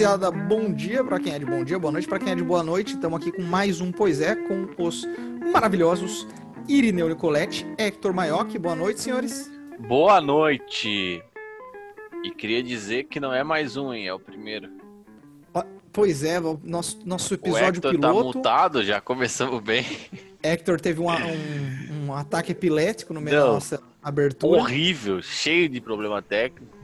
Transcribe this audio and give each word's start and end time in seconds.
rapaziada, 0.00 0.30
bom 0.30 0.72
dia 0.72 1.04
para 1.04 1.20
quem 1.20 1.34
é 1.34 1.38
de 1.38 1.44
bom 1.44 1.62
dia, 1.62 1.78
boa 1.78 1.92
noite 1.92 2.08
para 2.08 2.18
quem 2.18 2.32
é 2.32 2.34
de 2.34 2.42
boa 2.42 2.62
noite. 2.62 2.94
Estamos 2.94 3.20
aqui 3.20 3.30
com 3.30 3.42
mais 3.42 3.82
um 3.82 3.92
Pois 3.92 4.20
é, 4.20 4.34
com 4.34 4.66
os 4.78 5.06
maravilhosos 5.52 6.26
Irineu 6.66 7.08
Nicolete, 7.08 7.66
Hector 7.76 8.14
Maioc. 8.14 8.56
Boa 8.58 8.74
noite, 8.74 9.00
senhores. 9.00 9.50
Boa 9.78 10.18
noite. 10.20 11.22
E 12.24 12.30
queria 12.30 12.62
dizer 12.62 13.04
que 13.04 13.20
não 13.20 13.32
é 13.32 13.44
mais 13.44 13.76
um, 13.76 13.92
hein? 13.92 14.06
É 14.08 14.14
o 14.14 14.18
primeiro. 14.18 14.70
Pois 15.92 16.22
é, 16.22 16.40
nosso, 16.64 17.00
nosso 17.04 17.34
O 17.34 17.36
episódio 17.36 17.66
Hector 17.78 17.92
tá 17.98 18.08
piloto. 18.08 18.24
multado, 18.32 18.82
já 18.84 19.00
começamos 19.02 19.60
bem. 19.60 19.84
Hector 20.42 20.80
teve 20.80 21.00
uma- 21.00 21.18
um, 21.18 22.06
um 22.06 22.14
ataque 22.14 22.52
epilético 22.52 23.12
no 23.12 23.20
meio 23.20 23.36
Não. 23.36 23.46
da 23.48 23.52
nossa 23.54 23.82
abertura. 24.02 24.60
Horrível, 24.60 25.20
cheio 25.20 25.68
de 25.68 25.78
problema 25.80 26.22
técnico. 26.22 26.79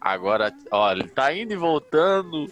Agora, 0.00 0.52
olha, 0.70 1.00
ele 1.00 1.08
tá 1.08 1.32
indo 1.34 1.52
e 1.52 1.56
voltando. 1.56 2.50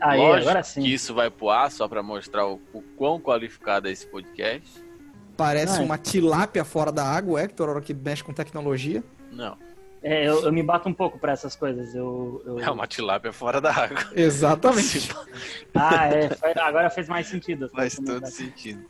Aí, 0.00 0.18
Lógico 0.18 0.50
agora 0.50 0.62
sim. 0.62 0.82
que 0.82 0.92
isso 0.92 1.14
vai 1.14 1.30
pro 1.30 1.48
ar 1.48 1.70
só 1.70 1.88
pra 1.88 2.02
mostrar 2.02 2.46
o, 2.46 2.60
o 2.72 2.82
quão 2.96 3.18
qualificado 3.18 3.88
é 3.88 3.90
esse 3.92 4.06
podcast. 4.06 4.84
Parece 5.36 5.74
Não, 5.76 5.82
é. 5.82 5.84
uma 5.86 5.98
tilápia 5.98 6.64
fora 6.64 6.92
da 6.92 7.04
água, 7.04 7.40
Hector, 7.42 7.68
a 7.68 7.72
hora 7.72 7.80
que 7.80 7.94
mexe 7.94 8.22
com 8.22 8.32
tecnologia. 8.32 9.02
Não, 9.32 9.56
É, 10.02 10.26
eu, 10.28 10.44
eu 10.44 10.52
me 10.52 10.62
bato 10.62 10.88
um 10.88 10.92
pouco 10.94 11.18
pra 11.18 11.32
essas 11.32 11.56
coisas. 11.56 11.94
Eu, 11.94 12.42
eu- 12.46 12.60
é 12.60 12.70
uma 12.70 12.86
tilápia 12.86 13.32
fora 13.32 13.58
da 13.60 13.70
água. 13.72 13.98
Exatamente. 14.14 15.10
Ah, 15.74 16.08
é. 16.08 16.28
Agora 16.60 16.90
fez 16.90 17.08
mais 17.08 17.26
sentido. 17.26 17.68
Faz 17.74 17.96
todo 17.96 18.26
sentido. 18.26 18.84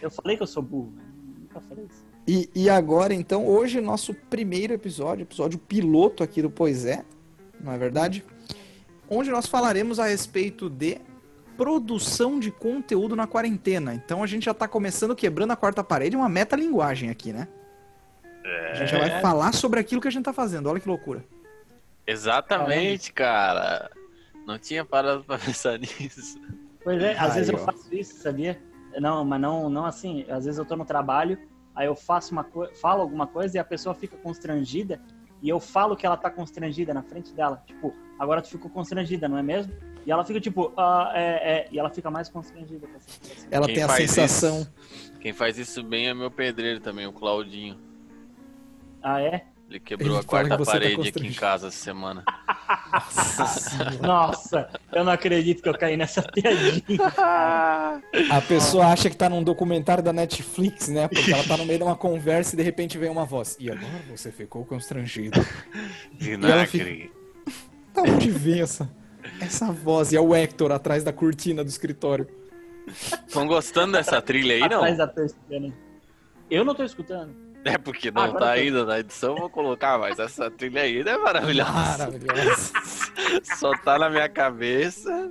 Eu 0.00 0.10
falei 0.10 0.36
que 0.36 0.42
eu 0.42 0.46
sou 0.46 0.62
burro. 0.62 0.92
né? 0.96 1.02
Nunca 1.40 1.60
falei 1.60 1.84
isso. 1.84 2.04
E, 2.26 2.48
e 2.54 2.70
agora, 2.70 3.12
então, 3.12 3.46
hoje, 3.46 3.80
nosso 3.80 4.14
primeiro 4.14 4.72
episódio, 4.72 5.22
episódio 5.22 5.58
piloto 5.58 6.22
aqui 6.22 6.40
do 6.40 6.50
Pois 6.50 6.84
é, 6.84 7.04
não 7.60 7.72
é 7.72 7.78
verdade? 7.78 8.24
Onde 9.08 9.30
nós 9.30 9.46
falaremos 9.46 9.98
a 9.98 10.06
respeito 10.06 10.70
de 10.70 11.00
produção 11.56 12.40
de 12.40 12.50
conteúdo 12.50 13.14
na 13.14 13.26
quarentena. 13.26 13.94
Então 13.94 14.22
a 14.22 14.26
gente 14.26 14.44
já 14.44 14.54
tá 14.54 14.66
começando 14.66 15.14
quebrando 15.14 15.52
a 15.52 15.56
quarta 15.56 15.84
parede, 15.84 16.16
uma 16.16 16.28
metalinguagem 16.28 17.10
aqui, 17.10 17.32
né? 17.32 17.46
A 18.70 18.74
gente 18.74 18.90
já 18.90 18.98
vai 18.98 19.20
falar 19.20 19.52
sobre 19.52 19.78
aquilo 19.78 20.00
que 20.00 20.08
a 20.08 20.10
gente 20.10 20.24
tá 20.24 20.32
fazendo, 20.32 20.68
olha 20.68 20.80
que 20.80 20.88
loucura. 20.88 21.24
Exatamente, 22.06 23.12
cara. 23.12 23.90
Não 24.46 24.58
tinha 24.58 24.84
parado 24.84 25.22
pra 25.24 25.38
pensar 25.38 25.78
nisso. 25.78 26.40
Pois 26.82 27.00
é, 27.02 27.12
às 27.16 27.30
Aí, 27.30 27.34
vezes 27.36 27.48
eu 27.50 27.54
ó. 27.56 27.58
faço 27.58 27.94
isso, 27.94 28.16
sabia? 28.20 28.60
Não, 28.98 29.24
mas 29.24 29.40
não, 29.40 29.70
não 29.70 29.86
assim. 29.86 30.24
Às 30.28 30.44
vezes 30.44 30.58
eu 30.58 30.64
tô 30.64 30.76
no 30.76 30.84
trabalho, 30.84 31.38
aí 31.74 31.86
eu 31.86 31.94
faço 31.94 32.32
uma 32.32 32.44
coisa, 32.44 32.74
falo 32.74 33.02
alguma 33.02 33.26
coisa 33.26 33.56
e 33.56 33.60
a 33.60 33.64
pessoa 33.64 33.94
fica 33.94 34.16
constrangida 34.16 35.00
e 35.42 35.48
eu 35.48 35.58
falo 35.58 35.96
que 35.96 36.06
ela 36.06 36.16
tá 36.16 36.30
constrangida 36.30 36.94
na 36.94 37.02
frente 37.02 37.32
dela. 37.32 37.62
Tipo, 37.66 37.92
agora 38.18 38.40
tu 38.40 38.48
ficou 38.48 38.70
constrangida, 38.70 39.28
não 39.28 39.36
é 39.36 39.42
mesmo? 39.42 39.72
E 40.06 40.10
ela 40.10 40.24
fica 40.24 40.40
tipo, 40.40 40.72
ah, 40.76 41.12
é, 41.14 41.52
é, 41.52 41.68
e 41.70 41.78
ela 41.78 41.90
fica 41.90 42.10
mais 42.10 42.28
constrangida 42.28 42.86
com 42.86 42.96
essa 42.96 43.10
situação. 43.10 43.48
Ela 43.50 43.66
Quem 43.66 43.74
tem 43.74 43.84
a 43.84 43.88
sensação. 43.88 44.60
isso? 44.60 44.72
Quem 45.20 45.32
faz 45.32 45.58
isso 45.58 45.82
bem 45.82 46.08
é 46.08 46.14
meu 46.14 46.30
pedreiro 46.30 46.80
também, 46.80 47.06
o 47.06 47.12
Claudinho. 47.12 47.78
Ah, 49.02 49.20
é? 49.20 49.46
Ele 49.72 49.80
quebrou 49.80 50.10
Ele 50.10 50.18
a 50.18 50.22
quarta 50.22 50.50
que 50.50 50.64
tá 50.64 50.70
parede 50.70 51.08
aqui 51.08 51.26
em 51.26 51.32
casa 51.32 51.68
essa 51.68 51.78
semana. 51.78 52.22
Nossa, 54.02 54.68
eu 54.92 55.02
não 55.02 55.12
acredito 55.12 55.62
que 55.62 55.68
eu 55.68 55.78
caí 55.78 55.96
nessa 55.96 56.20
piadinha. 56.20 56.98
A 58.30 58.40
pessoa 58.46 58.88
acha 58.88 59.08
que 59.08 59.16
tá 59.16 59.30
num 59.30 59.42
documentário 59.42 60.04
da 60.04 60.12
Netflix, 60.12 60.88
né? 60.88 61.08
Porque 61.08 61.32
ela 61.32 61.42
tá 61.44 61.56
no 61.56 61.64
meio 61.64 61.78
de 61.78 61.84
uma 61.84 61.96
conversa 61.96 62.54
e 62.54 62.58
de 62.58 62.62
repente 62.62 62.98
vem 62.98 63.08
uma 63.08 63.24
voz. 63.24 63.56
E 63.58 63.70
agora 63.70 64.02
você 64.10 64.30
ficou 64.30 64.62
constrangido. 64.66 65.40
Vinagre. 66.12 67.10
Da 67.94 68.02
onde 68.02 68.30
vem 68.30 68.60
essa, 68.60 68.94
essa 69.40 69.72
voz? 69.72 70.12
E 70.12 70.16
é 70.16 70.20
o 70.20 70.34
Hector 70.34 70.70
atrás 70.70 71.02
da 71.02 71.14
cortina 71.14 71.64
do 71.64 71.68
escritório. 71.68 72.28
Estão 73.26 73.46
gostando 73.46 73.92
dessa 73.92 74.20
trilha 74.20 74.54
aí, 74.54 74.68
não? 74.68 74.84
Atrás 74.84 74.98
da. 74.98 75.10
Eu 76.50 76.62
não 76.62 76.74
tô 76.74 76.84
escutando. 76.84 77.51
É 77.64 77.78
porque 77.78 78.10
não 78.10 78.22
Agora 78.22 78.46
tá 78.46 78.50
ainda 78.52 78.84
na 78.84 78.98
edição, 78.98 79.36
vou 79.36 79.48
colocar, 79.48 79.96
mas 79.96 80.18
essa 80.18 80.50
trilha 80.50 80.82
aí 80.82 81.00
é 81.00 81.16
maravilhosa. 81.16 81.70
Maravilhoso. 81.72 82.72
Só 83.56 83.70
tá 83.78 83.98
na 83.98 84.10
minha 84.10 84.28
cabeça. 84.28 85.30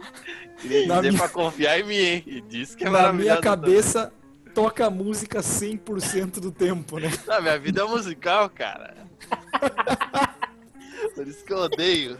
Queria 0.62 0.88
Na 0.88 0.96
dizer 0.97 1.09
minha- 1.09 1.19
pra 1.22 1.30
confiar 1.30 1.80
em 1.80 1.84
mim, 1.84 1.96
hein? 1.96 2.24
E 2.25 2.40
disse 2.42 2.78
que 2.78 2.84
é 2.84 2.90
Na 2.90 2.94
maravilhosa. 3.00 3.30
minha 3.31 3.42
cabeça, 3.42 4.14
toca 4.56 4.86
a 4.86 4.90
música 4.90 5.40
100% 5.42 6.40
do 6.40 6.52
tempo, 6.53 7.00
né? 7.00 7.09
também. 7.09 7.25
Não, 7.28 7.42
minha 7.42 7.59
vida 7.59 7.81
é 7.81 7.86
musical, 7.86 8.50
cara. 8.50 8.96
Por 11.13 11.28
isso 11.28 11.44
que 11.44 11.52
eu 11.52 11.58
odeio. 11.58 12.18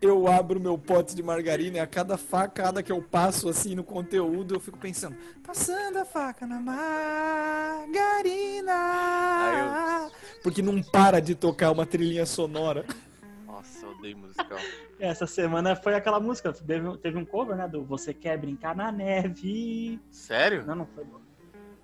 Eu 0.00 0.28
abro 0.28 0.60
meu 0.60 0.78
pote 0.78 1.16
de 1.16 1.22
margarina 1.22 1.78
e 1.78 1.80
a 1.80 1.86
cada 1.86 2.16
facada 2.16 2.84
que 2.84 2.92
eu 2.92 3.02
passo 3.02 3.48
assim 3.48 3.74
no 3.74 3.82
conteúdo, 3.82 4.54
eu 4.54 4.60
fico 4.60 4.78
pensando, 4.78 5.16
passando 5.44 5.96
a 5.98 6.04
faca 6.04 6.46
na 6.46 6.60
margarina. 6.60 7.88
Porque 10.40 10.62
não 10.62 10.80
para 10.80 11.20
de 11.20 11.34
tocar 11.34 11.72
uma 11.72 11.84
trilhinha 11.84 12.24
sonora. 12.26 12.84
Nossa, 13.44 13.86
eu 13.86 13.90
odeio 13.90 14.18
musical. 14.18 14.58
Essa 15.00 15.26
semana 15.26 15.74
foi 15.74 15.94
aquela 15.94 16.20
música, 16.20 16.52
teve, 16.52 16.96
teve 16.98 17.18
um 17.18 17.24
cover, 17.24 17.56
né, 17.56 17.66
do 17.66 17.82
Você 17.84 18.14
Quer 18.14 18.38
Brincar 18.38 18.76
na 18.76 18.92
Neve. 18.92 20.00
Sério? 20.12 20.64
Não, 20.64 20.76
não 20.76 20.86
foi. 20.86 21.04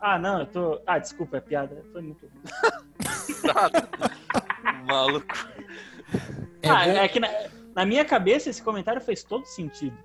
Ah, 0.00 0.18
não, 0.18 0.40
eu 0.40 0.46
tô... 0.46 0.80
Ah, 0.86 0.98
desculpa, 0.98 1.38
é 1.38 1.40
piada. 1.40 1.82
Foi 1.92 2.02
muito 2.02 2.26
ruim. 2.26 2.42
Maluco. 4.86 5.26
É 6.62 6.68
ah, 6.68 6.84
bom- 6.84 6.90
é 6.92 7.08
que 7.08 7.18
na, 7.20 7.28
na 7.74 7.84
minha 7.84 8.04
cabeça 8.04 8.50
esse 8.50 8.62
comentário 8.62 9.00
fez 9.00 9.22
todo 9.22 9.46
sentido. 9.46 9.96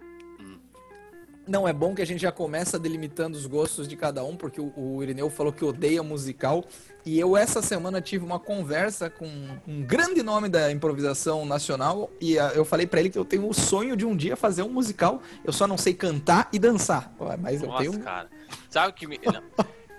Não, 1.49 1.67
é 1.67 1.73
bom 1.73 1.95
que 1.95 2.01
a 2.03 2.05
gente 2.05 2.21
já 2.21 2.31
começa 2.31 2.77
delimitando 2.77 3.35
os 3.35 3.47
gostos 3.47 3.87
de 3.87 3.95
cada 3.95 4.23
um, 4.23 4.35
porque 4.35 4.61
o, 4.61 4.71
o 4.77 5.01
Irineu 5.01 5.31
falou 5.31 5.51
que 5.51 5.65
odeia 5.65 6.03
musical. 6.03 6.63
E 7.03 7.19
eu, 7.19 7.35
essa 7.35 7.59
semana, 7.59 7.99
tive 7.99 8.23
uma 8.23 8.39
conversa 8.39 9.09
com 9.09 9.25
um 9.67 9.81
grande 9.81 10.21
nome 10.21 10.47
da 10.47 10.71
improvisação 10.71 11.47
nacional. 11.47 12.11
E 12.21 12.37
ah, 12.37 12.51
eu 12.53 12.63
falei 12.63 12.85
pra 12.85 12.99
ele 12.99 13.09
que 13.09 13.17
eu 13.17 13.25
tenho 13.25 13.49
o 13.49 13.53
sonho 13.53 13.97
de 13.97 14.05
um 14.05 14.15
dia 14.15 14.35
fazer 14.35 14.61
um 14.61 14.69
musical. 14.69 15.23
Eu 15.43 15.51
só 15.51 15.65
não 15.65 15.75
sei 15.75 15.95
cantar 15.95 16.49
e 16.53 16.59
dançar. 16.59 17.11
Mas 17.39 17.63
eu 17.63 17.69
Nossa, 17.69 17.83
tenho. 17.83 17.99
cara. 17.99 18.29
Sabe 18.69 18.89
o 18.89 18.93
que 18.93 19.07
me. 19.07 19.19
não. 19.25 19.41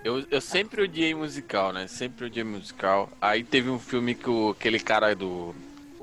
Eu, 0.05 0.25
eu 0.31 0.39
sempre 0.39 0.83
odiei 0.83 1.13
musical, 1.13 1.73
né? 1.73 1.85
Sempre 1.85 2.27
odiei 2.27 2.45
musical. 2.45 3.09
Aí 3.19 3.43
teve 3.43 3.69
um 3.69 3.77
filme 3.77 4.15
que 4.15 4.29
o, 4.29 4.51
aquele 4.51 4.79
cara 4.79 5.13
do. 5.13 5.53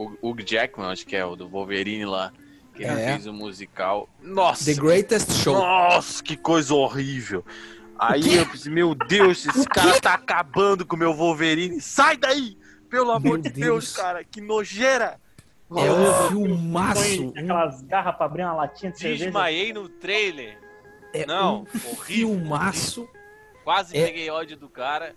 O 0.05 0.31
Hugh 0.31 0.43
Jackman, 0.47 0.91
acho 0.91 1.07
que 1.07 1.17
é 1.17 1.25
o 1.25 1.35
do 1.37 1.49
Wolverine 1.49 2.05
lá. 2.05 2.33
Que 2.75 2.85
ele 2.85 3.01
É. 3.01 3.13
fez 3.15 3.27
um 3.27 3.33
musical. 3.33 4.09
Nossa! 4.23 4.65
The 4.73 4.81
Greatest 4.81 5.33
Show. 5.33 5.55
Nossa, 5.55 6.23
que 6.23 6.37
coisa 6.37 6.73
horrível! 6.75 7.45
Aí 7.99 8.37
eu 8.37 8.47
pensei, 8.47 8.73
meu 8.73 8.95
Deus, 8.95 9.45
esse 9.45 9.67
cara 9.69 10.01
tá 10.01 10.15
acabando 10.15 10.87
com 10.87 10.95
o 10.95 10.99
meu 10.99 11.13
Wolverine. 11.13 11.81
Sai 11.81 12.17
daí! 12.17 12.57
Pelo 12.89 13.11
amor 13.11 13.33
Meu 13.35 13.39
de 13.39 13.51
Deus. 13.51 13.67
Deus, 13.67 13.97
cara, 13.97 14.23
que 14.23 14.41
nojeira! 14.41 15.21
É 15.77 15.93
um 15.93 16.29
filmaço. 16.29 17.33
Aquelas 17.37 17.83
garras 17.83 18.17
pra 18.17 18.25
abrir 18.27 18.43
uma 18.45 18.55
latinha 18.55 18.93
de 18.93 18.99
cerveja. 18.99 19.25
Desmaiei 19.27 19.73
no 19.73 19.89
trailer. 19.89 20.59
É 21.13 21.27
Não, 21.27 21.57
um 21.57 21.91
horrível. 21.91 21.97
filmaço. 22.05 23.09
Quase 23.65 23.95
É. 23.97 24.07
peguei 24.07 24.31
ódio 24.31 24.57
do 24.57 24.69
cara. 24.69 25.15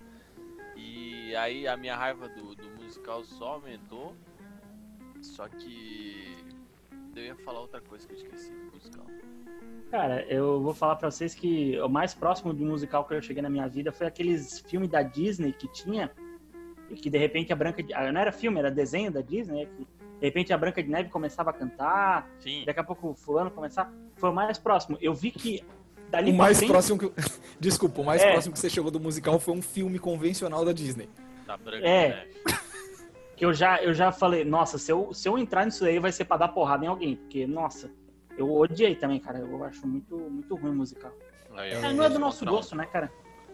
E 0.75 1.33
aí 1.35 1.67
a 1.67 1.77
minha 1.77 1.95
raiva 1.95 2.27
do, 2.27 2.55
do 2.55 2.69
musical 2.83 3.23
só 3.23 3.53
aumentou. 3.53 4.13
Só 5.21 5.47
que. 5.47 6.37
Eu 7.15 7.23
ia 7.23 7.35
falar 7.35 7.59
outra 7.61 7.81
coisa 7.81 8.07
que 8.07 8.13
eu 8.13 8.17
esqueci 8.17 8.51
do 8.51 8.71
musical. 8.73 9.05
Cara, 9.89 10.25
eu 10.27 10.61
vou 10.61 10.73
falar 10.73 10.95
pra 10.95 11.11
vocês 11.11 11.35
que 11.35 11.77
o 11.81 11.89
mais 11.89 12.13
próximo 12.13 12.53
de 12.53 12.63
musical 12.63 13.03
que 13.05 13.13
eu 13.13 13.21
cheguei 13.21 13.41
na 13.43 13.49
minha 13.49 13.67
vida 13.67 13.91
foi 13.91 14.07
aqueles 14.07 14.59
filmes 14.61 14.89
da 14.89 15.01
Disney 15.03 15.51
que 15.51 15.67
tinha. 15.67 16.09
E 16.89 16.95
que 16.95 17.09
de 17.09 17.17
repente 17.17 17.51
a 17.51 17.55
Branca 17.55 17.83
de. 17.83 17.93
ah, 17.93 18.11
Não 18.11 18.19
era 18.21 18.31
filme, 18.31 18.59
era 18.59 18.71
desenho 18.71 19.11
da 19.11 19.21
Disney. 19.21 19.65
né, 19.65 19.71
que 19.77 19.83
de 20.19 20.25
repente 20.27 20.53
a 20.53 20.57
Branca 20.57 20.81
de 20.81 20.89
Neve 20.89 21.09
começava 21.09 21.49
a 21.49 21.53
cantar. 21.53 22.29
Sim. 22.39 22.63
Daqui 22.65 22.79
a 22.79 22.83
pouco 22.83 23.09
o 23.09 23.13
fulano 23.13 23.51
começava. 23.51 23.91
Foi 24.15 24.29
o 24.29 24.33
mais 24.33 24.57
próximo. 24.57 24.97
Eu 25.01 25.13
vi 25.13 25.31
que 25.31 25.61
dali 26.09 26.31
O 26.31 26.35
mais 26.35 26.57
frente, 26.57 26.69
próximo 26.71 26.97
que. 26.99 27.11
Desculpa, 27.59 28.01
o 28.01 28.05
mais 28.05 28.21
É. 28.21 28.31
próximo 28.31 28.53
que 28.53 28.59
você 28.59 28.69
chegou 28.69 28.89
do 28.91 28.99
musical 28.99 29.37
foi 29.39 29.53
um 29.53 29.61
filme 29.61 29.99
convencional 29.99 30.63
da 30.63 30.71
Disney. 30.71 31.09
Da 31.45 31.57
Branca 31.57 31.85
É. 31.85 32.09
de 32.09 32.15
Neve. 32.15 32.61
Que 33.41 33.45
eu 33.45 33.51
já, 33.55 33.81
eu 33.81 33.91
já 33.91 34.11
falei, 34.11 34.45
nossa, 34.45 34.77
se 34.77 34.91
eu, 34.91 35.11
se 35.15 35.27
eu 35.27 35.35
entrar 35.35 35.65
nisso 35.65 35.83
aí 35.83 35.97
vai 35.97 36.11
ser 36.11 36.25
pra 36.25 36.37
dar 36.37 36.49
porrada 36.49 36.85
em 36.85 36.87
alguém. 36.87 37.15
Porque, 37.15 37.47
nossa, 37.47 37.89
eu 38.37 38.55
odiei 38.55 38.93
também, 38.93 39.19
cara. 39.19 39.39
Eu 39.39 39.63
acho 39.63 39.87
muito, 39.87 40.15
muito 40.15 40.53
ruim 40.53 40.69
o 40.69 40.75
musical. 40.75 41.11
Aí, 41.55 41.71
É, 41.71 41.73
É, 41.85 41.91
não 41.91 42.03
é 42.03 42.09
do 42.11 42.19
nosso 42.19 42.45
um. 42.45 42.49
gosto, 42.51 42.75
né, 42.75 42.85
cara? 42.85 43.11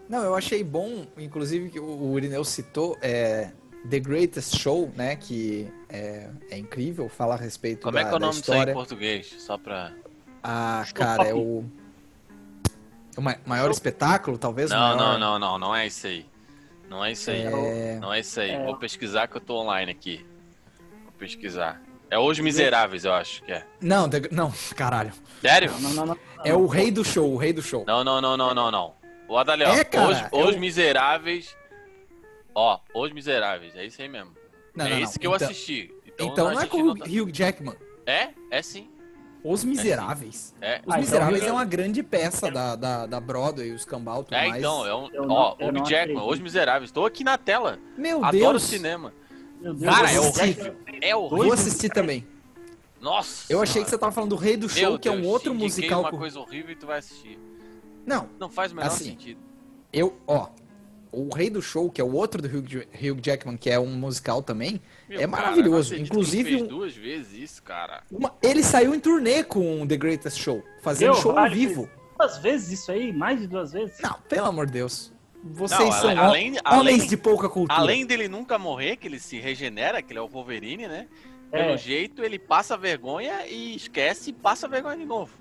Não, 0.10 0.22
eu 0.24 0.36
achei 0.36 0.62
bom, 0.62 1.06
inclusive, 1.18 1.70
que 1.70 1.80
o 1.80 2.18
Irineu 2.18 2.44
citou 2.44 2.98
é, 3.02 3.52
The 3.90 4.00
Greatest 4.02 4.58
Show, 4.58 4.92
né? 4.94 5.16
Que 5.16 5.72
é, 5.88 6.30
é 6.52 6.58
incrível, 6.58 7.08
fala 7.08 7.36
a 7.36 7.38
respeito 7.38 7.84
Como 7.84 7.94
da, 7.94 8.02
é 8.02 8.04
que 8.04 8.12
é 8.12 8.16
o 8.18 8.20
nome 8.20 8.34
disso 8.34 8.52
aí 8.52 8.70
em 8.70 8.74
português? 8.74 9.36
Só 9.40 9.58
pra. 9.58 9.94
Ah, 10.44 10.84
Show 10.86 10.96
cara, 10.96 11.30
é 11.30 11.34
o. 11.34 11.64
O 13.18 13.22
ma- 13.22 13.38
maior 13.46 13.64
Show- 13.68 13.72
espetáculo, 13.72 14.38
talvez? 14.38 14.70
Não, 14.70 14.78
maior- 14.78 14.98
não, 14.98 15.18
não, 15.18 15.40
não, 15.40 15.58
não 15.60 15.74
é 15.76 15.88
isso 15.88 16.08
aí. 16.08 16.26
Não 16.90 17.04
é 17.04 17.12
isso 17.12 17.30
aí. 17.32 17.42
É, 17.42 17.98
Não 18.00 18.14
é 18.14 18.20
isso 18.20 18.40
aí. 18.40 18.52
É. 18.52 18.64
Vou 18.64 18.78
pesquisar 18.78 19.28
que 19.28 19.36
eu 19.38 19.42
tô 19.42 19.58
online 19.62 19.92
aqui. 19.92 20.26
Vou 21.04 21.12
pesquisar. 21.18 21.82
É 22.10 22.18
Os 22.18 22.40
Miseráveis, 22.40 23.04
eu 23.04 23.14
acho 23.14 23.44
que 23.44 23.52
é. 23.52 23.66
Não, 23.82 24.08
não, 24.32 24.54
caralho. 24.76 25.12
Sério? 25.42 25.72
Não, 25.80 25.90
não, 25.94 26.06
não. 26.08 26.18
É 26.46 26.54
o 26.54 26.66
rei 26.66 26.90
do 26.90 27.04
show, 27.04 27.34
o 27.34 27.38
rei 27.38 27.52
do 27.52 27.62
show. 27.62 27.84
Não, 27.86 28.04
não, 28.04 28.22
não, 28.22 28.38
não, 28.38 28.54
não, 28.54 28.72
não. 28.72 28.96
O 29.28 29.38
Adaliel, 29.38 29.72
É, 29.72 29.84
cara, 29.84 30.08
Os, 30.10 30.18
é 30.22 30.30
Os 30.50 30.56
o- 30.56 30.60
Miseráveis. 30.60 31.56
Ó, 32.56 32.80
Os 32.94 33.12
Miseráveis, 33.12 33.76
é 33.76 33.86
isso 33.86 34.02
aí 34.02 34.08
mesmo. 34.08 34.32
Não, 34.74 34.86
é 34.86 34.90
não, 34.90 34.96
não. 34.98 35.04
esse 35.04 35.20
que 35.20 35.28
eu 35.28 35.36
Então- 35.36 35.48
assisti. 35.50 35.94
Então 36.20 36.52
não 36.52 36.62
é 36.62 36.66
com 36.66 36.78
o 36.78 36.94
no- 36.96 37.04
Hugh 37.06 37.30
Jackman. 37.32 37.76
É? 38.06 38.30
É 38.50 38.62
sim. 38.62 38.90
Os 39.50 39.64
Miseráveis. 39.64 40.54
É. 40.60 40.76
Os 40.76 40.80
Ah, 40.80 40.82
então 40.86 41.00
Miseráveis 41.00 41.44
eu- 41.44 41.50
é 41.50 41.52
uma 41.54 41.66
grande 41.66 42.04
peça 42.04 42.52
da, 42.52 42.76
da, 42.76 43.06
da 43.06 43.20
Broadway, 43.20 43.72
os 43.72 43.86
cambal, 43.86 44.24
tudo 44.24 44.36
É, 44.36 44.48
mais. 44.50 44.62
então, 44.62 44.86
é 44.86 44.96
um. 44.96 45.10
Não- 45.10 45.30
Ó, 45.30 45.56
não 45.72 45.86
Jackman. 45.86 46.22
Os 46.28 46.40
Miseráveis. 46.40 46.92
Tô 46.92 47.06
aqui 47.06 47.24
na 47.24 47.38
tela. 47.38 47.80
Meu 47.98 48.24
Adoro 48.26 48.52
Deus. 48.60 48.64
cinema. 48.64 49.14
Meu 49.62 49.74
Deus, 49.74 49.96
Cara, 49.96 50.12
é 50.12 50.18
eu- 50.18 50.24
horrível. 50.24 50.76
É 51.02 51.14
Vou 51.14 51.24
horrível. 51.34 51.54
assistir 51.54 51.90
também. 51.90 52.28
Nossa. 53.00 53.46
Eu 53.52 53.62
achei 53.62 53.84
que 53.84 53.90
você 53.90 53.98
tava 53.98 54.12
falando 54.12 54.32
do 54.32 54.36
Rei 54.36 54.58
do 54.58 54.68
Show, 54.68 54.82
Meu 54.92 55.00
que 55.00 55.08
é 55.08 55.12
um 55.12 55.16
Deus, 55.22 55.28
outro 55.28 55.54
musical. 55.54 56.02
uma 56.02 56.12
coisa 56.12 56.40
horrível 56.40 56.72
e 56.72 56.76
tu 56.76 56.88
vai 56.88 56.98
assistir. 57.00 57.40
Não, 58.06 58.28
Não 58.40 58.50
faz 58.50 58.72
o 58.72 58.76
menor 58.76 58.88
Assim, 58.88 59.06
sentido. 59.12 59.40
eu, 59.94 60.18
ó. 60.26 60.48
O 61.12 61.34
Rei 61.34 61.50
do 61.50 61.62
Show, 61.62 61.90
que 61.90 62.02
é 62.02 62.04
o 62.04 62.14
outro 62.14 62.42
do 62.42 62.48
Hugh, 62.48 62.86
Hugh 62.94 63.20
Jackman, 63.24 63.58
que 63.58 63.70
é 63.70 63.80
um 63.80 63.88
musical 63.96 64.42
também, 64.42 64.82
Meu, 65.08 65.18
é 65.18 65.28
cara, 65.28 65.28
maravilhoso. 65.28 65.96
Inclusive, 65.96 66.50
ele 66.50 66.58
fez 66.60 66.62
um- 66.64 66.68
duas 66.68 66.96
vezes 66.96 67.34
isso, 67.34 67.64
cara. 67.64 68.04
uma- 68.12 68.36
ele 68.42 68.62
saiu 68.64 68.94
em 68.94 69.00
turnê 69.00 69.44
com 69.44 69.82
o 69.82 69.88
The 69.88 69.98
Greatest 69.98 70.40
Show, 70.40 70.64
fazendo 70.82 71.14
Meu, 71.14 71.22
show 71.22 71.38
ao 71.38 71.50
vivo. 71.50 71.90
Duas 72.18 72.38
vezes 72.40 72.80
isso 72.80 72.92
aí? 72.92 73.14
Mais 73.14 73.40
de 73.40 73.48
duas 73.48 73.72
vezes? 73.72 74.00
Não, 74.02 74.14
pelo 74.28 74.48
amor 74.48 74.66
de 74.66 74.74
Deus. 74.74 75.14
Vocês 75.44 75.80
Não, 75.80 75.92
são 75.92 76.10
além- 76.10 76.48
homens 76.50 76.62
além- 76.66 77.08
de 77.08 77.16
pouca 77.16 77.48
cultura. 77.48 77.80
Além 77.80 78.06
dele 78.06 78.28
nunca 78.28 78.58
morrer, 78.58 78.98
que 78.98 79.08
ele 79.08 79.20
se 79.20 79.40
regenera, 79.40 80.02
que 80.02 80.12
ele 80.12 80.20
é 80.20 80.22
o 80.22 80.28
Wolverine, 80.28 80.88
né? 80.88 81.08
É. 81.52 81.64
Pelo 81.64 81.78
jeito, 81.78 82.24
ele 82.24 82.38
passa 82.38 82.76
vergonha 82.76 83.46
e 83.48 83.76
esquece 83.76 84.32
e 84.32 84.34
passa 84.34 84.68
vergonha 84.68 84.98
de 84.98 85.06
novo. 85.06 85.32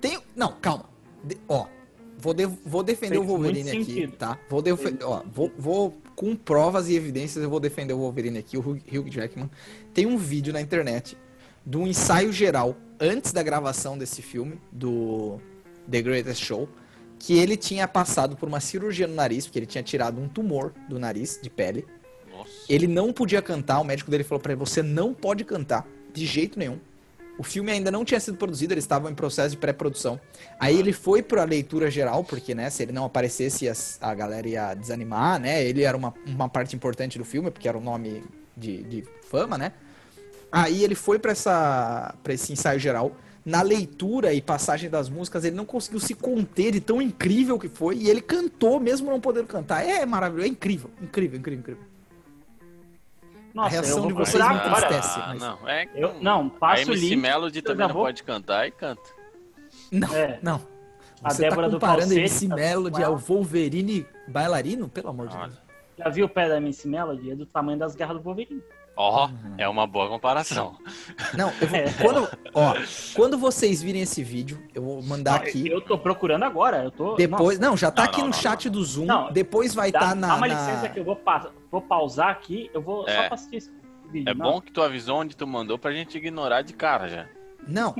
Tem... 0.00 0.18
Não, 0.34 0.52
calma. 0.60 0.86
De- 1.22 1.38
Ó, 1.46 1.66
vou, 2.18 2.34
de- 2.34 2.46
vou 2.46 2.82
defender 2.82 3.16
Fez 3.16 3.20
o 3.20 3.24
Wolverine 3.24 3.70
aqui, 3.70 3.84
sentido. 3.84 4.12
tá? 4.16 4.38
Vou, 4.48 4.62
ó, 5.04 5.22
vou, 5.32 5.52
vou 5.56 5.96
com 6.14 6.34
provas 6.36 6.88
e 6.88 6.94
evidências, 6.96 7.42
eu 7.42 7.48
vou 7.48 7.60
defender 7.60 7.92
o 7.94 7.98
Wolverine 7.98 8.38
aqui, 8.38 8.56
o 8.58 8.60
Hugh 8.60 9.08
Jackman. 9.10 9.48
Tem 9.94 10.04
um 10.04 10.18
vídeo 10.18 10.52
na 10.52 10.60
internet 10.60 11.16
do 11.64 11.86
ensaio 11.86 12.32
geral 12.32 12.76
antes 13.00 13.32
da 13.32 13.42
gravação 13.42 13.96
desse 13.96 14.20
filme, 14.20 14.60
do 14.72 15.38
The 15.90 16.02
Greatest 16.02 16.42
Show, 16.44 16.68
que 17.18 17.38
ele 17.38 17.56
tinha 17.56 17.86
passado 17.86 18.36
por 18.36 18.48
uma 18.48 18.60
cirurgia 18.60 19.06
no 19.06 19.14
nariz, 19.14 19.46
porque 19.46 19.58
ele 19.58 19.66
tinha 19.66 19.82
tirado 19.82 20.20
um 20.20 20.28
tumor 20.28 20.72
do 20.88 20.98
nariz, 20.98 21.38
de 21.42 21.48
pele. 21.50 21.86
Nossa. 22.30 22.50
Ele 22.68 22.86
não 22.86 23.12
podia 23.12 23.42
cantar, 23.42 23.80
o 23.80 23.84
médico 23.84 24.10
dele 24.10 24.24
falou 24.24 24.40
pra 24.40 24.52
ele: 24.52 24.58
você 24.58 24.82
não 24.82 25.12
pode 25.14 25.44
cantar, 25.44 25.86
de 26.12 26.24
jeito 26.26 26.58
nenhum. 26.58 26.78
O 27.38 27.44
filme 27.44 27.70
ainda 27.70 27.88
não 27.88 28.04
tinha 28.04 28.18
sido 28.18 28.36
produzido, 28.36 28.74
eles 28.74 28.82
estavam 28.82 29.08
em 29.08 29.14
processo 29.14 29.50
de 29.50 29.56
pré-produção. 29.56 30.20
Aí 30.58 30.76
ele 30.76 30.92
foi 30.92 31.22
pra 31.22 31.44
leitura 31.44 31.88
geral, 31.88 32.24
porque, 32.24 32.52
né, 32.52 32.68
se 32.68 32.82
ele 32.82 32.90
não 32.90 33.04
aparecesse, 33.04 33.68
a 34.00 34.12
galera 34.12 34.48
ia 34.48 34.74
desanimar, 34.74 35.38
né? 35.38 35.64
Ele 35.64 35.84
era 35.84 35.96
uma, 35.96 36.12
uma 36.26 36.48
parte 36.48 36.74
importante 36.74 37.16
do 37.16 37.24
filme, 37.24 37.48
porque 37.48 37.68
era 37.68 37.78
um 37.78 37.80
nome 37.80 38.24
de, 38.56 38.82
de 38.82 39.04
fama, 39.30 39.56
né? 39.56 39.72
Aí 40.50 40.82
ele 40.82 40.96
foi 40.96 41.20
essa 41.24 42.12
para 42.24 42.34
esse 42.34 42.52
ensaio 42.52 42.80
geral. 42.80 43.12
Na 43.44 43.62
leitura 43.62 44.34
e 44.34 44.42
passagem 44.42 44.90
das 44.90 45.08
músicas, 45.08 45.44
ele 45.44 45.54
não 45.54 45.64
conseguiu 45.64 46.00
se 46.00 46.14
conter 46.14 46.72
de 46.72 46.80
tão 46.80 47.00
incrível 47.00 47.58
que 47.58 47.68
foi. 47.68 47.96
E 47.98 48.10
ele 48.10 48.20
cantou, 48.20 48.80
mesmo 48.80 49.10
não 49.10 49.20
podendo 49.20 49.46
cantar. 49.46 49.86
É 49.86 50.04
maravilhoso, 50.04 50.46
é 50.46 50.50
incrível, 50.50 50.90
incrível, 51.00 51.38
incrível, 51.38 51.60
incrível. 51.60 51.97
Nossa, 53.54 53.68
a 53.68 53.70
reação 53.70 54.06
de 54.06 54.12
vocês 54.14 54.34
me 54.42 54.50
agora. 54.50 54.66
entristece. 54.86 55.18
mas- 55.26 55.40
não, 55.40 55.68
é 55.68 55.86
que 55.86 55.98
Eu, 56.00 56.14
não, 56.20 56.46
a 56.46 56.50
passa 56.58 56.82
o 56.82 56.94
MC 56.94 57.08
link. 57.10 57.16
Melody 57.16 57.62
também 57.62 57.86
não 57.86 57.94
vou- 57.94 58.04
pode 58.04 58.22
cantar 58.22 58.66
e 58.66 58.70
canta. 58.70 59.02
Não, 59.90 60.14
É. 60.14 60.38
não. 60.42 60.60
A 61.22 61.30
Você 61.30 61.42
tá 61.42 61.48
Débora 61.48 61.68
do 61.68 61.74
comparando 61.76 62.00
Falsete 62.14 62.20
MC 62.20 62.48
tá 62.48 62.54
Melody 62.54 63.02
ao 63.02 63.16
Wolverine 63.16 64.06
bailarino? 64.28 64.88
Pelo 64.88 65.08
amor 65.08 65.28
de. 65.28 65.36
Deus. 65.36 65.52
Já 65.98 66.08
viu 66.10 66.26
o 66.26 66.28
pé 66.28 66.48
da 66.48 66.58
MC 66.58 66.86
Melody? 66.86 67.32
É 67.32 67.34
do 67.34 67.44
tamanho 67.46 67.78
das 67.78 67.96
garras 67.96 68.16
do 68.18 68.22
Wolverine. 68.22 68.62
Ó, 69.00 69.26
Uhum. 69.26 69.54
é 69.58 69.68
uma 69.68 69.86
boa 69.86 70.08
comparação. 70.08 70.76
Não, 71.34 71.52
eu 71.60 71.66
vou- 71.68 71.78
É. 71.78 71.84
quando, 72.02 72.28
ó, 72.54 72.74
quando 73.14 73.38
vocês 73.38 73.80
virem 73.82 74.02
esse 74.02 74.22
vídeo, 74.24 74.60
eu 74.74 74.82
vou 74.82 75.02
mandar 75.02 75.36
aqui. 75.36 75.68
Eu 75.68 75.80
tô 75.80 75.96
procurando 75.98 76.42
agora. 76.44 76.82
Eu 76.84 76.90
tô. 76.90 77.14
Depois, 77.14 77.58
não, 77.60 77.76
já 77.76 77.90
tá 77.92 78.02
Não, 78.02 78.08
aqui 78.10 78.18
não, 78.20 78.26
no 78.28 78.32
não, 78.34 78.40
chat 78.40 78.68
do 78.68 78.84
Zoom. 78.84 79.06
Não, 79.06 79.32
depois 79.32 79.72
vai 79.74 79.88
estar 79.90 80.14
na. 80.16 80.28
dá 80.28 80.34
uma 80.36 80.46
na- 80.48 80.54
licença 80.54 80.88
que 80.88 80.98
eu 81.00 81.04
vou, 81.04 81.14
pa- 81.16 81.50
vou 81.70 81.80
pausar 81.80 82.28
aqui. 82.30 82.70
Eu 82.74 82.80
vou 82.82 83.08
É. 83.08 83.14
só 83.14 83.22
pra 83.24 83.34
assistir 83.34 83.56
esse 83.56 83.70
vídeo. 84.10 84.30
É 84.30 84.34
não. 84.34 84.52
bom 84.52 84.60
que 84.60 84.72
tu 84.72 84.82
avisou 84.82 85.18
onde 85.18 85.36
tu 85.36 85.46
mandou 85.46 85.78
pra 85.78 85.92
gente 85.92 86.16
ignorar 86.18 86.62
de 86.62 86.72
cara 86.72 87.08
já. 87.08 87.26
Não. 87.66 87.94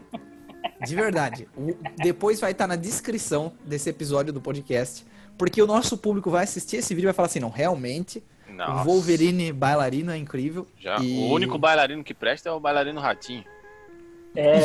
De 0.85 0.95
verdade. 0.95 1.49
O- 1.57 1.77
depois 1.97 2.41
vai 2.41 2.53
estar 2.53 2.67
na 2.67 2.77
descrição 2.77 3.53
desse 3.65 3.89
episódio 3.91 4.33
do 4.33 4.41
podcast. 4.41 5.05
Porque 5.37 5.63
o 5.63 5.67
nosso 5.67 5.97
público 5.97 6.31
vai 6.31 6.45
assistir 6.45 6.77
esse 6.79 6.95
vídeo 6.95 7.07
e 7.07 7.11
vai 7.11 7.15
falar 7.15 7.27
assim: 7.27 7.39
não, 7.41 7.51
realmente, 7.51 8.23
Nossa. 8.49 8.73
o 8.83 8.85
Wolverine 8.85 9.53
bailarino 9.53 10.11
é 10.11 10.17
incrível. 10.17 10.67
Já. 10.79 10.99
E- 11.01 11.19
O 11.29 11.33
único 11.33 11.57
bailarino 11.59 12.03
que 12.03 12.13
presta 12.15 12.49
é 12.49 12.53
o 12.53 12.59
bailarino 12.59 13.01
Ratinho. 13.01 13.45
É, 14.37 14.59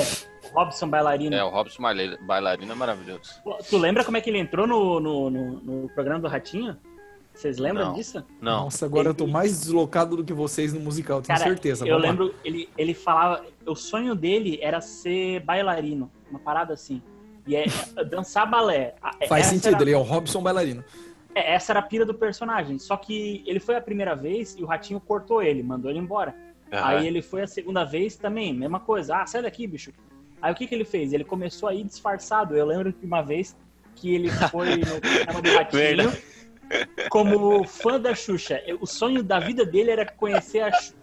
Robson 0.53 0.87
Bailarino. 0.89 1.35
É, 1.35 1.43
o 1.43 1.49
Robson 1.49 1.81
Bailarino 1.81 2.71
é 2.71 2.75
maravilhoso. 2.75 3.31
Tu 3.69 3.77
lembra 3.77 4.03
como 4.03 4.17
é 4.17 4.21
que 4.21 4.29
ele 4.29 4.37
entrou 4.37 4.67
no, 4.67 4.99
no, 4.99 5.29
no- 5.29 5.59
no 5.61 5.89
programa 5.89 6.19
do 6.19 6.27
Ratinho? 6.27 6.77
Vocês 7.33 7.57
lembram 7.57 7.87
Não. 7.87 7.93
disso? 7.93 8.23
Não. 8.39 8.63
Nossa, 8.65 8.85
agora 8.85 9.09
eu 9.09 9.13
tô 9.13 9.25
mais 9.27 9.59
deslocado 9.61 10.15
do 10.15 10.23
que 10.23 10.33
vocês 10.33 10.71
no 10.73 10.79
musical, 10.79 11.21
tenho 11.21 11.37
Cara, 11.37 11.49
certeza. 11.49 11.85
eu 11.87 11.97
lá. 11.97 12.01
lembro, 12.03 12.33
ele, 12.45 12.69
ele 12.77 12.93
falava, 12.93 13.43
o 13.65 13.75
sonho 13.75 14.13
dele 14.15 14.59
era 14.61 14.79
ser 14.81 15.39
bailarino, 15.41 16.11
uma 16.29 16.39
parada 16.39 16.73
assim. 16.73 17.01
E 17.47 17.55
é 17.55 17.65
dançar 18.09 18.49
balé. 18.49 18.95
A- 19.01 19.11
Faz 19.27 19.45
essa 19.47 19.49
sentido, 19.55 19.73
era- 19.75 19.83
ele 19.83 19.91
é 19.91 19.97
o 19.97 20.03
Robson 20.03 20.41
bailarino. 20.43 20.83
é, 21.35 21.53
essa 21.55 21.71
era 21.73 21.79
a 21.79 21.83
pira 21.83 22.05
do 22.05 22.13
personagem. 22.13 22.77
Só 22.77 22.95
que 22.97 23.43
ele 23.47 23.59
foi 23.59 23.75
a 23.75 23.81
primeira 23.81 24.15
vez 24.15 24.55
e 24.57 24.63
o 24.63 24.67
ratinho 24.67 24.99
cortou 24.99 25.41
ele, 25.41 25.63
mandou 25.63 25.89
ele 25.89 25.99
embora. 25.99 26.35
Ah, 26.71 26.89
Aí 26.89 27.07
ele 27.07 27.21
foi 27.21 27.41
a 27.41 27.47
segunda 27.47 27.83
vez 27.83 28.15
também, 28.15 28.53
mesma 28.53 28.79
coisa. 28.79 29.17
Ah, 29.17 29.25
sai 29.27 29.41
daqui, 29.41 29.65
bicho. 29.67 29.91
Aí 30.41 30.51
o 30.51 30.55
que, 30.55 30.65
que 30.67 30.73
ele 30.75 30.85
fez? 30.85 31.13
Ele 31.13 31.23
começou 31.23 31.67
a 31.69 31.73
ir 31.75 31.83
disfarçado. 31.83 32.55
Eu 32.55 32.65
lembro 32.65 32.91
que 32.93 33.05
uma 33.05 33.21
vez 33.21 33.55
que 33.95 34.13
ele 34.15 34.29
foi 34.51 34.77
no 34.77 34.85
programa 34.85 35.41
do 35.41 35.49
Ratinho. 35.55 36.13
como 37.09 37.63
fã 37.65 37.99
da 37.99 38.13
Xuxa. 38.15 38.61
O 38.79 38.85
sonho 38.85 39.23
da 39.23 39.39
vida 39.39 39.65
dele 39.65 39.91
era 39.91 40.05
conhecer 40.05 40.61
a 40.61 40.71
Xuxa. 40.71 40.93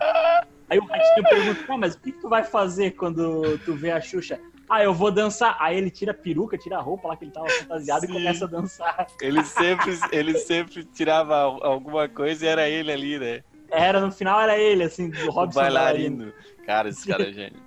Aí 0.69 0.79
o 0.79 0.85
Ratinho 0.85 1.29
pergunta, 1.29 1.65
"Ah, 1.69 1.77
mas 1.77 1.95
o 1.95 2.01
que, 2.01 2.13
que 2.13 2.21
tu 2.21 2.29
vai 2.29 2.45
fazer 2.45 2.93
quando 2.93 3.59
tu 3.65 3.75
vê 3.75 3.91
a 3.91 4.01
Xuxa? 4.01 4.39
Ah, 4.69 4.85
eu 4.85 4.95
vou 4.95 5.11
dançar. 5.11 5.57
Aí 5.59 5.77
ele 5.77 5.91
tira 5.91 6.13
a 6.13 6.15
peruca, 6.15 6.57
tira 6.57 6.77
a 6.77 6.81
roupa 6.81 7.09
lá 7.09 7.17
que 7.17 7.25
ele 7.25 7.33
tava 7.33 7.49
fantasiado 7.51 8.07
Sim. 8.07 8.13
e 8.13 8.15
começa 8.15 8.45
a 8.45 8.49
dançar. 8.49 9.07
Ele 9.21 9.43
sempre, 9.43 9.99
ele 10.13 10.39
sempre 10.39 10.85
tirava 10.85 11.35
al- 11.37 11.65
alguma 11.65 12.09
coisa 12.09 12.45
e 12.45 12.49
era 12.49 12.69
ele 12.69 12.93
ali, 12.93 13.19
né? 13.19 13.43
Era, 13.69 14.01
no 14.01 14.13
final 14.13 14.41
era 14.41 14.57
ele, 14.57 14.85
assim, 14.85 15.11
do 15.11 15.27
O 15.27 15.31
Robson 15.33 15.61
bailarino. 15.61 16.17
Bailarino. 16.19 16.33
Cara, 16.65 16.89
esse 16.89 17.05
cara 17.07 17.29
é 17.29 17.33
gênio. 17.33 17.61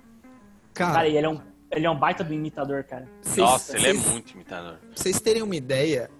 Cara, 0.72 0.92
Cara, 0.94 1.08
e 1.08 1.16
ele 1.18 1.26
é 1.26 1.28
um, 1.28 1.40
ele 1.70 1.86
é 1.86 1.90
um 1.90 1.96
baita 1.98 2.24
do 2.24 2.32
imitador, 2.32 2.84
cara. 2.84 3.06
Nossa, 3.36 3.76
ele 3.76 3.88
é 3.88 3.92
muito 3.92 4.32
imitador. 4.32 4.78
Pra 4.78 4.88
vocês 4.96 5.20
terem 5.20 5.42
uma 5.42 5.56
ideia, 5.56 6.10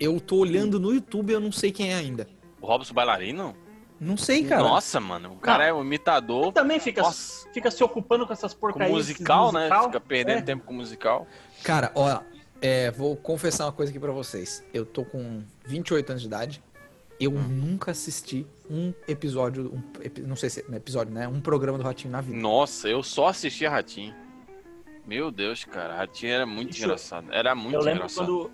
eu 0.00 0.20
tô 0.20 0.36
olhando 0.36 0.78
no 0.80 0.92
YouTube 0.92 1.30
e 1.30 1.34
eu 1.34 1.40
não 1.40 1.52
sei 1.52 1.70
quem 1.72 1.92
é 1.92 1.94
ainda. 1.96 2.28
O 2.60 2.66
Robson 2.66 2.94
Bailarino? 2.94 3.54
Não 4.00 4.16
sei, 4.16 4.44
cara. 4.44 4.62
Nossa, 4.62 5.00
mano. 5.00 5.32
O 5.32 5.36
cara 5.36 5.64
é 5.66 5.72
um 5.72 5.82
imitador. 5.82 6.52
Também 6.52 6.78
fica, 6.78 7.02
Nossa, 7.02 7.48
fica 7.52 7.70
se 7.70 7.82
ocupando 7.82 8.26
com 8.26 8.32
essas 8.32 8.54
com 8.54 8.60
porcarias. 8.60 8.92
musical, 8.96 9.52
né? 9.52 9.60
musical. 9.62 9.84
Fica 9.86 10.00
perdendo 10.00 10.38
É. 10.38 10.42
tempo 10.42 10.64
com 10.64 10.72
musical. 10.72 11.26
Cara, 11.64 11.90
ó, 11.96 12.20
é, 12.62 12.90
vou 12.92 13.16
confessar 13.16 13.64
uma 13.66 13.72
coisa 13.72 13.90
aqui 13.90 13.98
pra 13.98 14.12
vocês. 14.12 14.64
Eu 14.72 14.86
tô 14.86 15.04
com 15.04 15.42
28 15.66 16.10
anos 16.10 16.22
de 16.22 16.28
idade. 16.28 16.62
Eu 17.18 17.32
Hum. 17.32 17.42
nunca 17.48 17.90
assisti 17.90 18.46
um 18.70 18.92
episódio, 19.08 19.72
um 19.74 19.82
não 20.28 20.36
sei 20.36 20.48
se 20.48 20.60
é 20.60 20.64
um 20.70 20.74
episódio, 20.76 21.12
né? 21.12 21.26
Um 21.26 21.40
programa 21.40 21.76
do 21.76 21.82
Ratinho 21.82 22.12
na 22.12 22.20
vida. 22.20 22.38
Nossa, 22.38 22.88
eu 22.88 23.02
só 23.02 23.26
assistia 23.26 23.68
Ratinho. 23.68 24.14
Meu 25.08 25.30
Deus, 25.30 25.64
cara. 25.64 25.96
Ratinho 25.96 26.32
era 26.34 26.44
muito 26.46 26.70
Isso- 26.72 26.84
engraçado. 26.84 27.32
Era 27.32 27.54
muito 27.54 27.72
Eu 27.74 27.80
lembro, 27.80 27.96
engraçado. 28.00 28.26
quando, 28.26 28.50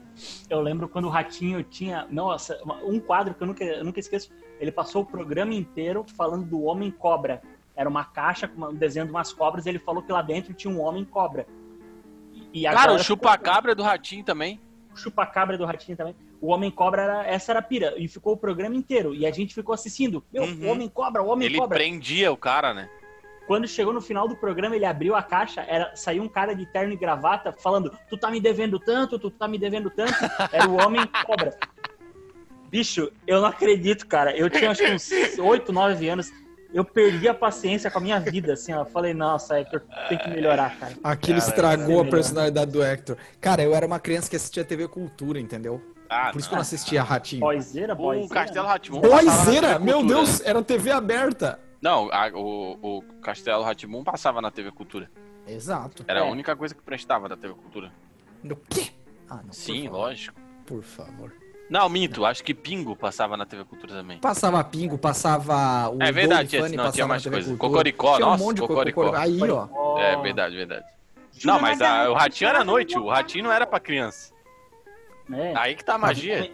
eu 0.49 0.61
lembro 0.61 0.89
quando 0.89 1.07
o 1.07 1.09
Ratinho 1.11 1.63
tinha. 1.65 2.07
Nossa, 2.11 2.57
um 2.85 3.01
quadro 3.01 3.35
que 3.35 3.43
eu 3.43 3.47
nunca, 3.49 3.65
eu 3.65 3.85
nunca 3.85 3.99
esqueço. 3.99 4.31
Ele 4.61 4.71
passou 4.71 5.03
o 5.03 5.07
programa 5.07 5.53
inteiro 5.53 6.07
falando 6.17 6.47
do 6.47 6.63
Homem 6.63 6.93
Cobra. 6.93 7.43
Era 7.75 7.89
uma 7.89 8.05
caixa 8.05 8.47
com 8.47 8.67
um 8.67 8.75
desenho 8.75 9.05
de 9.07 9.11
umas 9.11 9.33
cobras 9.33 9.67
e 9.67 9.69
ele 9.69 9.81
falou 9.81 10.01
que 10.01 10.13
lá 10.13 10.23
dentro 10.23 10.55
tinha 10.55 10.73
um 10.73 10.81
Homem 10.81 11.05
Cobra. 11.05 11.45
E, 12.53 12.61
e 12.61 12.63
Cara, 12.73 12.93
o 12.95 12.99
chupa-cabra 13.01 13.73
é 13.73 13.75
do 13.75 13.83
Ratinho 13.83 14.25
também. 14.25 14.61
o 14.93 14.97
chupa-cabra 14.97 15.59
do 15.59 15.65
Ratinho 15.65 15.97
também. 15.97 16.15
O 16.41 16.53
Homem 16.53 16.71
Cobra, 16.71 17.03
era, 17.03 17.27
essa 17.27 17.51
era 17.51 17.59
a 17.59 17.63
pira. 17.63 17.95
E 17.97 18.07
ficou 18.07 18.35
o 18.35 18.37
programa 18.37 18.77
inteiro. 18.77 19.13
E 19.13 19.27
a 19.27 19.31
gente 19.33 19.53
ficou 19.53 19.75
assistindo. 19.75 20.23
Meu, 20.33 20.45
Uhum. 20.45 20.67
o 20.69 20.71
Homem 20.71 20.89
Cobra, 20.89 21.21
o 21.21 21.27
Homem 21.27 21.47
Ele 21.47 21.59
Cobra. 21.59 21.77
prendia 21.79 22.31
o 22.31 22.37
cara, 22.37 22.73
né? 22.73 22.89
Quando 23.47 23.69
chegou 23.69 23.93
no 23.93 24.01
final 24.01 24.27
do 24.27 24.37
programa, 24.37 24.75
ele 24.75 24.87
abriu 24.87 25.15
a 25.15 25.23
caixa, 25.23 25.63
era, 25.69 25.95
saiu 25.95 26.23
um 26.23 26.29
cara 26.29 26.55
de 26.55 26.65
terno 26.67 26.93
e 26.93 26.97
gravata 26.97 27.53
falando: 27.53 27.93
Tu 28.09 28.17
tá 28.17 28.31
me 28.31 28.41
devendo 28.41 28.79
tanto, 28.79 29.19
tu 29.19 29.31
tá 29.31 29.47
me 29.47 29.59
devendo 29.59 29.91
tanto. 29.91 30.15
Era 30.51 30.69
o 30.69 30.77
Homem 30.83 31.07
Cobra. 31.27 31.55
Bicho, 32.71 33.13
eu 33.27 33.41
não 33.41 33.49
acredito, 33.49 34.07
cara. 34.07 34.37
Eu 34.37 34.51
tinha 34.51 34.71
acho 34.71 34.83
que 34.83 34.91
uns 34.91 35.39
8, 35.39 35.73
9 35.73 36.09
anos. 36.09 36.33
eu 36.73 36.85
perdi 36.85 37.29
a 37.29 37.35
paciência 37.35 37.89
com 37.91 37.99
a 37.99 38.01
minha 38.01 38.19
vida, 38.19 38.55
assim, 38.55 38.73
ó. 38.73 38.81
Eu 38.81 38.87
falei, 38.87 39.15
nossa, 39.15 39.61
Hector, 39.61 39.83
tem 40.09 40.19
que 40.19 40.29
melhorar, 40.29 40.77
cara. 40.79 40.95
Aquilo 41.05 41.39
Cara, 41.39 41.51
estragou 41.51 42.03
a 42.03 42.07
é. 42.07 42.11
personalidade 42.11 42.73
do 42.73 42.83
Hector. 42.83 43.17
Cara, 43.41 43.63
eu 43.63 43.75
era 43.75 43.87
uma 43.87 44.01
criança 44.01 44.29
que 44.29 44.35
assistia 44.35 44.65
TV 44.65 44.89
Cultura, 44.89 45.39
entendeu? 45.39 45.81
Ah, 46.09 46.31
Por 46.33 46.39
isso 46.39 46.49
que 46.49 46.55
eu 46.55 46.57
não 46.57 46.63
assistia 46.63 47.03
Ratinho. 47.03 47.41
Boizeira, 47.41 47.95
O. 47.95 48.29
Castelo. 48.29 48.67
Boizeira! 49.01 49.79
Meu 49.79 50.05
Deus, 50.05 50.41
era 50.45 50.63
TV 50.63 50.91
aberta. 50.91 51.61
Não, 51.81 52.09
a- 52.13 52.31
o, 52.35 52.79
o 52.99 53.03
Castelo 53.21 53.63
Ratimon 53.63 54.03
passava 54.03 54.41
na 54.41 54.51
TV 54.51 54.71
Cultura. 54.71 55.11
Exato. 55.47 56.05
Era 56.09 56.21
É. 56.21 56.23
a 56.23 56.27
única 56.27 56.57
coisa 56.57 56.75
que 56.75 56.81
prestava 56.83 57.29
da 57.29 57.37
TV 57.37 57.55
Cultura. 57.55 57.93
No 58.43 58.57
quê? 58.57 58.89
Ah, 59.29 59.37
não. 59.37 59.45
por 59.45 59.55
Sim, 59.55 59.85
favor. 59.85 59.99
lógico. 59.99 60.41
Por 60.67 60.83
favor. 60.83 61.33
Não, 61.69 61.89
minto, 61.89 62.25
acho 62.27 62.43
que 62.45 62.53
Pingo 62.55 62.95
passava 62.95 63.37
na 63.37 63.45
TV 63.47 63.65
Cultura 63.65 63.93
também. 63.95 64.19
Passava 64.19 64.63
Pingo, 64.65 64.97
passava 64.99 65.89
o 65.91 66.03
É 66.03 66.13
verdade, 66.13 66.49
tinha- 66.51 66.63
Funny, 66.63 66.77
não, 66.77 66.85
tinha 66.93 67.07
passava 67.07 67.09
mais 67.09 67.27
coisa. 67.47 67.57
Cocoricó, 67.57 68.17
tinha 68.17 68.27
um 68.27 68.31
nossa, 68.31 68.45
monte 68.45 68.57
de 68.57 68.61
Cocoricó. 68.63 69.05
cocoricó. 69.05 69.23
Aí, 69.23 69.51
ó. 69.51 69.99
É 69.99 70.17
verdade, 70.23 70.57
verdade. 70.57 70.85
Jura 71.33 71.55
Não, 71.55 71.61
mas 71.61 71.81
a- 71.81 71.85
garota, 71.85 72.11
o 72.11 72.15
ratinho 72.15 72.49
era 72.49 72.61
à 72.61 72.65
noite, 72.65 72.99
o 72.99 73.09
ratinho 73.09 73.45
não 73.45 73.53
era 73.53 73.67
pra 73.67 73.81
criança. 73.81 74.33
É. 75.33 75.53
Aí 75.57 75.75
que 75.75 75.85
tá 75.85 75.95
a 75.95 75.99
magia. 75.99 76.51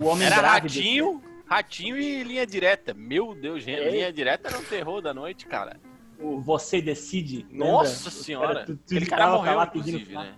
O 0.00 0.06
homem 0.06 0.26
Era 0.26 0.36
grávido. 0.36 0.74
ratinho, 0.74 1.22
ratinho 1.48 1.96
e 1.98 2.22
linha 2.22 2.46
direta. 2.46 2.92
Meu 2.94 3.34
Deus, 3.34 3.62
gente, 3.62 3.80
É. 3.80 3.90
linha 3.90 4.12
direta 4.12 4.48
era 4.48 4.58
um 4.58 4.64
terror 4.64 5.00
da 5.00 5.12
noite, 5.14 5.46
cara. 5.46 5.80
O 6.20 6.40
Você 6.40 6.80
Decide. 6.82 7.46
Nossa 7.50 8.08
lembra? 8.08 8.10
senhora. 8.10 8.64
Tu- 8.66 8.76
tu 8.76 8.80
Aquele 8.86 9.06
cara 9.06 9.30
morreu, 9.32 9.56
lá 9.56 9.66
pedindo 9.66 9.98
inclusive, 9.98 10.14
né? 10.16 10.34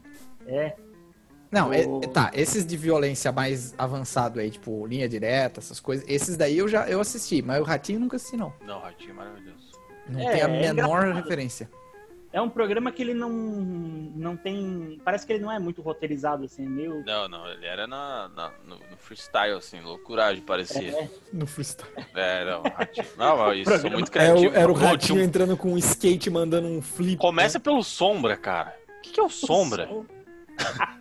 É. 0.47 0.77
Não, 1.51 1.73
é- 1.73 1.85
O- 1.85 2.01
tá, 2.01 2.31
esses 2.35 2.65
de 2.65 2.77
violência 2.77 3.33
mais 3.33 3.75
avançado 3.77 4.39
aí, 4.39 4.51
tipo, 4.51 4.87
linha 4.87 5.09
direta, 5.09 5.59
essas 5.59 5.81
coisas, 5.81 6.05
esses 6.09 6.37
daí 6.37 6.59
eu 6.59 6.69
já 6.69 6.89
eu 6.89 7.01
assisti, 7.01 7.43
mas 7.43 7.61
o 7.61 7.65
Ratinho 7.65 7.99
nunca 7.99 8.17
assisti, 8.17 8.37
não. 8.37 8.53
Não, 8.65 8.79
ratinho 8.79 9.11
é 9.11 9.15
maravilhoso. 9.15 9.71
Não 10.09 10.21
É, 10.21 10.33
tem 10.33 10.43
a 10.43 10.45
é 10.45 10.49
menor 10.49 11.03
engraçado. 11.03 11.23
referência. 11.25 11.71
É 12.33 12.41
um 12.41 12.49
programa 12.49 12.93
que 12.93 13.03
ele 13.03 13.13
não, 13.13 13.29
não 13.29 14.37
tem. 14.37 15.01
Parece 15.05 15.27
que 15.27 15.33
ele 15.33 15.43
não 15.43 15.51
é 15.51 15.59
muito 15.59 15.83
roteirizado, 15.83 16.45
assim, 16.45 16.65
é 16.65 16.69
meio. 16.69 17.05
Não, 17.05 17.29
não, 17.29 17.51
ele 17.51 17.67
era 17.67 17.89
na, 17.89 18.29
na- 18.29 18.53
no, 18.65 18.77
no 18.77 18.97
freestyle, 18.99 19.57
assim, 19.57 19.81
loucuragem 19.81 20.41
parecia. 20.43 20.93
É, 20.93 21.09
No 21.33 21.45
freestyle. 21.45 21.91
É, 22.15 22.45
não, 22.45 22.63
ratinho. 22.63 23.07
Não, 23.19 23.53
isso, 23.53 23.71
sou 23.81 23.91
muito 23.91 24.17
Era 24.17 24.33
o, 24.33 24.37
criativo. 24.39 24.57
era 24.57 24.71
o 24.71 24.75
Ratinho 24.75 25.21
um- 25.21 25.25
entrando 25.25 25.57
com 25.57 25.73
um 25.73 25.79
skate 25.79 26.31
mandando 26.31 26.69
um 26.69 26.81
flip. 26.81 27.17
Começa 27.21 27.59
pelo 27.59 27.83
Sombra, 27.83 28.37
cara. 28.37 28.77
O 28.99 29.03
que, 29.03 29.11
que 29.11 29.19
é 29.21 29.25
o 29.25 29.29
Sombra? 29.29 29.89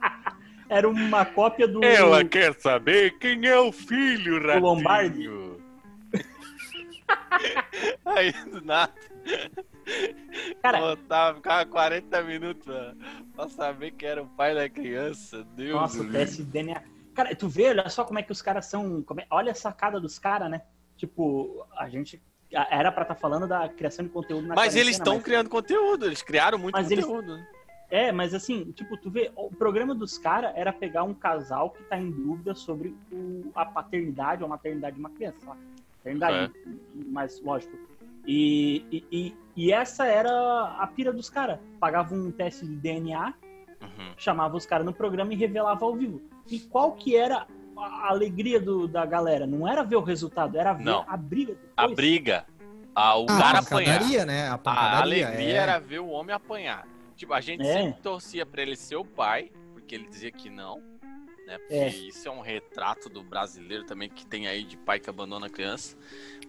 Era 0.68 0.88
uma 0.88 1.26
cópia 1.26 1.68
do. 1.68 1.84
Ela 1.84 2.24
quer 2.24 2.54
saber 2.60 3.18
quem 3.18 3.48
é 3.48 3.60
o 3.60 3.72
filho, 3.72 4.36
Ratinho. 4.40 4.62
Lombardi? 4.64 5.28
Aí, 8.06 8.32
do 8.52 8.62
nada. 8.64 8.94
Cara, 10.62 10.80
Botava, 10.80 11.36
ficava 11.38 11.66
40 11.66 12.22
minutos 12.24 12.68
pra, 13.36 13.48
saber 13.50 13.92
que 13.92 14.06
era 14.06 14.22
o 14.22 14.28
pai 14.28 14.54
da 14.54 14.70
criança. 14.70 15.44
Deus 15.56 15.72
nossa, 15.80 16.02
o 16.02 16.12
teste 16.12 16.38
de 16.44 16.52
DNA. 16.52 16.82
Cara, 17.16 17.36
tu 17.36 17.48
vê, 17.50 17.70
olha 17.70 17.90
só 17.90 18.04
como 18.04 18.20
é 18.20 18.24
que 18.24 18.32
os 18.32 18.42
caras 18.42 18.66
são. 18.68 19.04
é- 19.20 19.26
olha 19.30 19.52
a 19.52 19.56
sacada 19.56 20.00
dos 20.00 20.20
caras, 20.20 20.50
né? 20.50 20.62
Tipo, 20.96 21.66
a 21.78 21.90
gente. 21.90 22.22
Era 22.52 22.92
pra 22.92 23.04
estar 23.04 23.16
falando 23.16 23.48
da 23.48 23.70
criação 23.70 24.04
de 24.06 24.12
conteúdo 24.12 24.48
na 24.48 24.56
Mas 24.56 24.76
eles 24.76 24.96
estão 24.96 25.16
mas- 25.16 25.24
criando 25.24 25.50
conteúdo, 25.50 26.06
eles 26.08 26.22
criaram 26.24 26.58
muito 26.58 26.74
Mas 26.74 26.90
eles- 26.90 27.06
conteúdo. 27.06 27.38
né? 27.38 27.48
É, 27.92 28.12
mas 28.12 28.34
assim, 28.36 28.72
tipo, 28.72 28.96
tu 28.98 29.10
vê, 29.10 29.32
o 29.36 29.50
programa 29.50 29.96
dos 29.96 30.18
caras 30.18 30.52
era 30.56 30.72
pegar 30.72 31.04
um 31.04 31.14
casal 31.14 31.72
que 31.72 31.82
tá 31.84 31.98
em 31.98 32.10
dúvida 32.12 32.54
sobre 32.56 32.96
o- 33.12 33.52
a 33.56 33.66
paternidade 33.66 34.44
ou 34.44 34.48
a 34.48 34.50
maternidade 34.50 34.96
de 34.96 35.00
uma 35.00 35.10
criança, 35.10 35.38
lá. 35.48 35.58
Paternidade, 35.98 36.54
mas 37.08 37.40
lógico. 37.42 37.76
E, 38.28 38.86
e, 38.92 39.06
e, 39.12 39.36
e 39.56 39.72
essa 39.74 40.06
era 40.06 40.30
a 40.80 40.88
pira 40.88 41.12
dos 41.12 41.30
caras. 41.30 41.60
Pagava 41.80 42.14
um 42.14 42.32
teste 42.32 42.66
de 42.66 42.76
DNA, 42.76 43.34
Uhum. 43.82 44.12
chamava 44.18 44.58
os 44.58 44.66
caras 44.66 44.86
no 44.86 44.94
programa 44.94 45.34
e 45.34 45.38
revelava 45.38 45.86
ao 45.86 45.96
vivo. 45.96 46.22
E 46.50 46.60
qual 46.60 46.92
que 46.94 47.16
era 47.16 47.48
a 47.78 48.10
alegria 48.10 48.60
do, 48.60 48.88
da 48.90 49.06
galera? 49.06 49.48
Não 49.48 49.66
era 49.68 49.84
ver 49.84 49.96
o 49.96 50.02
resultado, 50.02 50.58
era 50.58 50.74
ver 50.74 50.84
Não. 50.84 51.06
a 51.08 51.16
briga. 51.16 51.56
A 51.78 51.84
depois. 51.84 51.96
briga, 51.96 52.46
a, 52.94 53.18
o 53.18 53.24
Ah, 53.30 53.38
cara 53.38 53.58
a 53.58 53.62
apanhar. 53.62 54.26
né? 54.26 54.50
A 54.50 54.60
A 54.70 55.02
alegria 55.02 55.50
é. 55.50 55.56
era 55.56 55.80
ver 55.80 56.00
o 56.00 56.08
homem 56.10 56.36
apanhar. 56.36 56.86
Tipo, 57.16 57.34
a 57.34 57.40
gente 57.42 57.62
É. 57.66 57.74
sempre 57.74 58.02
torcia 58.02 58.46
pra 58.46 58.62
ele 58.62 58.76
ser 58.76 58.98
o 58.98 59.06
pai, 59.06 59.50
porque 59.74 59.96
ele 59.96 60.08
dizia 60.10 60.32
que 60.32 60.50
não. 60.50 60.82
Né? 61.50 61.58
Porque 61.58 61.74
É. 61.74 61.88
isso 61.90 62.28
é 62.28 62.32
um 62.32 62.42
retrato 62.42 63.10
do 63.10 63.24
brasileiro 63.24 63.84
também 63.84 64.08
que 64.08 64.24
tem 64.24 64.48
aí 64.48 64.64
de 64.64 64.78
pai 64.78 65.00
que 65.00 65.10
abandona 65.10 65.48
a 65.48 65.50
criança. 65.50 65.98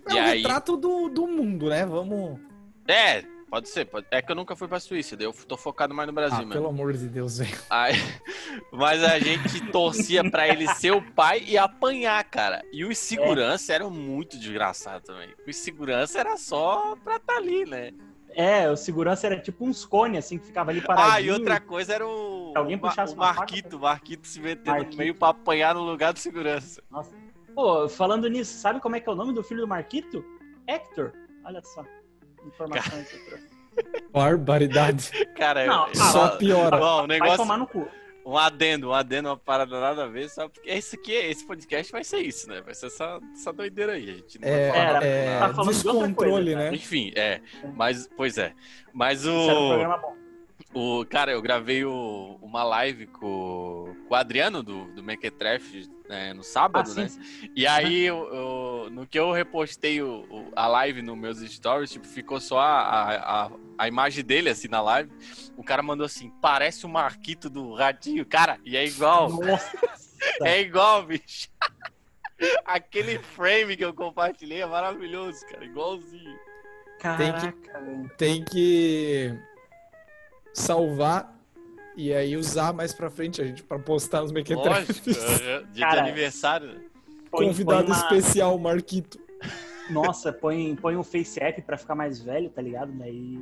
É 0.07 0.12
e 0.12 0.14
o 0.14 0.19
aí. 0.23 0.37
retrato 0.42 0.76
do, 0.76 1.09
do 1.09 1.26
mundo, 1.26 1.71
né? 1.71 1.87
Vamos. 1.87 2.38
É, 2.87 3.23
pode 3.49 3.71
ser. 3.71 3.87
pode- 3.87 4.07
É 4.11 4.21
que 4.21 4.30
eu 4.30 4.37
nunca 4.37 4.54
fui 4.54 4.69
pra 4.69 4.78
Suíça, 4.78 5.16
daí 5.16 5.26
eu 5.26 5.33
tô 5.33 5.57
focado 5.57 5.95
mais 5.95 6.07
no 6.07 6.12
Brasil 6.12 6.37
Ah, 6.37 6.40
mesmo. 6.40 6.52
pelo 6.52 6.69
amor 6.69 6.92
de 6.92 7.09
Deus, 7.09 7.38
velho. 7.38 7.59
Aí- 7.71 7.92
mas 8.73 9.02
a 9.02 9.19
gente 9.19 9.71
torcia 9.73 10.28
pra 10.30 10.47
ele 10.47 10.66
ser 10.75 10.90
o 10.92 11.00
pai 11.12 11.42
e 11.47 11.57
apanhar, 11.57 12.23
cara. 12.25 12.62
E 12.71 12.85
os 12.85 12.99
segurança 12.99 13.73
eram 13.73 13.90
muito 13.90 14.37
desgraçados 14.37 15.07
também. 15.07 15.30
Os 15.49 15.57
segurança 15.57 16.21
era 16.21 16.37
só 16.37 16.95
pra 17.02 17.19
tá 17.19 17.37
ali, 17.38 17.64
né? 17.64 17.92
É, 18.33 18.71
o 18.71 18.76
segurança 18.76 19.26
era 19.26 19.40
tipo 19.40 19.64
uns 19.64 19.85
cones, 19.85 20.25
assim, 20.25 20.38
que 20.38 20.47
ficava 20.47 20.71
ali 20.71 20.80
paradinho. 20.80 21.12
Ah, 21.14 21.21
e 21.21 21.30
outra 21.33 21.59
coisa 21.59 21.92
era 21.95 22.07
o, 22.07 22.39
o, 22.59 22.71
Ma- 22.71 22.78
puxasse 22.88 23.12
o 23.12 23.16
uma 23.16 23.26
faca, 23.28 23.38
Marquito, 23.40 23.76
o 23.76 23.80
Marquito 23.80 24.26
se 24.26 24.40
metendo 24.40 24.71
Marquito. 24.71 24.92
no 24.92 24.99
meio 24.99 25.14
pra 25.14 25.28
apanhar 25.28 25.75
no 25.75 25.83
lugar 25.83 26.12
do 26.12 26.19
segurança. 26.19 26.83
Nossa. 26.90 27.14
Pô, 27.54 27.88
falando 27.88 28.28
nisso, 28.28 28.59
sabe 28.59 28.80
como 28.80 28.97
é 28.97 29.00
que 29.00 29.09
é 29.09 29.12
o 29.12 29.16
nome 29.16 29.33
do 29.33 29.42
filho 29.42 29.61
do 29.62 29.69
Marquito? 29.69 30.25
Hector. 30.66 31.12
Olha 31.45 31.61
só. 31.62 31.85
Informação 32.47 33.04
que 33.04 33.16
eu 33.16 33.25
trouxe. 33.26 33.50
Barbaridade. 34.12 35.11
Cara, 35.37 35.66
Não, 35.66 35.85
eu, 35.87 35.90
ah, 35.92 35.95
Só 35.95 36.28
só, 36.28 36.37
piora. 36.37 36.76
Bom, 36.76 36.95
o 36.95 36.99
Vai 36.99 37.07
negócio, 37.07 37.37
tomar 37.38 37.57
no 37.57 37.66
cu. 37.66 37.87
um 38.25 38.37
adendo, 38.37 38.88
um 38.90 38.92
adendo, 38.92 39.28
uma 39.28 39.37
parada 39.37 39.80
nada 39.80 40.04
a 40.04 40.07
ver, 40.07 40.28
só 40.28 40.49
porque 40.49 40.69
esse 40.71 40.97
aqui, 40.97 41.12
esse 41.12 41.45
podcast 41.47 41.90
vai 41.92 42.04
ser 42.04 42.19
isso, 42.19 42.49
né? 42.49 42.61
Vai 42.61 42.75
ser 42.75 42.87
essa, 42.87 43.19
essa 43.33 43.52
doideira 43.52 43.92
aí, 43.92 44.11
a 44.11 44.14
gente 44.14 44.38
não 44.40 44.49
É, 44.49 44.71
vai 44.71 44.78
falar 44.87 45.04
é 45.04 45.38
tá 45.38 45.54
falando 45.54 45.54
de 45.75 45.88
outra 45.88 46.07
descontrole, 46.09 46.54
coisa, 46.54 46.71
né? 46.71 46.75
Enfim, 46.76 47.12
é. 47.16 47.40
Mas, 47.75 48.09
pois 48.16 48.38
é. 48.38 48.52
Mas 48.92 49.21
Isso 49.21 49.28
era 49.30 49.59
um 49.59 49.64
o. 49.66 49.69
programa 49.71 49.97
bom. 49.99 50.16
O 50.73 51.05
cara, 51.05 51.33
eu 51.33 51.43
gravei 51.43 51.85
o- 51.85 52.39
uma 52.41 52.62
live 52.62 53.07
com, 53.07 53.95
com 54.07 54.15
o 54.15 54.15
Adriano 54.15 54.62
do, 54.62 54.85
do 54.93 55.03
Mequetrefe 55.03 55.89
né, 56.09 56.33
no 56.35 56.41
Ah, 56.41 56.45
sábado, 56.45 56.89
sim, 56.91 57.00
né? 57.03 57.09
sim. 57.09 57.50
E 57.55 57.67
aí, 57.67 58.03
eu- 58.03 58.27
eu- 58.35 58.91
no 58.91 59.07
que 59.07 59.19
eu 59.19 59.31
repostei 59.33 60.00
o- 60.03 60.27
o- 60.31 60.53
a 60.57 60.67
live 60.67 61.03
nos 61.03 61.17
meus 61.17 61.39
stories, 61.41 61.91
tipo, 61.91 62.07
ficou 62.07 62.41
só 62.41 62.59
a, 62.59 63.47
a, 63.47 63.50
a, 63.79 63.89
imagem 63.89 64.25
dele, 64.25 64.49
assim, 64.50 64.69
na 64.69 64.81
live. 64.81 65.11
O 65.57 65.62
cara 65.62 65.83
mandou 65.83 66.05
assim, 66.07 66.31
parece 66.43 66.85
o 66.87 66.89
Marquito 66.89 67.49
do 67.49 67.75
Ratinho. 67.75 68.25
Cara, 68.27 68.59
e 68.65 68.77
é 68.77 68.85
igual. 68.85 69.29
Nossa. 69.31 69.71
É 70.43 70.61
igual, 70.61 71.05
bicho. 71.05 71.49
Aquele 72.65 73.19
frame 73.19 73.77
que 73.77 73.85
eu 73.85 73.93
compartilhei 73.95 74.62
é 74.62 74.67
maravilhoso, 74.67 75.45
cara. 75.47 75.65
Igualzinho. 75.65 76.39
Caraca, 76.99 77.81
velho. 77.81 78.11
Tem 78.19 78.45
que 78.45 79.35
salvar 80.52 81.37
e 81.97 82.12
aí 82.14 82.37
usar 82.37 82.73
mais 82.73 82.92
pra 82.92 83.11
frente 83.11 83.40
a 83.40 83.45
gente 83.45 83.62
pra 83.62 83.78
postar 83.78 84.23
nos 84.23 84.33
Lógico. 84.33 84.54
Mequetrefes. 84.61 85.40
é, 85.42 85.62
Dia 85.73 85.87
Cara, 85.87 86.02
de 86.02 86.09
aniversário. 86.11 86.90
Põe- 87.30 87.47
Convidado 87.47 87.85
põe 87.87 87.95
uma- 87.95 87.97
especial, 88.02 88.59
Marquito. 88.59 89.19
Nossa, 89.90 90.33
põe, 90.33 90.76
põe 90.76 90.97
um 90.97 91.02
face 91.02 91.40
app 91.42 91.61
pra 91.62 91.76
ficar 91.76 91.95
mais 91.95 92.21
velho, 92.21 92.49
tá 92.50 92.62
ligado? 92.62 92.92
Daí. 92.92 93.38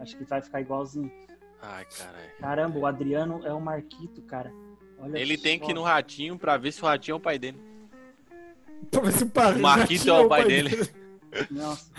Acho 0.00 0.16
que 0.16 0.24
vai 0.24 0.40
ficar 0.40 0.60
igualzinho. 0.60 1.10
Ai, 1.60 1.84
caralho. 1.86 2.30
Caramba, 2.38 2.78
o 2.78 2.86
Adriano 2.86 3.40
é 3.46 3.52
o 3.52 3.60
Marquito, 3.60 4.22
cara. 4.22 4.52
Olha 5.00 5.18
Ele 5.18 5.36
tem 5.38 5.58
que 5.58 5.70
ir 5.70 5.74
no 5.74 5.82
Ratinho 5.82 6.38
pra 6.38 6.56
ver 6.56 6.72
se 6.72 6.82
o 6.82 6.86
Ratinho 6.86 7.14
é 7.14 7.16
o 7.16 7.20
pai 7.20 7.38
dele. 7.38 7.58
Pra 8.90 9.00
ver 9.00 9.12
se 9.12 9.24
o 9.24 9.28
pai- 9.28 9.54
O 9.54 9.60
Marquito 9.60 10.08
é 10.08 10.12
o 10.20 10.28
pai 10.28 10.44
dele. 10.44 10.88
Nossa. 11.50 11.90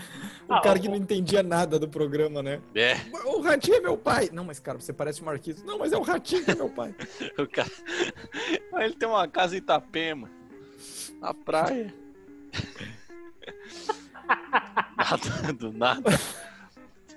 O 0.50 0.54
Ah, 0.54 0.60
cara 0.60 0.78
o- 0.78 0.82
que 0.82 0.88
não 0.88 0.96
entendia 0.96 1.42
nada 1.42 1.78
do 1.78 1.88
programa, 1.88 2.42
né? 2.42 2.60
É, 2.74 2.96
O 3.24 3.40
Ratinho 3.40 3.76
é 3.76 3.80
meu 3.80 3.96
pai. 3.96 4.28
Não, 4.32 4.44
mas 4.44 4.58
cara, 4.58 4.80
você 4.80 4.92
parece 4.92 5.22
o 5.22 5.24
Marquito. 5.24 5.64
Não, 5.64 5.78
mas 5.78 5.92
é 5.92 5.96
o 5.96 6.02
Ratinho 6.02 6.44
que 6.44 6.50
é 6.50 6.54
meu 6.56 6.68
pai. 6.68 6.92
o 7.38 7.46
cara. 7.46 7.70
Mas 8.72 8.84
Ele 8.84 8.94
tem 8.96 9.08
uma 9.08 9.28
casa 9.28 9.54
em 9.54 9.58
Itapema. 9.58 10.28
Na 11.20 11.32
praia. 11.32 11.94
Nada, 14.96 15.52
do 15.52 15.72
nada. 15.72 16.10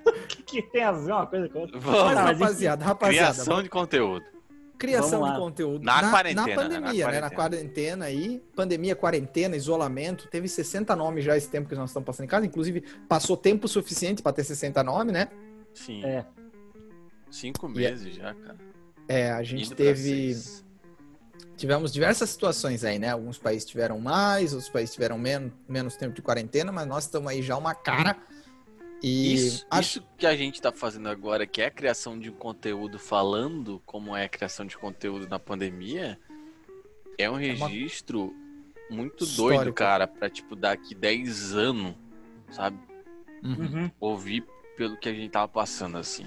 O 0.05 0.11
que, 0.27 0.43
que 0.43 0.61
tem 0.63 0.83
a 0.83 0.91
ver 0.91 1.11
uma 1.11 1.27
coisa 1.27 1.47
com 1.49 1.59
a 1.59 1.61
outra? 1.61 1.79
Vamos. 1.79 2.13
Mas 2.15 2.39
rapaziada, 2.39 2.85
rapaziada. 2.85 3.33
Criação 3.33 3.63
de 3.63 3.69
conteúdo. 3.69 4.25
Criação 4.87 5.31
de 5.31 5.39
conteúdo. 5.39 5.83
Na 5.85 6.09
quarentena, 6.09 6.45
né? 6.47 6.55
Na 6.55 6.61
pandemia, 6.61 7.07
né? 7.07 7.21
Na 7.21 7.29
quarentena 7.29 8.05
aí. 8.05 8.43
Pandemia, 8.55 8.95
quarentena, 8.95 9.55
isolamento. 9.55 10.27
Teve 10.27 10.47
60 10.47 10.95
nomes 10.95 11.23
já 11.23 11.37
esse 11.37 11.47
tempo 11.49 11.69
que 11.69 11.75
nós 11.75 11.89
estamos 11.89 12.05
passando 12.05 12.25
em 12.25 12.29
casa. 12.29 12.45
Inclusive, 12.45 12.81
passou 13.07 13.37
tempo 13.37 13.67
suficiente 13.67 14.21
para 14.21 14.33
ter 14.33 14.43
60 14.43 14.83
nomes, 14.83 15.13
né? 15.13 15.29
Sim. 15.73 16.03
É. 16.03 16.25
Cinco 17.31 17.67
E 17.75 17.85
é- 17.85 17.91
meses 17.91 18.13
já, 18.15 18.33
cara. 18.33 18.57
É, 19.07 19.31
a 19.31 19.41
gente 19.43 19.67
Indo 19.67 19.75
teve. 19.75 20.35
tivemos 21.57 21.91
diversas 21.91 22.29
situações 22.29 22.83
aí, 22.83 22.99
né? 22.99 23.09
Alguns 23.09 23.37
países 23.37 23.65
tiveram 23.65 23.99
mais, 23.99 24.53
outros 24.53 24.69
países 24.69 24.93
tiveram 24.93 25.17
menos, 25.17 25.51
menos 25.67 25.95
tempo 25.95 26.13
de 26.13 26.21
quarentena, 26.21 26.71
mas 26.71 26.85
nós 26.87 27.05
estamos 27.05 27.29
aí 27.31 27.41
já 27.41 27.57
uma 27.57 27.73
cara. 27.73 28.17
E 29.03 29.33
Isso, 29.33 29.67
acho 29.69 29.99
isso 29.99 30.07
que 30.17 30.25
a 30.25 30.33
gente 30.35 30.61
tá 30.61 30.71
fazendo 30.71 31.09
agora, 31.09 31.45
que 31.45 31.61
é 31.61 31.65
a 31.65 31.71
criação 31.71 32.17
de 32.17 32.29
um 32.29 32.33
conteúdo 32.33 32.97
falando 32.97 33.81
como 33.85 34.15
é 34.15 34.23
a 34.23 34.29
criação 34.29 34.65
de 34.65 34.77
conteúdo 34.77 35.27
na 35.27 35.37
pandemia, 35.37 36.17
é 37.17 37.29
um 37.29 37.33
uma- 37.33 37.67
registro 37.67 38.33
muito 38.89 39.25
Histórico. 39.25 39.63
doido, 39.63 39.73
cara, 39.73 40.07
pra 40.07 40.29
tipo 40.29 40.55
daqui 40.55 40.95
10 40.95 41.53
anos, 41.53 41.95
sabe? 42.49 42.79
Uhum. 43.43 43.91
Ouvir 43.99 44.45
pelo 44.77 44.95
que 44.95 45.09
a 45.09 45.13
gente 45.13 45.29
tava 45.31 45.49
passando 45.49 45.97
assim. 45.97 46.25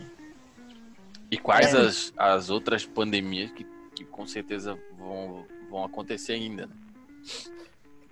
E 1.30 1.38
quais 1.38 1.73
É. 1.75 1.78
as, 1.80 2.12
as 2.16 2.50
outras 2.50 2.85
pandemias 2.85 3.50
que, 3.52 3.66
que 3.95 4.04
com 4.04 4.26
certeza 4.26 4.78
vão, 4.99 5.47
vão 5.71 5.83
acontecer 5.83 6.33
ainda, 6.35 6.66
né? 6.66 6.75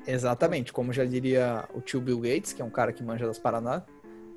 Exatamente, 0.07 0.73
como 0.73 0.93
já 0.93 1.05
diria 1.05 1.69
o 1.75 1.81
tio 1.81 2.01
Bill 2.01 2.19
Gates, 2.21 2.53
que 2.53 2.61
é 2.61 2.65
um 2.65 2.71
cara 2.71 2.93
que 2.93 3.03
manja 3.03 3.27
das 3.27 3.39
paradas, 3.39 3.83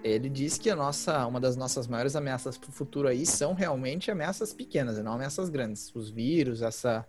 ele 0.04 0.30
diz 0.30 0.58
que 0.58 0.70
a 0.70 0.76
nossa, 0.76 1.26
uma 1.26 1.40
das 1.40 1.56
nossas 1.56 1.88
maiores 1.88 2.16
ameaças 2.16 2.58
para 2.58 2.70
o 2.70 2.72
futuro 2.72 3.08
aí 3.08 3.26
são 3.26 3.54
realmente 3.54 4.12
ameaças 4.12 4.54
pequenas, 4.54 4.98
e 4.98 5.04
não 5.04 5.14
ameaças 5.14 5.50
grandes. 5.50 5.94
Os 5.96 6.10
vírus, 6.10 6.62
essa, 6.62 7.06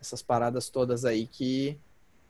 essas 0.00 0.22
paradas 0.22 0.68
todas 0.68 1.04
aí 1.04 1.26
que. 1.26 1.78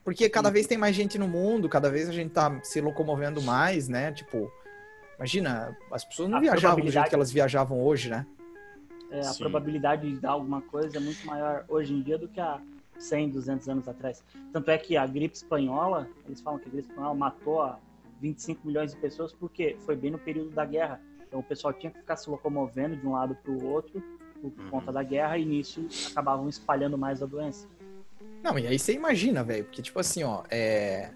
Porque 0.05 0.29
cada 0.29 0.51
vez 0.51 0.67
tem 0.67 0.77
mais 0.77 0.97
gente 0.97 1.17
no 1.19 1.29
mundo, 1.29 1.69
cada 1.69 1.89
vez 1.89 2.09
a 2.09 2.13
gente 2.13 2.31
tá 2.31 2.61
se 2.65 2.81
locomovendo 2.81 3.41
mais, 3.41 3.89
né? 3.89 4.11
Tipo, 4.11 4.51
imagina, 5.17 5.77
as 5.93 6.05
pessoas 6.05 6.29
não 6.29 6.39
A 6.39 6.41
viajavam 6.41 6.85
do 6.85 6.91
jeito 6.91 7.09
que 7.09 7.15
elas 7.15 7.31
viajavam 7.31 7.81
hoje, 7.81 8.11
né? 8.11 8.27
É, 9.13 9.21
a 9.21 9.25
Sim. 9.25 9.41
probabilidade 9.41 10.11
de 10.11 10.19
dar 10.19 10.31
alguma 10.31 10.61
coisa 10.63 10.97
é 10.97 11.01
muito 11.01 11.25
maior 11.25 11.65
hoje 11.69 11.95
em 11.95 12.03
dia 12.03 12.19
do 12.19 12.27
que 12.27 12.41
há 12.41 12.61
100, 12.99 13.31
200 13.31 13.69
anos 13.69 13.89
atrás. 13.89 14.25
Tanto 14.53 14.71
é 14.71 14.79
que 14.79 14.97
a 14.97 15.07
gripe 15.07 15.37
espanhola, 15.37 16.09
eles 16.27 16.41
falam 16.41 16.59
que 16.59 16.69
a 16.69 16.73
gripe 16.73 16.89
espanhola 16.89 17.15
matou 17.15 17.63
a 17.63 17.79
25 18.23 18.65
milhões 18.67 18.93
de 18.95 19.01
pessoas 19.01 19.33
porque 19.33 19.77
foi 19.85 19.97
bem 19.97 20.13
no 20.13 20.19
período 20.19 20.51
da 20.51 20.65
guerra. 20.65 21.01
Então 21.27 21.41
o 21.41 21.43
pessoal 21.43 21.75
tinha 21.75 21.91
que 21.91 21.99
ficar 21.99 22.17
se 22.17 22.31
locomovendo 22.31 22.97
de 22.97 23.07
um 23.07 23.13
lado 23.13 23.35
para 23.35 23.51
o 23.53 23.65
outro 23.67 24.01
por 24.41 24.53
Uhum. 24.59 24.71
conta 24.71 24.91
da 24.93 25.03
guerra 25.03 25.37
e 25.39 25.45
nisso 25.45 25.87
acabavam 26.11 26.49
espalhando 26.49 26.97
mais 26.97 27.23
a 27.23 27.27
doença. 27.27 27.69
Não, 28.43 28.59
e 28.59 28.67
aí 28.67 28.79
você 28.79 28.93
imagina, 28.93 29.43
velho, 29.45 29.65
porque 29.65 29.83
tipo 29.83 29.99
assim, 30.01 30.23
ó, 30.25 30.43
é... 30.51 31.11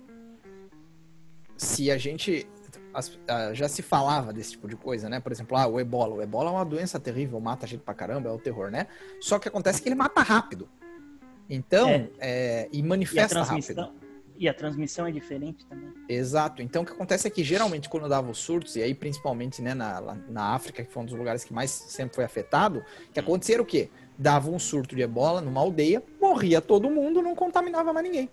se 1.56 1.90
a 1.90 1.96
gente 1.98 2.46
as- 2.94 3.18
já 3.52 3.68
se 3.68 3.82
falava 3.82 4.32
desse 4.32 4.52
tipo 4.52 4.66
de 4.66 4.74
coisa, 4.76 5.08
né? 5.08 5.20
Por 5.20 5.30
exemplo, 5.30 5.56
ah, 5.56 5.66
o 5.66 5.78
ebola. 5.78 6.14
O 6.14 6.22
ebola 6.22 6.48
é 6.50 6.52
uma 6.54 6.64
doença 6.64 6.98
terrível, 6.98 7.38
mata 7.40 7.66
gente 7.66 7.82
pra 7.82 7.92
caramba, 7.94 8.30
é 8.30 8.32
o 8.32 8.38
terror, 8.38 8.70
né? 8.70 8.86
Só 9.20 9.38
que 9.38 9.48
acontece 9.48 9.82
que 9.82 9.88
ele 9.88 9.94
mata 9.94 10.22
rápido. 10.22 10.66
Então, 11.48 11.88
É. 11.90 12.10
é, 12.18 12.68
e 12.72 12.78
E 12.78 12.82
a 12.82 12.84
manifesta 12.86 13.42
rápido. 13.42 13.92
E 14.38 14.48
a 14.48 14.54
transmissão 14.54 15.06
é 15.06 15.10
diferente 15.10 15.64
também. 15.66 15.92
Exato. 16.08 16.62
Então, 16.62 16.82
o 16.82 16.86
que 16.86 16.92
acontece 16.92 17.26
é 17.26 17.30
que 17.30 17.42
geralmente 17.42 17.88
quando 17.88 18.08
dava 18.08 18.30
os 18.30 18.38
surtos, 18.38 18.76
e 18.76 18.82
aí 18.82 18.94
principalmente 18.94 19.60
né, 19.62 19.74
na, 19.74 20.00
na 20.28 20.54
África, 20.54 20.84
que 20.84 20.92
foi 20.92 21.02
um 21.02 21.06
dos 21.06 21.14
lugares 21.14 21.44
que 21.44 21.52
mais 21.52 21.70
sempre 21.70 22.16
foi 22.16 22.24
afetado, 22.24 22.84
que 23.12 23.20
acontecia 23.20 23.56
era 23.56 23.62
o 23.62 23.66
quê? 23.66 23.90
Dava 24.18 24.50
um 24.50 24.58
surto 24.58 24.94
de 24.96 25.02
ebola 25.02 25.40
numa 25.40 25.60
aldeia, 25.60 26.02
morria 26.20 26.60
todo 26.60 26.90
mundo, 26.90 27.20
não 27.20 27.34
contaminava 27.34 27.92
mais 27.92 28.04
ninguém. 28.04 28.30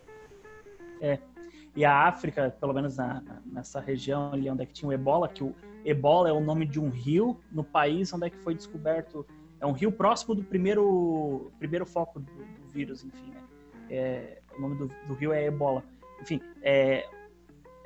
E 1.75 1.83
a 1.83 2.07
África, 2.07 2.55
pelo 2.60 2.74
menos 2.74 2.98
na- 2.98 3.24
nessa 3.45 3.79
região 3.79 4.31
ali 4.31 4.50
onde 4.50 4.62
é 4.62 4.65
que 4.65 4.74
tinha 4.74 4.88
o 4.88 4.93
ebola, 4.93 5.27
que 5.27 5.43
o 5.43 5.55
ebola 5.83 6.29
é 6.29 6.31
o 6.31 6.39
nome 6.39 6.67
de 6.67 6.79
um 6.79 6.89
rio 6.89 7.39
no 7.51 7.63
país 7.63 8.13
onde 8.13 8.27
é 8.27 8.29
que 8.29 8.38
foi 8.38 8.53
descoberto. 8.53 9.25
É 9.60 9.65
um 9.65 9.72
rio 9.72 9.91
próximo 9.91 10.36
do 10.36 10.43
primeiro, 10.43 11.51
primeiro 11.57 11.86
foco 11.86 12.19
do, 12.19 12.31
do 12.31 12.67
vírus, 12.67 13.03
enfim. 13.03 13.31
Né? 13.31 13.41
É, 13.89 14.42
o 14.55 14.61
nome 14.61 14.75
do, 14.75 14.92
do 15.07 15.13
rio 15.16 15.33
é 15.33 15.46
ebola. 15.46 15.83
Enfim, 16.24 16.42
é, 16.62 17.05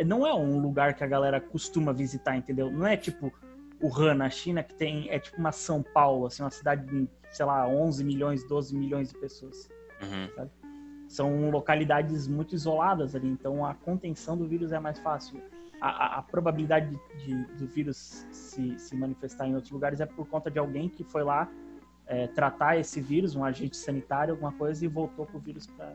não 0.05 0.25
é 0.25 0.33
um 0.33 0.59
lugar 0.59 0.93
que 0.93 1.03
a 1.03 1.07
galera 1.07 1.41
costuma 1.41 1.91
visitar, 1.91 2.37
entendeu? 2.37 2.71
Não 2.71 2.85
é 2.85 2.95
tipo 2.95 3.33
Wuhan, 3.81 4.13
na 4.13 4.29
China, 4.29 4.63
que 4.63 4.73
tem. 4.75 5.09
É 5.09 5.19
tipo 5.19 5.37
uma 5.37 5.51
São 5.51 5.81
Paulo, 5.83 6.27
assim, 6.27 6.43
uma 6.43 6.51
cidade 6.51 6.85
de, 6.85 7.09
sei 7.31 7.45
lá, 7.45 7.67
11 7.67 8.03
milhões, 8.03 8.43
12 8.47 8.75
milhões 8.75 9.09
de 9.09 9.17
pessoas 9.17 9.67
Uhum. 10.01 10.47
são 11.07 11.49
localidades 11.49 12.27
muito 12.27 12.53
isoladas 12.53 13.15
ali, 13.15 13.27
então 13.27 13.65
a 13.65 13.73
contenção 13.73 14.37
do 14.37 14.45
vírus 14.47 14.71
é 14.71 14.79
mais 14.79 14.99
fácil. 14.99 15.41
A, 15.81 15.89
a- 15.89 16.17
a 16.19 16.21
probabilidade 16.21 16.89
de, 16.89 17.25
de- 17.25 17.53
do 17.55 17.65
vírus 17.67 18.25
se, 18.31 18.77
se 18.77 18.95
manifestar 18.95 19.47
em 19.47 19.55
outros 19.55 19.71
lugares 19.71 19.99
é 19.99 20.05
por 20.05 20.27
conta 20.27 20.51
de 20.51 20.59
alguém 20.59 20.87
que 20.89 21.03
foi 21.03 21.23
lá 21.23 21.49
é, 22.05 22.27
tratar 22.27 22.77
esse 22.77 23.01
vírus, 23.01 23.35
um 23.35 23.43
agente 23.43 23.75
sanitário, 23.75 24.33
alguma 24.33 24.51
coisa, 24.53 24.83
e 24.85 24.87
voltou 24.87 25.25
com 25.25 25.37
o 25.37 25.41
vírus 25.41 25.65
para 25.67 25.93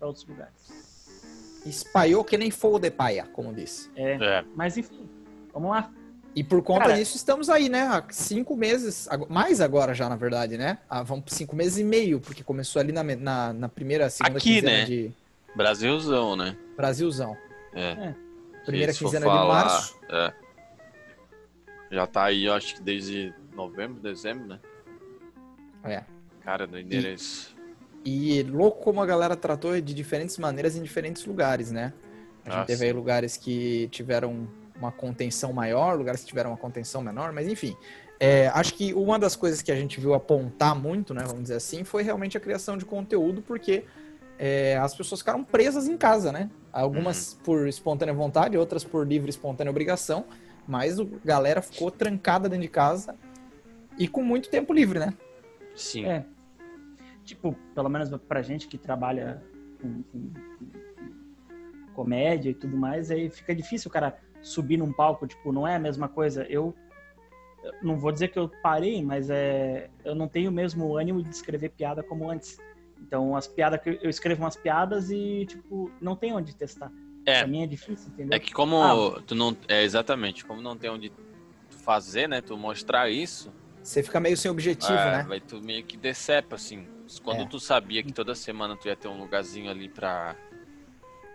outros 0.00 0.24
lugares. 0.26 0.91
Espalhou 1.64 2.24
que 2.24 2.36
nem 2.36 2.50
fogo 2.50 2.78
de 2.78 2.90
paia, 2.90 3.24
como 3.32 3.52
disse. 3.54 3.90
É, 3.96 4.12
É. 4.40 4.44
mas 4.54 4.76
enfim, 4.76 5.08
vamos 5.52 5.70
lá. 5.70 5.90
E 6.34 6.42
por 6.42 6.62
conta 6.62 6.84
Cara- 6.86 6.96
disso, 6.96 7.14
estamos 7.16 7.50
aí, 7.50 7.68
né? 7.68 7.82
Há 7.82 8.02
cinco 8.10 8.56
meses, 8.56 9.06
mais 9.28 9.60
agora 9.60 9.92
já, 9.94 10.08
na 10.08 10.16
verdade, 10.16 10.56
né? 10.56 10.78
Ah, 10.88 11.02
vamos 11.02 11.24
por 11.26 11.30
cinco 11.34 11.54
meses 11.54 11.78
e 11.78 11.84
meio, 11.84 12.18
porque 12.20 12.42
começou 12.42 12.80
ali 12.80 12.90
na, 12.90 13.02
na, 13.04 13.52
na 13.52 13.68
primeira, 13.68 14.08
segunda 14.08 14.38
Aqui, 14.38 14.54
quinzena 14.54 14.78
né? 14.78 14.84
de 14.86 15.12
Brasilzão, 15.54 16.34
né? 16.34 16.56
Brasilzão. 16.76 17.36
É. 17.74 18.14
Primeira 18.64 18.92
Se 18.92 19.00
for 19.00 19.04
quinzena 19.06 19.26
de 19.26 19.30
falar, 19.32 19.64
março. 19.64 19.98
É. 20.08 20.32
Já 21.90 22.06
tá 22.06 22.24
aí, 22.24 22.46
eu 22.46 22.54
acho 22.54 22.76
que 22.76 22.82
desde 22.82 23.34
novembro, 23.54 24.00
dezembro, 24.00 24.46
né? 24.46 24.58
É. 25.84 26.02
Cara, 26.42 26.66
doideira 26.66 27.10
isso. 27.10 27.51
E 28.04 28.42
louco 28.42 28.82
como 28.82 29.00
a 29.00 29.06
galera 29.06 29.36
tratou 29.36 29.80
de 29.80 29.94
diferentes 29.94 30.36
maneiras 30.38 30.76
em 30.76 30.82
diferentes 30.82 31.24
lugares, 31.24 31.70
né? 31.70 31.92
A 32.44 32.50
gente 32.50 32.60
Ah, 32.60 32.64
teve 32.64 32.84
aí 32.86 32.92
lugares 32.92 33.36
que 33.36 33.88
tiveram 33.92 34.48
uma 34.76 34.90
contenção 34.90 35.52
maior, 35.52 35.96
lugares 35.96 36.22
que 36.22 36.26
tiveram 36.26 36.50
uma 36.50 36.56
contenção 36.56 37.00
menor, 37.00 37.32
mas 37.32 37.46
enfim. 37.46 37.76
É, 38.18 38.48
acho 38.48 38.74
que 38.74 38.92
uma 38.94 39.18
das 39.18 39.34
coisas 39.36 39.62
que 39.62 39.70
a 39.70 39.76
gente 39.76 40.00
viu 40.00 40.14
apontar 40.14 40.74
muito, 40.74 41.12
né, 41.12 41.22
vamos 41.24 41.42
dizer 41.42 41.56
assim, 41.56 41.82
foi 41.82 42.02
realmente 42.02 42.36
a 42.36 42.40
criação 42.40 42.76
de 42.76 42.84
conteúdo, 42.84 43.42
porque 43.42 43.84
é, 44.38 44.76
as 44.76 44.94
pessoas 44.94 45.20
ficaram 45.20 45.42
presas 45.44 45.88
em 45.88 45.96
casa, 45.96 46.30
né? 46.32 46.50
Algumas 46.72 47.38
por 47.44 47.68
espontânea 47.68 48.14
vontade, 48.14 48.56
outras 48.56 48.82
por 48.84 49.06
livre 49.06 49.28
e 49.28 49.30
espontânea 49.30 49.70
obrigação, 49.70 50.24
mas 50.66 50.98
a 50.98 51.06
galera 51.24 51.62
ficou 51.62 51.90
trancada 51.90 52.48
dentro 52.48 52.62
de 52.62 52.68
casa 52.68 53.14
e 53.98 54.08
com 54.08 54.22
muito 54.22 54.48
tempo 54.48 54.72
livre, 54.72 54.98
né? 54.98 55.14
Sim. 55.74 56.06
É. 56.06 56.24
Tipo, 57.24 57.54
pelo 57.74 57.88
menos 57.88 58.10
pra 58.28 58.42
gente 58.42 58.66
que 58.68 58.76
trabalha 58.76 59.42
com, 59.80 60.02
com- 60.04 60.32
com 61.86 61.92
comédia 61.94 62.50
e 62.50 62.54
tudo 62.54 62.76
mais, 62.76 63.10
aí 63.10 63.28
fica 63.30 63.54
difícil 63.54 63.88
o 63.88 63.92
cara 63.92 64.18
subir 64.40 64.76
num 64.76 64.92
palco, 64.92 65.26
tipo, 65.26 65.52
não 65.52 65.66
é 65.66 65.76
a 65.76 65.78
mesma 65.78 66.08
coisa. 66.08 66.44
Eu 66.44 66.74
não 67.82 67.96
vou 67.98 68.10
dizer 68.10 68.28
que 68.28 68.38
eu 68.38 68.48
parei, 68.62 69.02
mas 69.04 69.30
é 69.30 69.88
eu 70.04 70.14
não 70.14 70.26
tenho 70.26 70.50
o 70.50 70.52
mesmo 70.54 70.96
ânimo 70.96 71.22
de 71.22 71.28
escrever 71.30 71.70
piada 71.70 72.02
como 72.02 72.28
antes. 72.30 72.58
Então, 73.00 73.36
as 73.36 73.46
piadas 73.46 73.80
que 73.80 73.98
eu- 74.02 74.10
escrevo 74.10 74.42
umas 74.42 74.56
piadas 74.56 75.10
e 75.10 75.44
tipo, 75.46 75.90
não 76.00 76.16
tem 76.16 76.32
onde 76.32 76.54
testar. 76.56 76.90
É. 77.24 77.38
Pra 77.40 77.46
mim 77.48 77.62
é 77.62 77.66
difícil, 77.66 78.10
entendeu? 78.12 78.36
É 78.36 78.40
que 78.40 78.52
como 78.52 78.82
Ah. 78.82 79.22
tu 79.24 79.34
não. 79.34 79.56
É 79.68 79.82
exatamente, 79.84 80.44
como 80.44 80.60
não 80.60 80.76
tem 80.76 80.90
onde 80.90 81.10
tu 81.10 81.22
fazer, 81.70 82.28
né? 82.28 82.40
Tu 82.40 82.56
mostrar 82.56 83.08
isso, 83.10 83.52
Você 83.82 84.02
fica 84.02 84.18
meio 84.20 84.36
sem 84.36 84.50
objetivo, 84.50 84.92
é, 84.92 85.18
né? 85.18 85.24
vai 85.28 85.40
tu 85.40 85.60
meio 85.60 85.84
que 85.84 85.96
decepa, 85.96 86.54
assim. 86.56 86.86
Quando 87.18 87.42
É. 87.42 87.46
tu 87.46 87.58
sabia 87.58 88.02
que 88.02 88.12
toda 88.12 88.34
semana 88.34 88.76
tu 88.76 88.88
ia 88.88 88.96
ter 88.96 89.08
um 89.08 89.18
lugarzinho 89.18 89.70
ali 89.70 89.88
pra, 89.88 90.36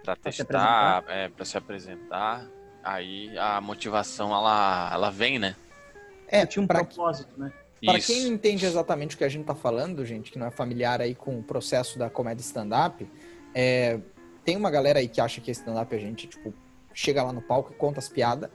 pra 0.03 0.15
Pra 0.15 0.31
se 0.31 0.37
testar, 0.43 1.03
é, 1.07 1.29
pra 1.29 1.45
se 1.45 1.57
apresentar, 1.57 2.47
aí 2.83 3.37
a 3.37 3.59
motivação 3.61 4.31
ela, 4.33 4.89
ela 4.93 5.09
vem, 5.09 5.39
né? 5.39 5.55
É, 6.27 6.45
tinha 6.45 6.63
um 6.63 6.67
pra, 6.67 6.83
propósito, 6.83 7.39
né? 7.39 7.51
Para 7.85 7.99
Isso. 7.99 8.07
quem 8.11 8.23
não 8.23 8.31
entende 8.33 8.65
exatamente 8.65 9.15
o 9.15 9.17
que 9.17 9.23
a 9.23 9.29
gente 9.29 9.45
tá 9.45 9.53
falando, 9.53 10.03
gente, 10.05 10.31
que 10.31 10.39
não 10.39 10.47
é 10.47 10.51
familiar 10.51 10.99
aí 10.99 11.13
com 11.13 11.37
o 11.37 11.43
processo 11.43 11.99
da 11.99 12.09
comédia 12.09 12.41
stand-up, 12.41 13.07
é, 13.53 13.99
tem 14.43 14.55
uma 14.57 14.71
galera 14.71 14.99
aí 14.99 15.07
que 15.07 15.21
acha 15.21 15.39
que 15.39 15.51
stand-up 15.51 15.93
a 15.93 15.99
gente, 15.99 16.27
tipo, 16.27 16.53
chega 16.93 17.21
lá 17.21 17.31
no 17.31 17.41
palco 17.41 17.71
e 17.71 17.75
conta 17.75 17.99
as 17.99 18.09
piadas. 18.09 18.49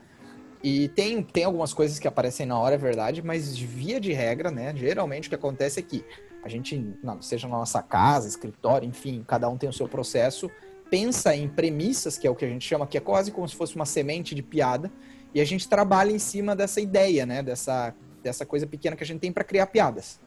E 0.61 0.87
tem, 0.89 1.21
tem 1.21 1.43
algumas 1.43 1.73
coisas 1.73 1.99
que 1.99 2.07
aparecem 2.07 2.45
na 2.45 2.57
hora, 2.57 2.75
é 2.75 2.77
verdade, 2.77 3.21
mas 3.21 3.57
via 3.57 3.99
de 3.99 4.13
regra, 4.13 4.49
né? 4.49 4.73
Geralmente 4.75 5.27
o 5.27 5.29
que 5.29 5.35
acontece 5.35 5.79
é 5.79 5.83
que 5.83 6.05
a 6.43 6.49
gente, 6.49 6.85
seja 7.21 7.47
na 7.47 7.57
nossa 7.57 7.81
casa, 7.81 8.27
escritório, 8.27 8.87
enfim, 8.87 9.23
cada 9.25 9.47
um 9.49 9.57
tem 9.57 9.69
o 9.69 9.73
seu 9.73 9.87
processo, 9.87 10.51
pensa 10.89 11.35
em 11.35 11.47
premissas, 11.47 12.17
que 12.17 12.27
é 12.27 12.29
o 12.29 12.35
que 12.35 12.45
a 12.45 12.49
gente 12.49 12.67
chama, 12.67 12.85
que 12.85 12.97
é 12.97 13.01
quase 13.01 13.31
como 13.31 13.47
se 13.47 13.55
fosse 13.55 13.75
uma 13.75 13.85
semente 13.85 14.35
de 14.35 14.43
piada, 14.43 14.91
e 15.33 15.41
a 15.41 15.45
gente 15.45 15.67
trabalha 15.67 16.11
em 16.11 16.19
cima 16.19 16.55
dessa 16.55 16.79
ideia, 16.79 17.25
né? 17.25 17.41
Dessa, 17.41 17.95
dessa 18.21 18.45
coisa 18.45 18.67
pequena 18.67 18.95
que 18.95 19.03
a 19.03 19.07
gente 19.07 19.19
tem 19.19 19.31
para 19.31 19.43
criar 19.43 19.67
piadas. 19.67 20.19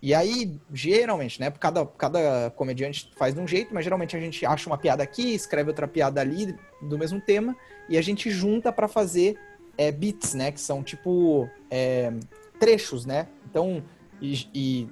E 0.00 0.14
aí, 0.14 0.56
geralmente, 0.72 1.40
né? 1.40 1.50
Cada, 1.50 1.84
cada 1.84 2.50
comediante 2.54 3.10
faz 3.16 3.34
de 3.34 3.40
um 3.40 3.48
jeito, 3.48 3.74
mas 3.74 3.82
geralmente 3.82 4.16
a 4.16 4.20
gente 4.20 4.46
acha 4.46 4.70
uma 4.70 4.78
piada 4.78 5.02
aqui, 5.02 5.34
escreve 5.34 5.70
outra 5.70 5.88
piada 5.88 6.20
ali 6.20 6.54
do 6.80 6.96
mesmo 6.96 7.20
tema, 7.20 7.56
e 7.88 7.98
a 7.98 8.02
gente 8.02 8.30
junta 8.30 8.70
para 8.70 8.86
fazer 8.86 9.36
é, 9.76 9.90
beats, 9.90 10.34
né? 10.34 10.52
Que 10.52 10.60
são 10.60 10.84
tipo 10.84 11.48
é, 11.68 12.12
trechos, 12.60 13.04
né? 13.04 13.26
Então, 13.50 13.82
e, 14.20 14.48
e 14.54 14.88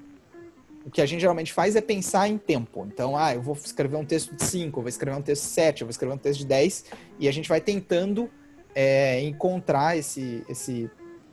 o 0.86 0.90
que 0.90 1.02
a 1.02 1.06
gente 1.06 1.20
geralmente 1.20 1.52
faz 1.52 1.74
é 1.74 1.80
pensar 1.80 2.28
em 2.28 2.38
tempo. 2.38 2.86
Então, 2.86 3.18
ah, 3.18 3.34
eu 3.34 3.42
vou 3.42 3.56
escrever 3.56 3.96
um 3.96 4.04
texto 4.04 4.34
de 4.36 4.44
5, 4.44 4.78
eu 4.78 4.82
vou 4.84 4.88
escrever 4.88 5.18
um 5.18 5.22
texto 5.22 5.42
de 5.42 5.48
7, 5.48 5.82
eu 5.82 5.86
vou 5.86 5.90
escrever 5.90 6.14
um 6.14 6.18
texto 6.18 6.38
de 6.38 6.46
10, 6.46 6.84
e 7.18 7.28
a 7.28 7.32
gente 7.32 7.48
vai 7.48 7.60
tentando 7.60 8.30
é, 8.72 9.20
encontrar 9.22 9.98
esse, 9.98 10.44
esse 10.48 10.88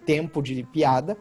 tempo 0.06 0.42
de 0.42 0.64
piada 0.64 1.16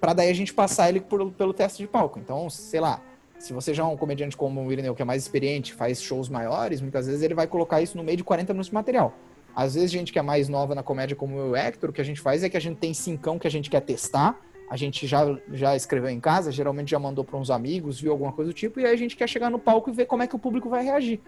para 0.00 0.12
daí 0.12 0.30
a 0.30 0.34
gente 0.34 0.52
passar 0.52 0.88
ele 0.88 1.00
por, 1.00 1.30
pelo 1.32 1.54
teste 1.54 1.82
de 1.82 1.88
palco. 1.88 2.18
Então, 2.18 2.50
sei 2.50 2.80
lá, 2.80 3.00
se 3.38 3.52
você 3.52 3.72
já 3.72 3.84
é 3.84 3.86
um 3.86 3.96
comediante 3.96 4.36
como 4.36 4.64
o 4.64 4.72
Irineu, 4.72 4.94
que 4.94 5.02
é 5.02 5.04
mais 5.04 5.22
experiente, 5.22 5.72
faz 5.72 6.02
shows 6.02 6.28
maiores, 6.28 6.80
muitas 6.80 7.06
vezes 7.06 7.22
ele 7.22 7.34
vai 7.34 7.46
colocar 7.46 7.80
isso 7.80 7.96
no 7.96 8.02
meio 8.02 8.16
de 8.16 8.24
40 8.24 8.52
minutos 8.52 8.68
de 8.68 8.74
material. 8.74 9.14
Às 9.54 9.74
vezes, 9.74 9.90
gente 9.90 10.12
que 10.12 10.18
é 10.18 10.22
mais 10.22 10.48
nova 10.48 10.74
na 10.74 10.82
comédia, 10.82 11.16
como 11.16 11.36
o 11.36 11.56
Hector, 11.56 11.90
o 11.90 11.92
que 11.92 12.00
a 12.00 12.04
gente 12.04 12.20
faz 12.20 12.42
é 12.42 12.48
que 12.48 12.56
a 12.56 12.60
gente 12.60 12.78
tem 12.78 12.92
cincão 12.92 13.38
que 13.38 13.46
a 13.46 13.50
gente 13.50 13.70
quer 13.70 13.80
testar, 13.80 14.38
a 14.68 14.76
gente 14.76 15.06
já, 15.06 15.24
já 15.52 15.76
escreveu 15.76 16.10
em 16.10 16.20
casa, 16.20 16.50
geralmente 16.50 16.90
já 16.90 16.98
mandou 16.98 17.24
para 17.24 17.36
uns 17.36 17.50
amigos, 17.50 18.00
viu 18.00 18.12
alguma 18.12 18.32
coisa 18.32 18.50
do 18.50 18.54
tipo, 18.54 18.80
e 18.80 18.86
aí 18.86 18.92
a 18.92 18.96
gente 18.96 19.16
quer 19.16 19.28
chegar 19.28 19.50
no 19.50 19.58
palco 19.58 19.90
e 19.90 19.92
ver 19.92 20.06
como 20.06 20.22
é 20.22 20.26
que 20.26 20.34
o 20.34 20.38
público 20.38 20.68
vai 20.68 20.84
reagir. 20.84 21.20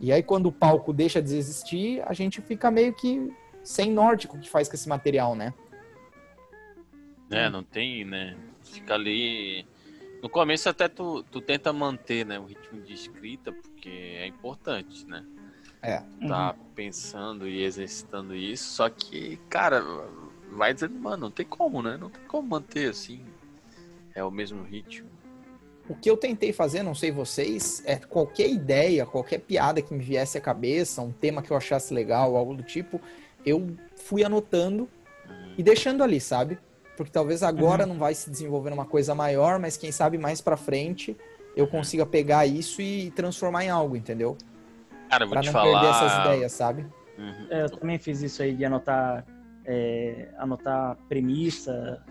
E 0.00 0.10
aí, 0.10 0.22
quando 0.22 0.46
o 0.46 0.52
palco 0.52 0.92
deixa 0.92 1.20
de 1.20 1.36
existir, 1.36 2.02
a 2.06 2.14
gente 2.14 2.40
fica 2.40 2.70
meio 2.70 2.92
que 2.94 3.30
sem 3.62 3.92
norte 3.92 4.26
com 4.26 4.38
o 4.38 4.40
que 4.40 4.48
faz 4.48 4.66
com 4.66 4.74
esse 4.74 4.88
material, 4.88 5.34
né? 5.36 5.52
É, 7.30 7.50
não 7.50 7.62
tem, 7.62 8.04
né? 8.04 8.36
Fica 8.62 8.94
ali. 8.94 9.66
No 10.22 10.28
começo 10.28 10.68
até 10.68 10.88
tu, 10.88 11.22
tu 11.24 11.40
tenta 11.40 11.72
manter 11.72 12.24
né, 12.26 12.38
o 12.38 12.44
ritmo 12.44 12.80
de 12.80 12.94
escrita, 12.94 13.52
porque 13.52 13.90
é 13.90 14.26
importante, 14.26 15.06
né? 15.06 15.24
É. 15.82 16.02
Tá 16.26 16.54
uhum. 16.58 16.64
pensando 16.74 17.48
e 17.48 17.62
exercitando 17.62 18.34
isso, 18.34 18.74
só 18.74 18.88
que, 18.90 19.38
cara, 19.48 19.82
vai 20.50 20.74
dizendo, 20.74 20.98
mano, 20.98 21.24
não 21.24 21.30
tem 21.30 21.46
como, 21.46 21.82
né? 21.82 21.96
Não 21.98 22.10
tem 22.10 22.22
como 22.24 22.48
manter 22.48 22.90
assim. 22.90 23.22
É 24.14 24.22
o 24.22 24.30
mesmo 24.30 24.62
ritmo. 24.62 25.08
O 25.88 25.94
que 25.94 26.08
eu 26.08 26.16
tentei 26.16 26.52
fazer, 26.52 26.82
não 26.82 26.94
sei 26.94 27.10
vocês, 27.10 27.82
é 27.84 27.96
qualquer 27.96 28.48
ideia, 28.48 29.04
qualquer 29.04 29.38
piada 29.38 29.82
que 29.82 29.92
me 29.92 30.02
viesse 30.02 30.38
à 30.38 30.40
cabeça, 30.40 31.02
um 31.02 31.10
tema 31.10 31.42
que 31.42 31.50
eu 31.50 31.56
achasse 31.56 31.92
legal, 31.92 32.36
algo 32.36 32.54
do 32.54 32.62
tipo, 32.62 33.00
eu 33.44 33.76
fui 33.96 34.22
anotando 34.22 34.88
uhum. 35.28 35.54
e 35.58 35.62
deixando 35.62 36.04
ali, 36.04 36.20
sabe? 36.20 36.58
Porque 36.96 37.10
talvez 37.10 37.42
agora 37.42 37.82
uhum. 37.82 37.94
não 37.94 37.98
vai 37.98 38.14
se 38.14 38.30
desenvolver 38.30 38.72
uma 38.72 38.84
coisa 38.84 39.14
maior, 39.14 39.58
mas 39.58 39.76
quem 39.76 39.90
sabe 39.90 40.16
mais 40.16 40.40
para 40.40 40.56
frente 40.56 41.16
eu 41.56 41.64
uhum. 41.64 41.70
consiga 41.70 42.06
pegar 42.06 42.46
isso 42.46 42.80
e 42.80 43.10
transformar 43.10 43.64
em 43.64 43.70
algo, 43.70 43.96
entendeu? 43.96 44.36
Cara, 45.08 45.24
eu 45.24 45.28
vou 45.28 45.34
pra 45.34 45.42
te 45.42 45.46
não 45.46 45.52
falar... 45.52 45.80
perder 45.80 45.90
essas 45.90 46.20
ideias, 46.20 46.52
sabe? 46.52 46.86
Uhum. 47.18 47.46
É, 47.50 47.62
eu 47.62 47.70
também 47.70 47.98
fiz 47.98 48.22
isso 48.22 48.42
aí 48.42 48.54
de 48.54 48.64
anotar, 48.64 49.26
é, 49.70 50.28
anotar 50.36 50.96
premissa, 51.08 52.04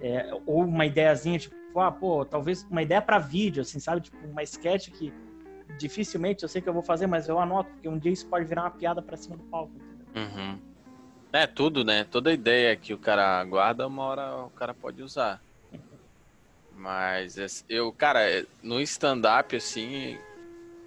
é, 0.00 0.32
ou 0.46 0.64
uma 0.64 0.86
ideiazinha, 0.86 1.38
tipo, 1.38 1.56
ah, 1.80 1.90
pô, 1.90 2.24
talvez 2.24 2.64
uma 2.70 2.82
ideia 2.82 3.02
para 3.02 3.18
vídeo, 3.18 3.60
assim, 3.60 3.80
sabe? 3.80 4.02
Tipo, 4.02 4.16
uma 4.24 4.42
sketch 4.44 4.90
que 4.90 5.12
dificilmente 5.78 6.44
eu 6.44 6.48
sei 6.48 6.62
que 6.62 6.68
eu 6.68 6.72
vou 6.72 6.82
fazer, 6.82 7.08
mas 7.08 7.28
eu 7.28 7.40
anoto, 7.40 7.70
porque 7.70 7.88
um 7.88 7.98
dia 7.98 8.12
isso 8.12 8.26
pode 8.28 8.44
virar 8.44 8.62
uma 8.62 8.70
piada 8.70 9.02
para 9.02 9.16
cima 9.16 9.36
do 9.36 9.42
palco? 9.44 9.72
Uhum. 10.14 10.58
É, 11.32 11.46
tudo, 11.46 11.84
né? 11.84 12.04
Toda 12.04 12.32
ideia 12.32 12.76
que 12.76 12.94
o 12.94 12.98
cara 12.98 13.42
guarda, 13.44 13.86
uma 13.86 14.02
hora 14.04 14.44
o 14.44 14.50
cara 14.50 14.72
pode 14.72 15.02
usar. 15.02 15.42
Mas 16.76 17.64
eu, 17.68 17.92
cara, 17.92 18.30
é, 18.30 18.44
no 18.62 18.80
stand-up, 18.80 19.56
assim, 19.56 20.18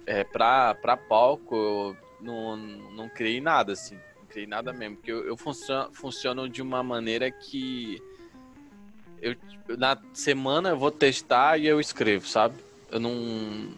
é, 0.06 0.24
pra, 0.24 0.74
pra 0.74 0.96
palco, 0.96 1.54
eu 1.54 1.96
não, 2.20 2.56
não 2.56 3.08
criei 3.08 3.40
nada, 3.40 3.72
assim. 3.72 3.98
Criei 4.36 4.46
nada 4.46 4.70
mesmo. 4.70 4.96
Porque 4.96 5.10
eu, 5.10 5.26
eu 5.26 5.34
funciono, 5.34 5.88
funciono 5.94 6.46
de 6.46 6.60
uma 6.60 6.82
maneira 6.82 7.30
que. 7.30 8.02
Eu, 9.22 9.34
na 9.78 9.96
semana 10.12 10.68
eu 10.68 10.78
vou 10.78 10.90
testar 10.90 11.56
e 11.56 11.66
eu 11.66 11.80
escrevo, 11.80 12.28
sabe? 12.28 12.54
Eu 12.90 13.00
não 13.00 13.72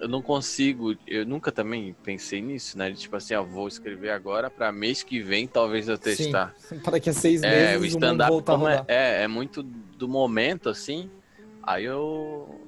eu 0.00 0.08
não 0.08 0.20
consigo, 0.20 0.96
eu 1.06 1.24
nunca 1.24 1.52
também 1.52 1.94
pensei 2.02 2.42
nisso, 2.42 2.76
né? 2.76 2.92
Tipo 2.92 3.14
assim, 3.14 3.34
ó, 3.34 3.42
vou 3.44 3.68
escrever 3.68 4.10
agora 4.10 4.50
para 4.50 4.72
mês 4.72 5.04
que 5.04 5.22
vem 5.22 5.46
talvez 5.46 5.88
eu 5.88 5.96
testar. 5.96 6.52
Sim, 6.58 6.80
para 6.80 6.98
a 6.98 7.12
seis 7.12 7.42
é, 7.44 7.78
meses 7.78 7.80
o 7.80 7.96
stand-up 7.96 8.42
como 8.42 8.66
é, 8.66 8.84
é, 8.88 9.22
é 9.22 9.28
muito 9.28 9.62
do 9.62 10.08
momento, 10.08 10.68
assim, 10.68 11.08
aí 11.62 11.84
eu, 11.84 12.60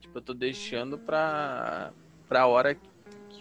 tipo, 0.00 0.18
eu 0.18 0.22
tô 0.22 0.34
deixando 0.34 0.98
pra, 0.98 1.92
pra 2.28 2.46
hora 2.48 2.74
que 2.74 2.91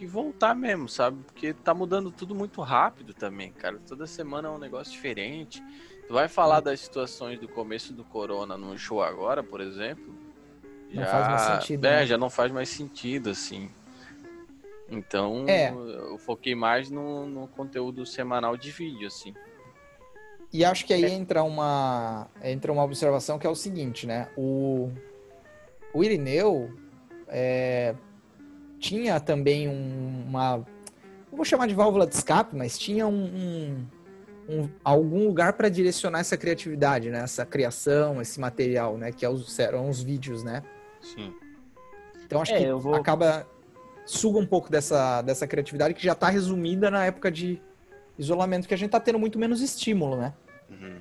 voltar 0.05 0.55
mesmo, 0.55 0.87
sabe? 0.89 1.17
Porque 1.25 1.53
tá 1.53 1.73
mudando 1.73 2.11
tudo 2.11 2.35
muito 2.35 2.61
rápido 2.61 3.13
também, 3.13 3.51
cara. 3.51 3.79
Toda 3.87 4.05
semana 4.07 4.47
é 4.47 4.51
um 4.51 4.57
negócio 4.57 4.91
diferente. 4.91 5.63
Tu 6.07 6.13
vai 6.13 6.27
falar 6.27 6.59
das 6.59 6.79
situações 6.79 7.39
do 7.39 7.47
começo 7.47 7.93
do 7.93 8.03
corona 8.03 8.57
num 8.57 8.77
show 8.77 9.01
agora, 9.01 9.43
por 9.43 9.61
exemplo, 9.61 10.13
não 10.93 11.03
já, 11.03 11.09
faz 11.09 11.27
mais 11.27 11.41
sentido. 11.41 11.85
É, 11.85 11.99
né? 11.99 12.05
já 12.05 12.17
não 12.17 12.29
faz 12.29 12.51
mais 12.51 12.69
sentido, 12.69 13.29
assim. 13.29 13.69
Então, 14.89 15.45
é. 15.47 15.71
eu 15.71 16.17
foquei 16.17 16.53
mais 16.53 16.91
no, 16.91 17.25
no, 17.25 17.47
conteúdo 17.47 18.05
semanal 18.05 18.57
de 18.57 18.71
vídeo, 18.71 19.07
assim. 19.07 19.33
E 20.51 20.65
acho 20.65 20.85
que 20.85 20.93
aí 20.93 21.05
é. 21.05 21.09
entra 21.09 21.43
uma 21.43 22.27
entra 22.43 22.73
uma 22.73 22.83
observação 22.83 23.39
que 23.39 23.47
é 23.47 23.49
o 23.49 23.55
seguinte, 23.55 24.05
né? 24.05 24.27
O, 24.35 24.91
o 25.93 26.03
Irineu 26.03 26.69
é, 27.29 27.95
tinha 28.81 29.19
também 29.19 29.69
um, 29.69 30.25
uma. 30.27 30.57
Não 30.57 31.37
vou 31.37 31.45
chamar 31.45 31.67
de 31.67 31.73
válvula 31.73 32.05
de 32.05 32.15
escape, 32.15 32.55
mas 32.55 32.77
tinha 32.77 33.07
um, 33.07 33.23
um, 33.23 33.85
um 34.49 34.69
algum 34.83 35.25
lugar 35.25 35.53
para 35.53 35.69
direcionar 35.69 36.19
essa 36.19 36.35
criatividade, 36.35 37.09
né? 37.09 37.19
Essa 37.19 37.45
criação, 37.45 38.19
esse 38.19 38.39
material, 38.39 38.97
né? 38.97 39.11
Que 39.11 39.23
é 39.23 39.29
os, 39.29 39.57
eram 39.59 39.87
os 39.87 40.01
vídeos, 40.01 40.43
né? 40.43 40.63
Sim. 40.99 41.33
Então 42.25 42.41
acho 42.41 42.53
é, 42.53 42.59
que 42.59 42.73
vou... 42.73 42.95
acaba 42.95 43.47
suga 44.03 44.39
um 44.39 44.45
pouco 44.45 44.69
dessa, 44.69 45.21
dessa 45.21 45.47
criatividade 45.47 45.93
que 45.93 46.03
já 46.03 46.13
está 46.13 46.27
resumida 46.27 46.89
na 46.89 47.05
época 47.05 47.31
de 47.31 47.61
isolamento, 48.17 48.67
que 48.67 48.73
a 48.73 48.77
gente 48.77 48.87
está 48.87 48.99
tendo 48.99 49.19
muito 49.19 49.37
menos 49.37 49.61
estímulo, 49.61 50.17
né? 50.17 50.33
Uhum. 50.69 50.99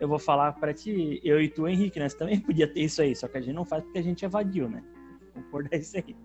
Eu 0.00 0.08
vou 0.08 0.18
falar 0.18 0.52
para 0.52 0.72
ti, 0.72 1.20
eu 1.22 1.42
e 1.42 1.48
tu, 1.48 1.68
Henrique, 1.68 1.98
nós 1.98 2.14
também 2.14 2.38
podia 2.40 2.66
ter 2.66 2.80
isso 2.80 3.02
aí, 3.02 3.14
só 3.14 3.26
que 3.28 3.36
a 3.36 3.40
gente 3.40 3.54
não 3.54 3.64
faz 3.64 3.82
porque 3.82 3.98
a 3.98 4.02
gente 4.02 4.24
evadiu, 4.24 4.68
né? 4.68 4.82
Concordar 5.34 5.76
isso 5.76 5.96
aí. 5.96 6.16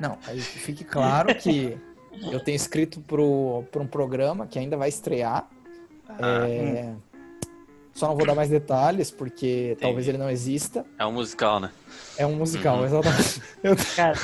Não, 0.00 0.18
aí 0.26 0.40
fique 0.40 0.84
claro 0.84 1.34
que 1.34 1.78
eu 2.30 2.40
tenho 2.40 2.56
escrito 2.56 3.00
para 3.00 3.82
um 3.82 3.86
programa 3.86 4.46
que 4.46 4.58
ainda 4.58 4.76
vai 4.76 4.88
estrear. 4.88 5.48
Ah, 6.08 6.48
é, 6.48 6.84
hum. 6.84 6.96
Só 7.94 8.08
não 8.08 8.16
vou 8.16 8.26
dar 8.26 8.34
mais 8.34 8.50
detalhes, 8.50 9.10
porque 9.10 9.66
Entendi. 9.66 9.80
talvez 9.80 10.08
ele 10.08 10.18
não 10.18 10.28
exista. 10.28 10.84
É 10.98 11.06
um 11.06 11.12
musical, 11.12 11.60
né? 11.60 11.70
É 12.18 12.26
um 12.26 12.34
musical, 12.34 12.78
uhum. 12.78 12.84
exatamente. 12.86 13.42
Eu... 13.62 13.76
Cara. 13.94 14.18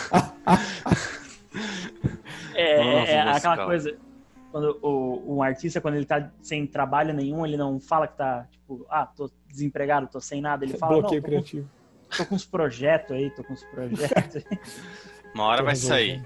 é, 2.54 3.04
é, 3.04 3.12
é 3.12 3.20
aquela 3.20 3.64
coisa. 3.64 3.96
Quando 4.50 4.76
o, 4.82 5.36
um 5.36 5.42
artista, 5.42 5.80
quando 5.80 5.94
ele 5.94 6.04
tá 6.04 6.28
sem 6.42 6.66
trabalho 6.66 7.14
nenhum, 7.14 7.46
ele 7.46 7.56
não 7.56 7.78
fala 7.78 8.08
que 8.08 8.16
tá, 8.16 8.48
tipo, 8.50 8.84
ah, 8.90 9.06
tô 9.06 9.30
desempregado, 9.48 10.08
tô 10.08 10.20
sem 10.20 10.40
nada. 10.40 10.64
Ele 10.64 10.76
fala, 10.76 10.94
Bloqueio 10.94 11.20
não, 11.20 11.28
tô 11.28 11.28
criativo. 11.28 11.68
Tô 12.16 12.26
com 12.26 12.34
uns 12.34 12.44
projetos 12.44 13.16
aí, 13.16 13.30
tô 13.30 13.44
com 13.44 13.52
uns 13.52 13.64
projetos. 13.64 14.44
Uma 15.34 15.44
hora 15.44 15.62
vai 15.62 15.76
sair. 15.76 16.24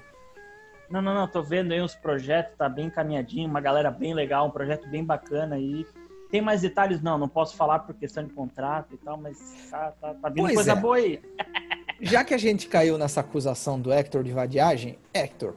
Não, 0.89 1.01
não, 1.01 1.13
não, 1.13 1.27
tô 1.27 1.41
vendo 1.41 1.71
aí 1.71 1.81
uns 1.81 1.95
projetos, 1.95 2.55
tá 2.57 2.69
bem 2.69 2.89
caminhadinho, 2.89 3.49
uma 3.49 3.59
galera 3.59 3.89
bem 3.89 4.13
legal, 4.13 4.47
um 4.47 4.51
projeto 4.51 4.87
bem 4.87 5.03
bacana 5.03 5.55
aí. 5.55 5.85
Tem 6.29 6.41
mais 6.41 6.61
detalhes? 6.61 7.01
Não, 7.01 7.17
não 7.17 7.27
posso 7.27 7.55
falar 7.55 7.79
por 7.79 7.95
questão 7.95 8.23
de 8.23 8.33
contrato 8.33 8.93
e 8.93 8.97
tal, 8.97 9.17
mas 9.17 9.67
tá, 9.69 9.91
tá, 9.99 10.13
tá 10.13 10.29
vindo 10.29 10.43
pois 10.43 10.55
coisa 10.55 10.71
é. 10.73 10.75
boa 10.75 10.95
aí. 10.97 11.21
Já 12.01 12.23
que 12.23 12.33
a 12.33 12.37
gente 12.37 12.67
caiu 12.67 12.97
nessa 12.97 13.21
acusação 13.21 13.79
do 13.79 13.91
Hector 13.91 14.23
de 14.23 14.31
vadiagem, 14.31 14.99
Hector, 15.13 15.55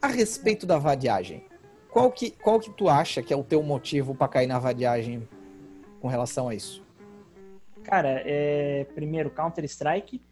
a 0.00 0.08
respeito 0.08 0.66
da 0.66 0.78
vadiagem, 0.78 1.44
qual 1.90 2.10
que, 2.12 2.30
qual 2.30 2.60
que 2.60 2.70
tu 2.70 2.88
acha 2.88 3.22
que 3.22 3.32
é 3.32 3.36
o 3.36 3.42
teu 3.42 3.62
motivo 3.62 4.14
para 4.14 4.28
cair 4.28 4.46
na 4.46 4.58
vadiagem 4.58 5.26
com 6.00 6.06
relação 6.06 6.48
a 6.48 6.54
isso? 6.54 6.84
Cara, 7.90 8.22
é, 8.24 8.86
primeiro, 8.94 9.28
Counter-Strike. 9.30 10.22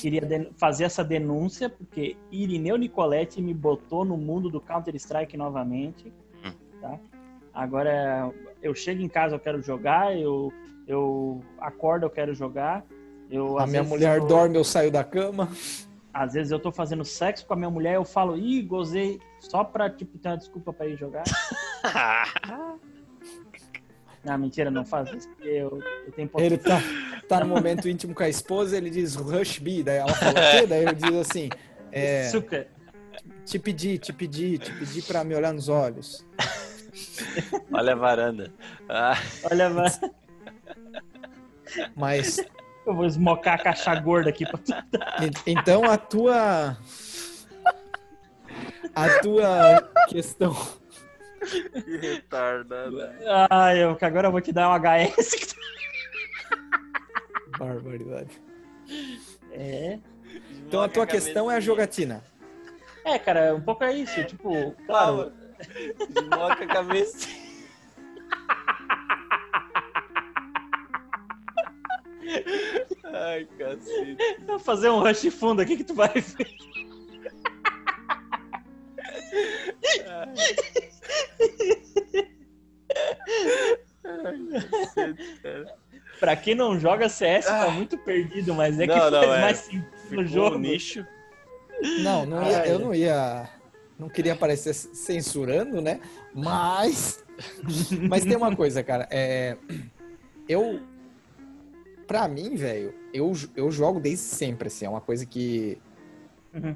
Queria 0.00 0.22
fazer 0.56 0.84
essa 0.84 1.02
denúncia, 1.02 1.68
porque 1.68 2.16
Irineu 2.30 2.76
Nicoletti 2.76 3.42
me 3.42 3.52
botou 3.52 4.04
no 4.04 4.16
mundo 4.16 4.48
do 4.48 4.60
Counter-Strike 4.60 5.36
novamente. 5.36 6.12
Hum. 6.44 6.52
Tá? 6.80 6.98
Agora, 7.52 8.32
eu 8.62 8.72
chego 8.72 9.02
em 9.02 9.08
casa, 9.08 9.34
eu 9.34 9.40
quero 9.40 9.60
jogar, 9.60 10.16
eu, 10.16 10.52
eu 10.86 11.42
acordo, 11.58 12.06
eu 12.06 12.10
quero 12.10 12.32
jogar. 12.32 12.84
Eu, 13.28 13.58
a 13.58 13.66
minha 13.66 13.82
mulher 13.82 14.18
eu... 14.18 14.26
dorme, 14.26 14.56
eu 14.56 14.64
saio 14.64 14.90
da 14.90 15.02
cama. 15.02 15.50
Às 16.14 16.34
vezes 16.34 16.52
eu 16.52 16.60
tô 16.60 16.70
fazendo 16.70 17.04
sexo 17.04 17.44
com 17.46 17.52
a 17.52 17.56
minha 17.56 17.68
mulher, 17.68 17.96
eu 17.96 18.04
falo, 18.04 18.38
ih, 18.38 18.62
gozei, 18.62 19.20
só 19.40 19.64
pra, 19.64 19.90
tipo, 19.90 20.16
ter 20.18 20.28
uma 20.28 20.38
desculpa 20.38 20.72
pra 20.72 20.86
ir 20.86 20.96
jogar. 20.96 21.24
não, 24.26 24.38
mentira, 24.38 24.70
não 24.70 24.84
faz 24.84 25.08
isso, 25.12 25.28
porque 25.28 25.48
eu, 25.48 25.80
eu 26.06 26.12
tenho 26.12 26.30
Ele 26.38 26.58
tá, 26.58 26.80
tá 27.28 27.40
no 27.40 27.46
momento 27.46 27.88
íntimo 27.88 28.14
com 28.14 28.22
a 28.22 28.28
esposa, 28.28 28.76
ele 28.76 28.90
diz 28.90 29.14
rush 29.14 29.58
B, 29.58 29.82
daí 29.82 29.98
ela 29.98 30.12
fala 30.14 30.32
o 30.32 30.34
quê? 30.60 30.66
Daí 30.66 30.82
ele 30.82 30.94
diz 30.94 31.14
assim, 31.14 31.48
é, 31.92 32.26
Açúcar. 32.26 32.66
te 33.44 33.58
pedi, 33.58 33.98
te 33.98 34.12
pedi, 34.12 34.58
te 34.58 34.72
pedi 34.72 35.02
pra 35.02 35.22
me 35.24 35.34
olhar 35.34 35.52
nos 35.54 35.68
olhos. 35.68 36.26
Olha 37.72 37.92
a 37.92 37.96
varanda. 37.96 38.52
Ah. 38.88 39.16
Olha 39.50 39.66
a 39.66 39.68
varanda. 39.68 40.10
Mas 41.94 42.38
Eu 42.86 42.94
vou 42.94 43.04
esmocar 43.04 43.54
a 43.54 43.62
caixa 43.62 43.94
gorda 44.00 44.30
aqui 44.30 44.44
pra 44.46 44.58
E- 45.24 45.50
Então 45.52 45.84
a 45.84 45.96
tua. 45.98 46.76
A 48.94 49.08
tua 49.20 49.82
questão. 50.08 50.56
Que 51.84 51.96
retardado. 51.96 52.96
Ai, 53.50 53.82
eu, 53.82 53.94
que 53.96 54.04
agora 54.04 54.28
eu 54.28 54.32
vou 54.32 54.40
te 54.40 54.52
dar 54.52 54.70
um 54.70 54.74
HS. 54.74 55.54
Barbaridade. 57.58 58.40
É. 59.52 59.98
Então 60.66 60.82
a 60.82 60.88
tua 60.88 61.06
questão 61.06 61.50
é 61.50 61.56
a 61.56 61.60
jogatina. 61.60 62.22
É, 63.04 63.18
cara, 63.18 63.54
um 63.54 63.60
pouco 63.60 63.84
é 63.84 63.92
isso. 63.94 64.24
Tipo, 64.24 64.72
claro, 64.86 65.32
Desmoca 66.10 66.64
a 66.64 66.66
cabeça. 66.66 67.28
Ai, 73.04 73.46
cacete. 73.58 74.16
vou 74.46 74.58
fazer 74.58 74.90
um 74.90 75.00
rush 75.00 75.30
fundo 75.30 75.62
aqui 75.62 75.76
que 75.76 75.84
tu 75.84 75.94
vai 75.94 76.12
ver. 76.12 76.48
Pra 86.20 86.36
quem 86.36 86.54
não 86.54 86.78
joga 86.78 87.08
CS, 87.08 87.46
tá 87.46 87.68
muito 87.70 87.98
perdido, 87.98 88.54
mas 88.54 88.78
é 88.80 88.86
que 88.86 88.94
Não, 88.94 89.10
não, 89.10 89.22
faz 89.22 89.36
é. 89.36 89.40
mais 89.40 89.58
sentido 89.58 89.86
no 90.12 90.26
jogo. 90.26 90.56
um 90.56 90.60
nicho. 90.60 91.04
Não, 92.02 92.24
não 92.24 92.42
ia- 92.48 92.66
eu 92.66 92.78
não 92.78 92.94
ia. 92.94 93.50
Não 93.98 94.08
queria 94.08 94.34
parecer 94.34 94.72
censurando, 94.74 95.80
né? 95.82 96.00
Mas. 96.34 97.22
Mas 98.08 98.24
tem 98.24 98.34
uma 98.36 98.54
coisa, 98.56 98.82
cara. 98.82 99.06
É, 99.10 99.56
eu. 100.48 100.80
Pra 102.06 102.26
mim, 102.28 102.54
velho, 102.54 102.94
eu, 103.12 103.30
eu 103.54 103.70
jogo 103.70 104.00
desde 104.00 104.24
sempre, 104.24 104.68
assim. 104.68 104.86
É 104.86 104.88
uma 104.88 105.02
coisa 105.02 105.26
que. 105.26 105.76
Uhum. 106.54 106.74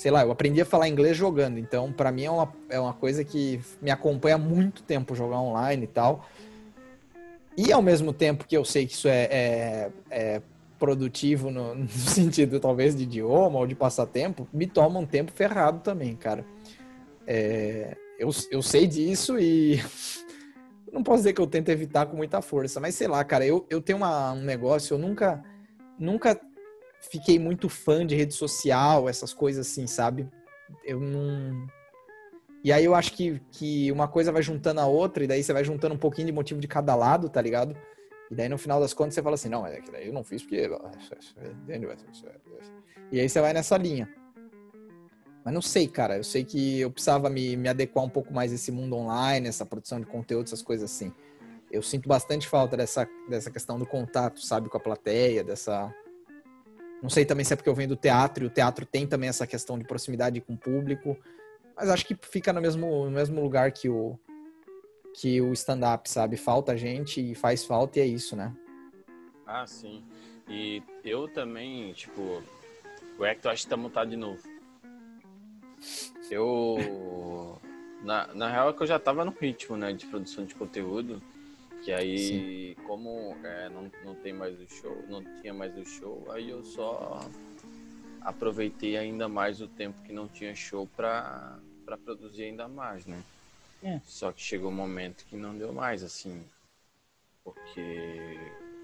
Sei 0.00 0.10
lá, 0.10 0.22
eu 0.22 0.30
aprendi 0.30 0.62
a 0.62 0.64
falar 0.64 0.88
inglês 0.88 1.14
jogando. 1.14 1.58
Então, 1.58 1.92
pra 1.92 2.10
mim, 2.10 2.24
é 2.24 2.30
uma, 2.30 2.50
é 2.70 2.80
uma 2.80 2.94
coisa 2.94 3.22
que 3.22 3.60
me 3.82 3.90
acompanha 3.90 4.36
há 4.36 4.38
muito 4.38 4.82
tempo 4.82 5.14
jogar 5.14 5.38
online 5.38 5.84
e 5.84 5.86
tal. 5.86 6.26
E 7.54 7.70
ao 7.70 7.82
mesmo 7.82 8.10
tempo 8.10 8.46
que 8.46 8.56
eu 8.56 8.64
sei 8.64 8.86
que 8.86 8.94
isso 8.94 9.08
é, 9.08 9.24
é, 9.30 9.90
é 10.10 10.42
produtivo 10.78 11.50
no, 11.50 11.74
no 11.84 11.86
sentido 11.86 12.58
talvez 12.58 12.96
de 12.96 13.02
idioma 13.02 13.58
ou 13.58 13.66
de 13.66 13.74
passatempo, 13.74 14.48
me 14.54 14.66
toma 14.66 14.98
um 14.98 15.04
tempo 15.04 15.32
ferrado 15.32 15.80
também, 15.80 16.16
cara. 16.16 16.46
É, 17.26 17.94
eu, 18.18 18.30
eu 18.50 18.62
sei 18.62 18.86
disso 18.86 19.38
e 19.38 19.82
não 20.90 21.02
posso 21.02 21.18
dizer 21.18 21.34
que 21.34 21.42
eu 21.42 21.46
tento 21.46 21.68
evitar 21.68 22.06
com 22.06 22.16
muita 22.16 22.40
força, 22.40 22.80
mas 22.80 22.94
sei 22.94 23.06
lá, 23.06 23.22
cara, 23.22 23.44
eu, 23.44 23.66
eu 23.68 23.82
tenho 23.82 23.98
uma- 23.98 24.32
um 24.32 24.40
negócio, 24.40 24.94
eu 24.94 24.98
nunca, 24.98 25.44
nunca 25.98 26.40
fiquei 27.00 27.38
muito 27.38 27.68
fã 27.68 28.06
de 28.06 28.14
rede 28.14 28.34
social, 28.34 29.08
essas 29.08 29.32
coisas 29.32 29.66
assim, 29.66 29.86
sabe? 29.86 30.28
Eu 30.84 31.00
não. 31.00 31.66
E 32.62 32.72
aí 32.72 32.84
eu 32.84 32.94
acho 32.94 33.14
que, 33.14 33.40
que 33.50 33.90
uma 33.90 34.06
coisa 34.06 34.30
vai 34.30 34.42
juntando 34.42 34.80
a 34.80 34.86
outra, 34.86 35.24
e 35.24 35.26
daí 35.26 35.42
você 35.42 35.52
vai 35.52 35.64
juntando 35.64 35.94
um 35.94 35.98
pouquinho 35.98 36.26
de 36.26 36.32
motivo 36.32 36.60
de 36.60 36.68
cada 36.68 36.94
lado, 36.94 37.28
tá 37.28 37.40
ligado? 37.40 37.76
E 38.30 38.34
daí 38.34 38.48
no 38.48 38.58
final 38.58 38.80
das 38.80 38.94
contas 38.94 39.14
você 39.14 39.22
fala 39.22 39.34
assim, 39.34 39.48
não, 39.48 39.66
é 39.66 39.80
que 39.80 39.90
daí 39.90 40.06
eu 40.06 40.12
não 40.12 40.22
fiz 40.22 40.42
porque. 40.42 40.68
E 43.10 43.18
aí 43.18 43.28
você 43.28 43.40
vai 43.40 43.52
nessa 43.52 43.76
linha. 43.76 44.08
Mas 45.44 45.54
não 45.54 45.62
sei, 45.62 45.88
cara. 45.88 46.16
Eu 46.16 46.24
sei 46.24 46.44
que 46.44 46.80
eu 46.80 46.90
precisava 46.90 47.28
me, 47.30 47.56
me 47.56 47.68
adequar 47.68 48.04
um 48.04 48.08
pouco 48.08 48.32
mais 48.32 48.52
a 48.52 48.54
esse 48.54 48.70
mundo 48.70 48.94
online, 48.96 49.48
essa 49.48 49.66
produção 49.66 49.98
de 49.98 50.06
conteúdo, 50.06 50.46
essas 50.46 50.62
coisas 50.62 50.90
assim. 50.90 51.12
Eu 51.70 51.82
sinto 51.82 52.08
bastante 52.08 52.48
falta 52.48 52.76
dessa, 52.76 53.08
dessa 53.28 53.50
questão 53.50 53.78
do 53.78 53.86
contato, 53.86 54.44
sabe, 54.44 54.68
com 54.68 54.76
a 54.76 54.80
plateia, 54.80 55.42
dessa. 55.42 55.92
Não 57.02 57.08
sei 57.08 57.24
também 57.24 57.44
se 57.44 57.52
é 57.52 57.56
porque 57.56 57.68
eu 57.68 57.74
venho 57.74 57.88
do 57.88 57.96
teatro, 57.96 58.44
e 58.44 58.46
o 58.46 58.50
teatro 58.50 58.84
tem 58.84 59.06
também 59.06 59.28
essa 59.28 59.46
questão 59.46 59.78
de 59.78 59.84
proximidade 59.84 60.40
com 60.40 60.52
o 60.52 60.58
público. 60.58 61.16
Mas 61.76 61.88
acho 61.88 62.06
que 62.06 62.16
fica 62.20 62.52
no 62.52 62.60
mesmo, 62.60 63.04
no 63.06 63.10
mesmo 63.10 63.40
lugar 63.40 63.72
que 63.72 63.88
o, 63.88 64.18
que 65.14 65.40
o 65.40 65.52
stand-up, 65.52 66.08
sabe? 66.08 66.36
Falta 66.36 66.76
gente 66.76 67.20
e 67.20 67.34
faz 67.34 67.64
falta 67.64 67.98
e 67.98 68.02
é 68.02 68.06
isso, 68.06 68.36
né? 68.36 68.54
Ah, 69.46 69.66
sim. 69.66 70.04
E 70.48 70.82
eu 71.04 71.26
também, 71.28 71.92
tipo, 71.92 72.42
o 73.18 73.24
Hector 73.24 73.52
acho 73.52 73.64
que 73.64 73.70
tá 73.70 73.76
montado 73.76 74.10
de 74.10 74.16
novo. 74.16 74.42
Eu. 76.30 77.58
Na, 78.02 78.32
na 78.34 78.50
real 78.50 78.70
é 78.70 78.72
que 78.72 78.82
eu 78.82 78.86
já 78.86 78.98
tava 78.98 79.24
no 79.24 79.30
ritmo, 79.30 79.76
né, 79.76 79.92
de 79.92 80.06
produção 80.06 80.44
de 80.44 80.54
conteúdo. 80.54 81.22
Que 81.82 81.92
aí, 81.92 82.76
como 82.86 83.36
é, 83.42 83.68
não, 83.70 83.90
não 84.04 84.14
tem 84.14 84.32
mais 84.32 84.60
o 84.60 84.68
show, 84.68 85.02
não 85.08 85.24
tinha 85.40 85.54
mais 85.54 85.76
o 85.76 85.84
show, 85.84 86.26
aí 86.30 86.50
eu 86.50 86.62
só 86.62 87.20
aproveitei 88.20 88.96
ainda 88.98 89.28
mais 89.28 89.60
o 89.62 89.68
tempo 89.68 90.02
que 90.02 90.12
não 90.12 90.28
tinha 90.28 90.54
show 90.54 90.86
pra 90.86 91.58
produzir 92.04 92.44
ainda 92.44 92.68
mais, 92.68 93.06
né? 93.06 93.22
É. 93.82 94.00
Só 94.04 94.30
que 94.30 94.42
chegou 94.42 94.70
um 94.70 94.74
momento 94.74 95.24
que 95.24 95.36
não 95.36 95.56
deu 95.56 95.72
mais, 95.72 96.02
assim. 96.02 96.44
Porque 97.42 98.38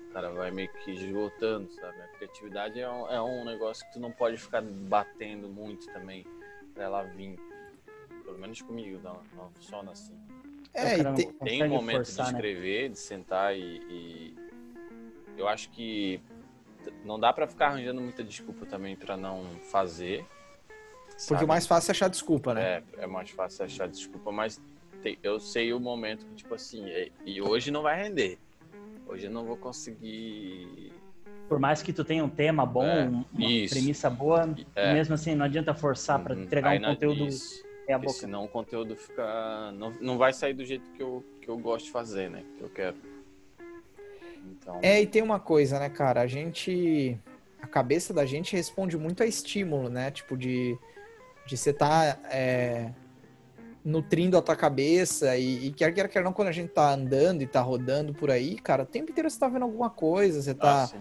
o 0.09 0.13
cara 0.13 0.31
vai 0.31 0.51
meio 0.51 0.73
que 0.73 0.91
esgotando, 0.93 1.71
sabe? 1.75 2.01
A 2.01 2.09
criatividade 2.17 2.81
é 2.81 2.91
um, 2.91 3.11
é 3.11 3.21
um 3.21 3.45
negócio 3.45 3.87
que 3.87 3.93
tu 3.93 4.01
não 4.01 4.11
pode 4.11 4.39
ficar 4.39 4.63
batendo 4.63 5.49
muito 5.49 5.87
também 5.93 6.27
pra 6.75 6.85
ela 6.85 7.03
vir. 7.03 7.39
Pelo 8.25 8.39
menos 8.39 8.61
comigo, 8.63 8.99
não, 9.05 9.23
não 9.35 9.51
funciona 9.51 9.93
assim. 9.93 10.19
É, 10.77 10.97
cara 11.03 11.13
e 11.13 11.15
tem- 11.15 11.33
Tem 11.33 11.63
um 11.65 11.69
momento 11.69 11.97
forçar, 11.97 12.27
de 12.27 12.33
né? 12.33 12.39
escrever, 12.39 12.89
de 12.91 12.99
sentar 12.99 13.57
e, 13.57 13.61
e 13.89 14.35
eu 15.39 15.49
acho 15.49 15.71
que 15.71 16.21
não 17.05 17.19
dá 17.19 17.33
pra 17.33 17.47
ficar 17.47 17.69
arranjando 17.69 18.01
muita 18.01 18.23
desculpa 18.23 18.67
também 18.67 18.95
pra 18.97 19.17
não 19.17 19.45
fazer. 19.71 20.25
porque 21.09 21.23
sabe? 21.23 21.45
o 21.45 21.49
mais 21.49 21.67
fácil 21.67 21.91
é 21.91 21.93
achar 21.93 22.09
desculpa, 22.09 22.53
né? 22.53 22.83
É, 22.99 23.05
é 23.05 23.07
mais 23.07 23.31
fácil 23.31 23.65
achar 23.65 23.89
desculpa, 23.89 24.31
mas 24.31 24.61
tem- 25.03 25.19
eu 25.23 25.41
sei 25.41 25.73
o 25.73 25.81
momento 25.81 26.27
que, 26.27 26.35
tipo 26.35 26.55
assim, 26.55 26.91
é- 26.91 27.09
e 27.25 27.41
hoje 27.41 27.71
não 27.71 27.81
vai 27.83 28.03
render. 28.03 28.39
Hoje 29.07 29.25
eu 29.27 29.31
não 29.31 29.45
vou 29.47 29.57
conseguir. 29.57 30.93
Por 31.49 31.59
mais 31.59 31.81
que 31.81 31.93
tu 31.93 32.05
tenha 32.05 32.23
um 32.25 32.29
tema 32.29 32.67
bom, 32.67 32.85
É, 32.85 33.05
um- 33.09 33.25
uma 33.33 33.51
isso. 33.51 33.73
premissa 33.75 34.11
boa, 34.11 34.55
É. 34.75 34.93
mesmo 34.93 35.15
assim, 35.15 35.35
não 35.35 35.45
adianta 35.47 35.73
forçar 35.75 36.23
pra 36.23 36.35
Uhum. 36.35 36.43
entregar 36.43 36.71
Aí 36.73 36.79
um 36.81 36.83
conteúdo 36.83 37.27
isso. 37.29 37.65
É 37.87 37.93
a 37.95 37.99
boca. 37.99 38.13
senão 38.13 38.45
o 38.45 38.49
conteúdo 38.49 38.97
fica. 38.97 39.73
Não, 39.73 39.93
não 40.01 40.19
vai 40.19 40.33
sair 40.33 40.55
do 40.55 40.65
jeito 40.65 40.91
que 40.93 41.03
eu, 41.03 41.25
que 41.41 41.49
eu 41.49 41.57
gosto 41.59 41.87
de 41.87 41.91
fazer, 41.91 42.31
né? 42.31 42.45
Que 42.57 42.63
eu 42.63 42.69
quero. 42.69 42.97
Então. 44.45 44.79
É, 44.83 45.01
e 45.01 45.07
tem 45.07 45.23
uma 45.23 45.41
coisa, 45.41 45.79
né, 45.79 45.89
cara? 45.89 46.21
A 46.21 46.27
gente. 46.27 47.19
A 47.61 47.67
cabeça 47.67 48.13
da 48.13 48.27
gente 48.27 48.55
responde 48.55 48.97
muito 48.97 49.23
a 49.23 49.27
estímulo, 49.27 49.89
né? 49.89 50.11
Tipo, 50.11 50.37
de, 50.37 50.79
de 51.47 51.57
você 51.57 51.73
tá 51.73 52.19
é, 52.31 52.93
nutrindo 53.87 54.37
a 54.37 54.43
tua 54.43 54.57
cabeça 54.57 55.37
e, 55.37 55.69
e 55.69 55.73
quer 55.73 55.93
quer, 55.93 56.09
quer 56.09 56.23
não, 56.23 56.33
quando 56.33 56.49
a 56.49 56.53
gente 56.53 56.71
tá 56.71 56.93
andando 56.93 57.43
e 57.43 57.47
tá 57.47 57.61
rodando 57.61 58.13
por 58.13 58.31
aí, 58.31 58.57
cara, 58.57 58.83
o 58.83 58.87
tempo 58.87 59.13
inteiro 59.13 59.31
você 59.31 59.39
tá 59.39 59.49
vendo 59.49 59.63
alguma 59.63 59.89
coisa, 59.89 60.43
você 60.43 60.51
ah, 60.51 60.55
tá, 60.55 60.87
sim. 60.89 60.99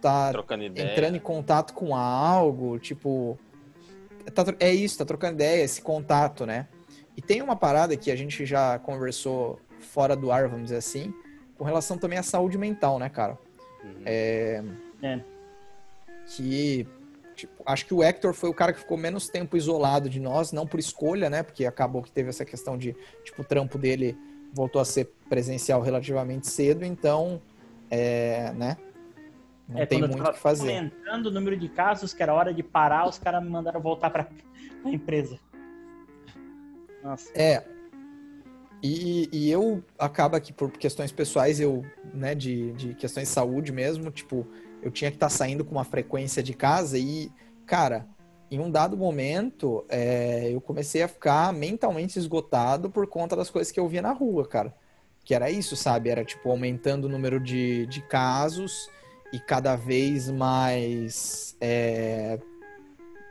tá 0.00 0.32
trocando 0.32 0.64
ideia. 0.64 0.90
entrando 0.90 1.16
em 1.16 1.20
contato 1.20 1.74
com 1.74 1.94
algo, 1.94 2.78
tipo. 2.78 3.38
Tá 4.34 4.44
é 4.60 4.72
isso, 4.72 4.98
tá 4.98 5.04
trocando 5.04 5.34
ideia, 5.34 5.62
esse 5.62 5.82
contato, 5.82 6.46
né? 6.46 6.68
E 7.16 7.22
tem 7.22 7.42
uma 7.42 7.56
parada 7.56 7.96
que 7.96 8.10
a 8.10 8.16
gente 8.16 8.46
já 8.46 8.78
conversou 8.78 9.60
fora 9.80 10.14
do 10.14 10.30
ar, 10.30 10.48
vamos 10.48 10.64
dizer 10.64 10.76
assim, 10.76 11.12
com 11.56 11.64
relação 11.64 11.98
também 11.98 12.18
à 12.18 12.22
saúde 12.22 12.56
mental, 12.56 12.98
né, 12.98 13.08
cara? 13.08 13.36
Uhum. 13.82 14.02
É. 14.04 14.62
Que. 16.26 16.86
tipo, 17.34 17.62
acho 17.66 17.86
que 17.86 17.94
o 17.94 18.02
Hector 18.02 18.32
foi 18.32 18.48
o 18.48 18.54
cara 18.54 18.72
que 18.72 18.78
ficou 18.78 18.96
menos 18.96 19.28
tempo 19.28 19.56
isolado 19.56 20.08
de 20.08 20.20
nós, 20.20 20.52
não 20.52 20.66
por 20.66 20.78
escolha, 20.78 21.28
né? 21.28 21.42
Porque 21.42 21.66
acabou 21.66 22.02
que 22.02 22.10
teve 22.10 22.28
essa 22.28 22.44
questão 22.44 22.78
de, 22.78 22.94
tipo, 23.24 23.42
o 23.42 23.44
trampo 23.44 23.78
dele 23.78 24.16
voltou 24.52 24.80
a 24.80 24.84
ser 24.84 25.12
presencial 25.28 25.80
relativamente 25.80 26.46
cedo, 26.46 26.84
então, 26.84 27.42
é, 27.90 28.52
né? 28.52 28.76
Não 29.68 29.78
É, 29.80 29.86
tem 29.86 29.98
muito 30.00 30.18
o 30.18 30.32
que 30.32 30.38
fazer. 30.38 30.76
aumentando 30.76 31.26
o 31.26 31.30
número 31.30 31.56
de 31.56 31.68
casos, 31.68 32.14
que 32.14 32.22
era 32.22 32.32
hora 32.32 32.54
de 32.54 32.62
parar, 32.62 33.06
os 33.08 33.18
caras 33.18 33.42
me 33.42 33.50
mandaram 33.50 33.80
voltar 33.80 34.08
pra, 34.10 34.24
pra 34.82 34.90
empresa. 34.90 35.38
Nossa. 37.02 37.30
É. 37.34 37.64
E, 38.82 39.28
e 39.32 39.50
eu 39.50 39.82
acaba 39.98 40.40
que 40.40 40.52
por 40.52 40.70
questões 40.70 41.10
pessoais, 41.10 41.58
eu, 41.60 41.84
né, 42.14 42.34
de, 42.34 42.72
de 42.72 42.94
questões 42.94 43.28
de 43.28 43.34
saúde 43.34 43.72
mesmo, 43.72 44.10
tipo, 44.10 44.46
eu 44.80 44.90
tinha 44.90 45.10
que 45.10 45.16
estar 45.16 45.28
saindo 45.28 45.64
com 45.64 45.72
uma 45.72 45.84
frequência 45.84 46.42
de 46.42 46.54
casa 46.54 46.96
e, 46.96 47.30
cara, 47.66 48.06
em 48.50 48.60
um 48.60 48.70
dado 48.70 48.96
momento, 48.96 49.84
é, 49.88 50.48
eu 50.52 50.60
comecei 50.60 51.02
a 51.02 51.08
ficar 51.08 51.52
mentalmente 51.52 52.18
esgotado 52.18 52.88
por 52.88 53.06
conta 53.08 53.34
das 53.34 53.50
coisas 53.50 53.72
que 53.72 53.80
eu 53.80 53.88
via 53.88 54.00
na 54.00 54.12
rua, 54.12 54.46
cara. 54.46 54.74
Que 55.24 55.34
era 55.34 55.50
isso, 55.50 55.76
sabe? 55.76 56.08
Era, 56.08 56.24
tipo, 56.24 56.48
aumentando 56.48 57.04
o 57.06 57.08
número 57.10 57.38
de, 57.40 57.84
de 57.86 58.00
casos 58.00 58.88
e 59.32 59.38
cada 59.38 59.76
vez 59.76 60.30
mais 60.30 61.56
é, 61.60 62.38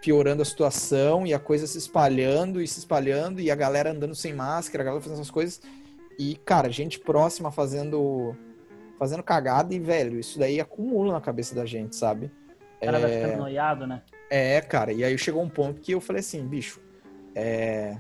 piorando 0.01 0.41
a 0.41 0.45
situação 0.45 1.25
e 1.25 1.33
a 1.33 1.39
coisa 1.39 1.65
se 1.65 1.77
espalhando 1.77 2.61
e 2.61 2.67
se 2.67 2.79
espalhando 2.79 3.41
e 3.41 3.49
a 3.49 3.55
galera 3.55 3.91
andando 3.91 4.15
sem 4.15 4.33
máscara, 4.33 4.83
a 4.83 4.85
galera 4.85 5.01
fazendo 5.01 5.19
essas 5.19 5.31
coisas. 5.31 5.61
E, 6.19 6.35
cara, 6.37 6.69
gente 6.69 6.99
próxima 6.99 7.51
fazendo 7.51 8.35
fazendo 8.97 9.21
cagada 9.21 9.73
e, 9.75 9.79
velho, 9.79 10.19
isso 10.19 10.39
daí 10.39 10.59
acumula 10.59 11.13
na 11.13 11.21
cabeça 11.21 11.53
da 11.53 11.65
gente, 11.65 11.95
sabe? 11.95 12.31
O 12.81 12.85
cara 12.85 12.99
vai 12.99 13.11
ficando 13.11 13.37
noiado, 13.37 13.85
né? 13.85 14.01
É, 14.29 14.59
cara, 14.59 14.91
e 14.91 15.03
aí 15.03 15.17
chegou 15.17 15.41
um 15.41 15.49
ponto 15.49 15.79
que 15.81 15.91
eu 15.91 16.01
falei 16.01 16.19
assim, 16.19 16.45
bicho, 16.45 16.81
é, 17.35 17.97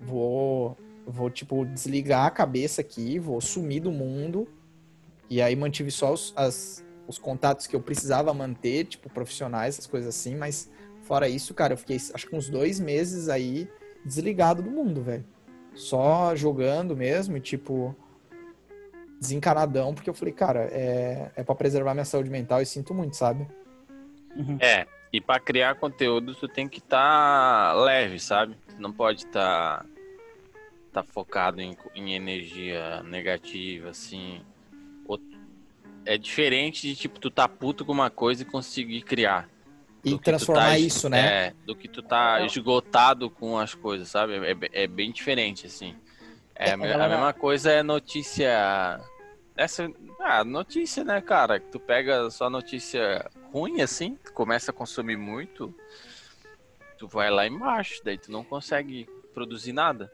vou, 0.00 0.76
vou, 1.06 1.30
tipo, 1.30 1.64
desligar 1.64 2.26
a 2.26 2.30
cabeça 2.30 2.80
aqui, 2.80 3.18
vou 3.18 3.40
sumir 3.40 3.80
do 3.80 3.90
mundo, 3.90 4.48
e 5.30 5.40
aí 5.40 5.54
mantive 5.54 5.90
só 5.90 6.12
os, 6.12 6.32
as, 6.36 6.84
os 7.06 7.18
contatos 7.18 7.66
que 7.66 7.76
eu 7.76 7.80
precisava 7.80 8.32
manter, 8.34 8.84
tipo, 8.84 9.08
profissionais, 9.08 9.74
essas 9.74 9.86
coisas 9.86 10.14
assim, 10.14 10.34
mas 10.34 10.70
fora 11.02 11.28
isso, 11.28 11.54
cara, 11.54 11.74
eu 11.74 11.76
fiquei, 11.78 11.96
acho 11.96 12.26
que 12.26 12.34
uns 12.34 12.48
dois 12.48 12.80
meses 12.80 13.28
aí 13.28 13.68
desligado 14.04 14.62
do 14.62 14.70
mundo, 14.70 15.02
velho. 15.02 15.24
Só 15.74 16.34
jogando 16.34 16.96
mesmo 16.96 17.36
e, 17.36 17.40
tipo, 17.40 17.94
desencanadão, 19.20 19.94
porque 19.94 20.08
eu 20.08 20.14
falei, 20.14 20.32
cara, 20.32 20.68
é, 20.72 21.30
é 21.36 21.44
para 21.44 21.54
preservar 21.54 21.94
minha 21.94 22.04
saúde 22.04 22.30
mental 22.30 22.62
e 22.62 22.66
sinto 22.66 22.94
muito, 22.94 23.16
sabe? 23.16 23.46
Uhum. 24.34 24.58
É, 24.60 24.86
e 25.12 25.20
para 25.20 25.40
criar 25.40 25.74
conteúdo 25.76 26.34
tu 26.34 26.48
tem 26.48 26.68
que 26.68 26.78
estar 26.78 27.72
tá 27.72 27.74
leve, 27.74 28.18
sabe? 28.18 28.56
Não 28.78 28.92
pode 28.92 29.24
estar 29.24 29.82
tá, 29.82 29.86
tá 30.92 31.02
focado 31.02 31.60
em, 31.60 31.76
em 31.94 32.14
energia 32.14 33.02
negativa, 33.02 33.90
assim. 33.90 34.40
É 36.06 36.16
diferente 36.16 36.86
de 36.86 36.96
tipo 36.96 37.20
tu 37.20 37.30
tá 37.30 37.48
puto 37.48 37.84
com 37.84 37.92
uma 37.92 38.08
coisa 38.10 38.42
e 38.42 38.46
conseguir 38.46 39.02
criar. 39.02 39.48
E 40.04 40.16
transformar 40.18 40.70
tá, 40.70 40.78
isso, 40.78 41.08
né? 41.08 41.48
É, 41.48 41.54
do 41.66 41.74
que 41.74 41.88
tu 41.88 42.00
tá 42.00 42.40
esgotado 42.42 43.28
com 43.28 43.58
as 43.58 43.74
coisas, 43.74 44.08
sabe? 44.08 44.34
É, 44.34 44.84
é 44.84 44.86
bem 44.86 45.10
diferente, 45.10 45.66
assim. 45.66 45.96
É, 46.54 46.70
a 46.70 46.76
mesma 46.76 47.32
coisa 47.32 47.70
é 47.72 47.82
notícia. 47.82 49.00
Essa. 49.56 49.90
Ah, 50.20 50.44
notícia, 50.44 51.02
né, 51.02 51.20
cara? 51.20 51.58
Tu 51.58 51.80
pega 51.80 52.30
só 52.30 52.48
notícia 52.48 53.28
ruim, 53.52 53.80
assim, 53.80 54.16
tu 54.24 54.32
começa 54.32 54.70
a 54.70 54.74
consumir 54.74 55.16
muito, 55.16 55.74
tu 56.98 57.08
vai 57.08 57.30
lá 57.30 57.46
embaixo, 57.46 58.00
daí 58.04 58.18
tu 58.18 58.30
não 58.30 58.44
consegue 58.44 59.08
produzir 59.34 59.72
nada. 59.72 60.12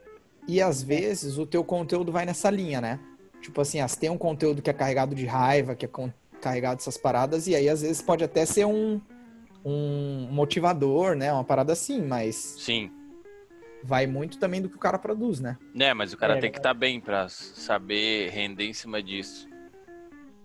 E 0.48 0.60
às 0.60 0.82
vezes 0.82 1.38
o 1.38 1.46
teu 1.46 1.62
conteúdo 1.62 2.10
vai 2.10 2.24
nessa 2.24 2.50
linha, 2.50 2.80
né? 2.80 3.00
Tipo 3.42 3.60
assim, 3.60 3.80
ah, 3.80 3.86
tem 3.88 4.08
um 4.08 4.16
conteúdo 4.16 4.62
que 4.62 4.70
é 4.70 4.72
carregado 4.72 5.14
de 5.14 5.26
raiva, 5.26 5.74
que 5.74 5.84
é 5.84 5.90
carregado 6.40 6.76
dessas 6.76 6.96
paradas, 6.96 7.46
e 7.46 7.54
aí 7.54 7.68
às 7.68 7.82
vezes 7.82 8.00
pode 8.00 8.24
até 8.24 8.46
ser 8.46 8.64
um, 8.64 9.00
um 9.64 10.28
motivador, 10.30 11.14
né? 11.14 11.32
Uma 11.32 11.44
parada 11.44 11.72
assim, 11.72 12.00
mas. 12.00 12.36
Sim 12.58 12.90
vai 13.82 14.06
muito 14.06 14.38
também 14.38 14.62
do 14.62 14.68
que 14.68 14.76
o 14.76 14.78
cara 14.78 14.98
produz, 14.98 15.40
né? 15.40 15.58
É, 15.78 15.92
mas 15.92 16.12
o 16.12 16.16
cara 16.16 16.38
é, 16.38 16.40
tem 16.40 16.50
que 16.50 16.58
estar 16.58 16.70
tá 16.70 16.74
bem 16.74 17.00
para 17.00 17.28
saber 17.28 18.30
render 18.30 18.64
em 18.64 18.72
cima 18.72 19.02
disso. 19.02 19.48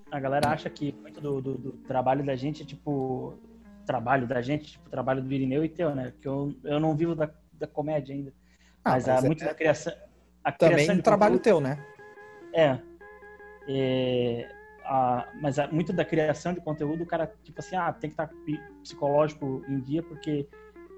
A 0.09 0.19
galera 0.19 0.49
acha 0.49 0.69
que 0.69 0.93
muito 0.93 1.21
do, 1.21 1.41
do, 1.41 1.53
do, 1.57 1.71
trabalho 1.87 2.25
da 2.25 2.35
gente 2.35 2.63
é 2.63 2.65
tipo. 2.65 3.37
Trabalho 3.85 4.27
da 4.27 4.41
gente, 4.41 4.71
tipo, 4.73 4.89
trabalho 4.89 5.21
do 5.21 5.33
Irineu 5.33 5.63
e 5.63 5.69
teu, 5.69 5.95
né? 5.95 6.11
Porque 6.11 6.27
eu, 6.27 6.53
eu 6.65 6.77
não 6.77 6.93
vivo 6.93 7.15
da, 7.15 7.29
da 7.53 7.67
comédia 7.67 8.13
ainda. 8.13 8.33
Ah, 8.83 8.91
mas, 8.91 9.07
mas 9.07 9.23
há 9.23 9.25
é, 9.25 9.27
muito 9.27 9.45
da 9.45 9.53
criação. 9.53 9.93
A 10.43 10.51
também 10.51 10.75
criação 10.75 10.95
um 10.95 11.01
trabalho 11.01 11.37
conteúdo, 11.37 11.61
teu, 11.63 11.69
né? 11.69 11.85
É. 12.53 12.79
é 13.67 14.49
a, 14.87 15.27
mas 15.41 15.59
há 15.59 15.67
muito 15.67 15.91
da 15.91 16.05
criação 16.05 16.53
de 16.53 16.61
conteúdo, 16.61 17.03
o 17.03 17.05
cara, 17.05 17.31
tipo 17.43 17.59
assim, 17.59 17.75
ah, 17.75 17.91
tem 17.91 18.09
que 18.09 18.13
estar 18.13 18.29
psicológico 18.81 19.63
em 19.67 19.79
dia, 19.81 20.01
porque 20.01 20.47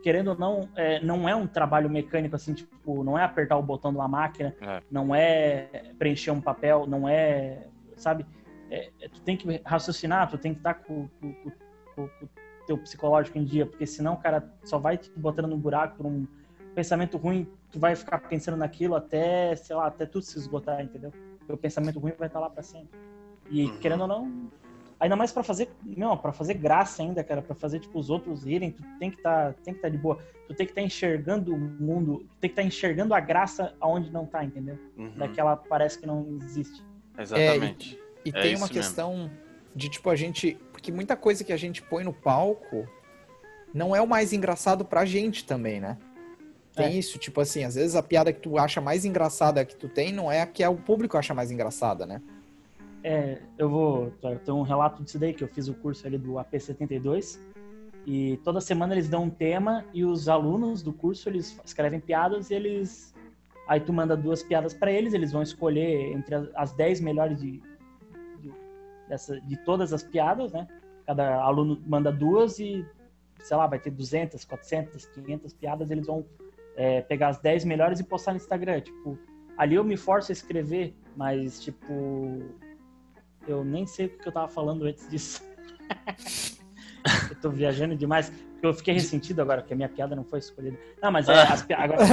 querendo 0.02 0.30
ou 0.30 0.38
não, 0.38 0.70
é, 0.76 1.00
não 1.04 1.28
é 1.28 1.36
um 1.36 1.48
trabalho 1.48 1.90
mecânico 1.90 2.36
assim, 2.36 2.54
tipo, 2.54 3.04
não 3.04 3.18
é 3.18 3.24
apertar 3.24 3.58
o 3.58 3.64
botão 3.64 3.92
de 3.92 3.98
uma 3.98 4.08
máquina, 4.08 4.56
é. 4.62 4.82
não 4.90 5.14
é 5.14 5.92
preencher 5.98 6.32
um 6.32 6.40
papel, 6.40 6.86
não 6.88 7.08
é, 7.08 7.68
sabe? 7.96 8.26
É, 8.70 8.90
é 9.02 9.10
tu 9.10 9.22
tem 9.22 9.36
que 9.36 9.62
raciocinar, 9.66 10.30
tu 10.30 10.38
tem 10.38 10.54
que 10.54 10.60
estar 10.60 10.76
com 10.76 11.10
o 11.98 12.12
teu 12.66 12.78
psicológico 12.78 13.38
em 13.38 13.44
dia, 13.44 13.66
porque 13.66 13.86
senão 13.86 14.14
o 14.14 14.18
cara 14.18 14.48
só 14.64 14.78
vai 14.78 14.98
te 14.98 15.12
botando 15.18 15.48
no 15.48 15.58
buraco 15.58 15.98
por 15.98 16.06
um 16.06 16.26
pensamento 16.76 17.18
ruim, 17.18 17.48
tu 17.72 17.80
vai 17.80 17.96
ficar 17.96 18.20
pensando 18.20 18.56
naquilo 18.56 18.96
até, 18.96 19.56
sei 19.56 19.76
lá, 19.76 19.88
até 19.88 20.06
tu 20.06 20.22
se 20.22 20.38
esgotar, 20.38 20.82
entendeu? 20.82 21.12
Porque 21.50 21.54
o 21.54 21.58
pensamento 21.58 22.00
ruim 22.00 22.14
vai 22.18 22.28
estar 22.28 22.40
lá 22.40 22.50
para 22.50 22.62
sempre. 22.62 23.00
E 23.50 23.66
uhum. 23.66 23.80
querendo 23.80 24.02
ou 24.02 24.08
não, 24.08 24.50
Ainda 25.00 25.16
mais 25.16 25.32
para 25.32 25.44
fazer, 25.44 25.70
não, 25.86 26.18
para 26.18 26.34
fazer 26.34 26.56
graça 26.56 27.02
ainda, 27.02 27.24
cara, 27.24 27.42
para 27.42 27.56
fazer 27.56 27.80
tipo 27.80 27.98
os 27.98 28.10
outros 28.10 28.44
rirem, 28.44 28.70
tu 28.70 28.84
tem 29.00 29.10
que 29.10 29.16
estar, 29.16 29.54
tá, 29.54 29.60
tem 29.64 29.74
que 29.74 29.78
estar 29.78 29.88
tá 29.88 29.96
de 29.96 29.98
boa. 29.98 30.20
Tu 30.46 30.54
tem 30.54 30.66
que 30.66 30.74
estar 30.74 30.82
tá 30.82 30.86
enxergando 30.86 31.56
o 31.56 31.58
mundo, 31.58 32.18
tu 32.18 32.36
tem 32.42 32.50
que 32.50 32.54
estar 32.54 32.62
tá 32.64 32.68
enxergando 32.68 33.14
a 33.14 33.20
graça 33.22 33.74
aonde 33.80 34.12
não 34.12 34.26
tá, 34.26 34.44
entendeu? 34.44 34.78
Uhum. 34.98 35.14
Daquela 35.16 35.56
parece 35.56 35.98
que 36.00 36.06
não 36.06 36.38
existe. 36.42 36.84
Exatamente. 37.18 37.96
É, 37.96 38.28
e, 38.28 38.30
e 38.30 38.38
é 38.38 38.42
tem 38.42 38.56
uma 38.58 38.68
questão 38.68 39.16
mesmo. 39.16 39.32
de 39.74 39.88
tipo 39.88 40.10
a 40.10 40.18
gente, 40.18 40.58
porque 40.74 40.92
muita 40.92 41.16
coisa 41.16 41.46
que 41.46 41.54
a 41.54 41.58
gente 41.58 41.82
põe 41.82 42.04
no 42.04 42.12
palco 42.12 42.86
não 43.74 43.96
é 43.96 44.02
o 44.02 44.08
mais 44.08 44.34
engraçado 44.34 44.84
pra 44.84 45.06
gente 45.06 45.46
também, 45.46 45.80
né? 45.80 45.98
Tem 46.80 46.96
é. 46.96 46.98
isso, 46.98 47.18
tipo 47.18 47.42
assim, 47.42 47.64
às 47.66 47.76
vezes 47.76 47.96
a 47.96 48.02
piada 48.02 48.32
que 48.32 48.40
tu 48.40 48.58
acha 48.58 48.80
mais 48.80 49.04
engraçada 49.04 49.66
que 49.66 49.76
tu 49.76 49.90
tem 49.90 50.14
não 50.14 50.32
é 50.32 50.42
a 50.42 50.48
que 50.48 50.64
é 50.64 50.70
o 50.70 50.78
público 50.78 51.18
acha 51.18 51.34
mais 51.34 51.52
engraçada, 51.52 52.06
né? 52.06 52.22
É, 53.04 53.42
eu 53.58 53.70
vou 53.70 54.12
ter 54.44 54.52
um 54.52 54.62
relato 54.62 55.04
disso 55.04 55.20
daí, 55.20 55.34
que 55.34 55.44
eu 55.44 55.48
fiz 55.48 55.68
o 55.68 55.74
curso 55.74 56.06
ali 56.08 56.18
do 56.18 56.34
AP72, 56.34 57.40
e 58.06 58.38
toda 58.44 58.62
semana 58.62 58.94
eles 58.94 59.10
dão 59.10 59.24
um 59.24 59.30
tema 59.30 59.86
e 59.94 60.04
os 60.04 60.28
alunos 60.28 60.82
do 60.82 60.94
curso, 60.94 61.30
eles 61.30 61.60
escrevem 61.64 62.00
piadas 62.00 62.50
e 62.50 62.54
eles... 62.56 63.14
Aí 63.68 63.80
tu 63.80 63.94
manda 63.94 64.18
duas 64.18 64.42
piadas 64.42 64.74
para 64.74 64.92
eles, 64.92 65.14
eles 65.14 65.32
vão 65.32 65.44
escolher 65.44 66.12
entre 66.14 66.36
as 66.56 66.74
10 66.74 67.02
melhores 67.02 67.40
de, 67.40 67.62
de, 68.40 68.52
dessa, 69.08 69.40
de 69.42 69.58
todas 69.64 69.94
as 69.94 70.02
piadas, 70.02 70.52
né? 70.52 70.68
Cada 71.06 71.36
aluno 71.42 71.80
manda 71.86 72.12
duas 72.12 72.58
e, 72.58 72.84
sei 73.42 73.56
lá, 73.56 73.68
vai 73.68 73.78
ter 73.78 73.92
200, 73.92 74.44
400, 74.44 75.06
500 75.06 75.54
piadas, 75.54 75.92
eles 75.92 76.08
vão 76.08 76.26
é, 76.76 77.02
pegar 77.02 77.30
as 77.30 77.40
10 77.40 77.66
melhores 77.66 78.00
e 78.00 78.04
postar 78.04 78.32
no 78.32 78.38
Instagram. 78.38 78.82
Tipo, 78.82 79.18
ali 79.58 79.76
eu 79.76 79.84
me 79.84 79.98
forço 79.98 80.32
a 80.32 80.34
escrever, 80.34 80.96
mas, 81.16 81.62
tipo, 81.62 82.42
eu 83.48 83.64
nem 83.64 83.86
sei 83.86 84.08
o 84.08 84.10
que 84.10 84.28
eu 84.28 84.32
tava 84.32 84.48
falando 84.48 84.86
antes 84.86 85.10
disso. 85.10 85.44
eu 87.30 87.36
tô 87.42 87.50
viajando 87.50 87.96
demais. 87.96 88.32
Eu 88.62 88.74
fiquei 88.74 88.94
ressentido 88.94 89.42
agora, 89.42 89.62
porque 89.62 89.74
a 89.74 89.78
minha 89.78 89.90
piada 89.90 90.16
não 90.16 90.24
foi 90.24 90.40
escolhida. 90.40 90.78
Não, 91.02 91.12
mas 91.12 91.30
é, 91.30 91.34
as, 91.34 91.66
agora, 91.72 92.04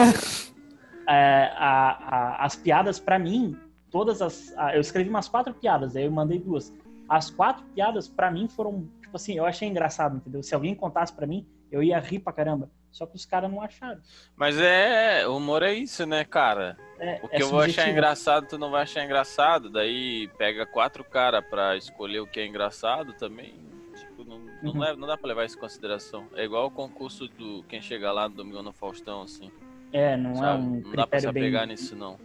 é, 1.08 1.52
a, 1.56 2.36
a, 2.38 2.44
as 2.44 2.56
piadas, 2.56 2.98
para 2.98 3.18
mim, 3.18 3.56
todas 3.90 4.22
as. 4.22 4.56
A, 4.56 4.74
eu 4.74 4.80
escrevi 4.80 5.10
umas 5.10 5.28
quatro 5.28 5.52
piadas, 5.54 5.96
aí 5.96 6.04
eu 6.04 6.10
mandei 6.10 6.38
duas. 6.38 6.72
As 7.08 7.30
quatro 7.30 7.64
piadas, 7.74 8.08
para 8.08 8.30
mim, 8.30 8.48
foram. 8.48 8.88
Tipo 9.00 9.16
assim, 9.16 9.34
eu 9.34 9.44
achei 9.44 9.68
engraçado, 9.68 10.16
entendeu? 10.16 10.42
Se 10.42 10.54
alguém 10.54 10.74
contasse 10.74 11.12
para 11.12 11.26
mim, 11.26 11.46
eu 11.70 11.82
ia 11.82 11.98
rir 11.98 12.20
pra 12.20 12.32
caramba. 12.32 12.70
Só 12.96 13.04
que 13.04 13.14
os 13.14 13.26
caras 13.26 13.50
não 13.50 13.60
acharam. 13.60 14.00
Mas 14.34 14.58
é. 14.58 15.28
O 15.28 15.36
humor 15.36 15.62
é 15.62 15.74
isso, 15.74 16.06
né, 16.06 16.24
cara? 16.24 16.78
É, 16.98 17.20
o 17.22 17.28
que 17.28 17.36
é 17.36 17.42
eu 17.42 17.50
vou 17.50 17.60
achar 17.60 17.90
engraçado, 17.90 18.48
tu 18.48 18.56
não 18.56 18.70
vai 18.70 18.84
achar 18.84 19.04
engraçado. 19.04 19.68
Daí 19.68 20.28
pega 20.38 20.64
quatro 20.64 21.04
caras 21.04 21.44
pra 21.44 21.76
escolher 21.76 22.20
o 22.20 22.26
que 22.26 22.40
é 22.40 22.46
engraçado 22.46 23.12
também. 23.12 23.54
Tipo, 23.94 24.24
não, 24.24 24.38
não, 24.62 24.72
uhum. 24.72 24.80
leva, 24.80 24.96
não 24.96 25.06
dá 25.06 25.14
pra 25.14 25.28
levar 25.28 25.44
isso 25.44 25.58
em 25.58 25.60
consideração. 25.60 26.26
É 26.34 26.44
igual 26.44 26.68
o 26.68 26.70
concurso 26.70 27.28
do 27.28 27.62
quem 27.64 27.82
chega 27.82 28.10
lá 28.10 28.30
no 28.30 28.34
Domingo 28.34 28.62
no 28.62 28.72
Faustão, 28.72 29.20
assim. 29.20 29.52
É, 29.92 30.16
não 30.16 30.30
é 30.30 30.34
sabe? 30.36 30.62
é 30.62 30.66
um 30.66 30.80
Não 30.80 30.92
dá 30.92 31.06
pra 31.06 31.20
se 31.20 31.26
apegar 31.26 31.66
bem... 31.66 31.76
nisso, 31.76 31.94
não. 31.94 32.18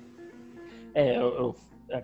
É, 0.96 1.18
eu, 1.18 1.22
eu, 1.22 1.56
é, 1.90 2.04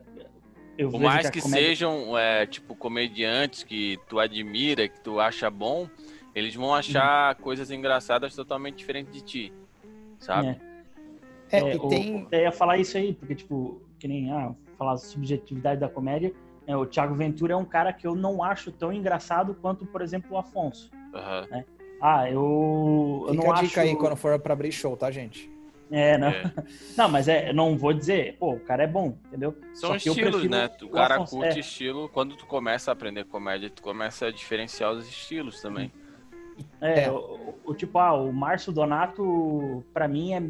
eu 0.77 0.89
Por 0.89 0.99
mais 0.99 1.29
que, 1.29 1.39
que 1.39 1.41
comédia... 1.41 1.67
sejam, 1.69 2.17
é, 2.17 2.45
tipo, 2.45 2.75
comediantes 2.75 3.63
que 3.63 3.97
tu 4.09 4.19
admira, 4.19 4.89
que 4.89 4.99
tu 4.99 5.21
acha 5.21 5.49
bom, 5.49 5.89
eles 6.37 6.53
vão 6.53 6.73
achar 6.73 7.35
uhum. 7.35 7.41
coisas 7.41 7.71
engraçadas 7.71 8.35
totalmente 8.35 8.75
diferentes 8.75 9.11
de 9.11 9.21
ti, 9.21 9.53
sabe? 10.19 10.49
É. 10.49 10.67
É, 11.49 11.59
é, 11.61 11.75
e 11.75 11.79
tem... 11.87 12.27
Eu 12.31 12.39
ia 12.41 12.51
falar 12.51 12.77
isso 12.77 12.95
aí, 12.95 13.13
porque, 13.13 13.33
tipo, 13.33 13.81
que 13.97 14.07
nem 14.07 14.31
ah, 14.31 14.53
falar 14.77 14.93
a 14.93 14.97
subjetividade 14.97 15.79
da 15.79 15.89
comédia, 15.89 16.31
é, 16.67 16.77
o 16.77 16.85
Thiago 16.85 17.15
Ventura 17.15 17.53
é 17.53 17.55
um 17.55 17.65
cara 17.65 17.91
que 17.91 18.05
eu 18.05 18.13
não 18.13 18.43
acho 18.43 18.71
tão 18.71 18.93
engraçado 18.93 19.55
quanto, 19.55 19.83
por 19.85 20.01
exemplo, 20.01 20.35
o 20.35 20.37
Afonso. 20.37 20.91
Uhum. 21.11 21.47
Né? 21.49 21.65
Ah, 21.99 22.29
eu, 22.29 23.25
eu 23.27 23.33
Fica 23.33 23.43
não 23.43 23.51
a 23.53 23.55
dica 23.55 23.81
acho... 23.81 23.89
aí 23.89 23.95
quando 23.95 24.15
for 24.15 24.37
pra 24.39 24.53
abrir 24.53 24.71
show, 24.71 24.95
tá, 24.95 25.09
gente? 25.09 25.49
É, 25.89 26.17
não. 26.19 26.27
É. 26.27 26.53
Não, 26.97 27.07
mas 27.07 27.29
é, 27.29 27.53
não 27.53 27.77
vou 27.77 27.93
dizer, 27.93 28.35
pô, 28.37 28.51
o 28.51 28.59
cara 28.59 28.83
é 28.83 28.87
bom, 28.87 29.17
entendeu? 29.27 29.57
São 29.73 29.95
estilos, 29.95 30.43
né? 30.43 30.69
O, 30.81 30.85
o 30.85 30.89
cara 30.89 31.15
Afonso, 31.15 31.37
curte 31.37 31.55
é. 31.55 31.59
estilo. 31.61 32.09
Quando 32.09 32.35
tu 32.35 32.45
começa 32.45 32.91
a 32.91 32.93
aprender 32.93 33.23
comédia, 33.23 33.69
tu 33.69 33.81
começa 33.81 34.25
a 34.25 34.31
diferenciar 34.31 34.91
os 34.91 35.07
estilos 35.07 35.61
também. 35.61 35.89
É, 36.81 37.03
é. 37.03 37.11
O, 37.11 37.55
o, 37.65 37.73
tipo, 37.73 37.97
ah, 37.99 38.13
o 38.13 38.31
Márcio 38.31 38.71
Donato, 38.71 39.83
pra 39.93 40.07
mim, 40.07 40.33
é 40.33 40.41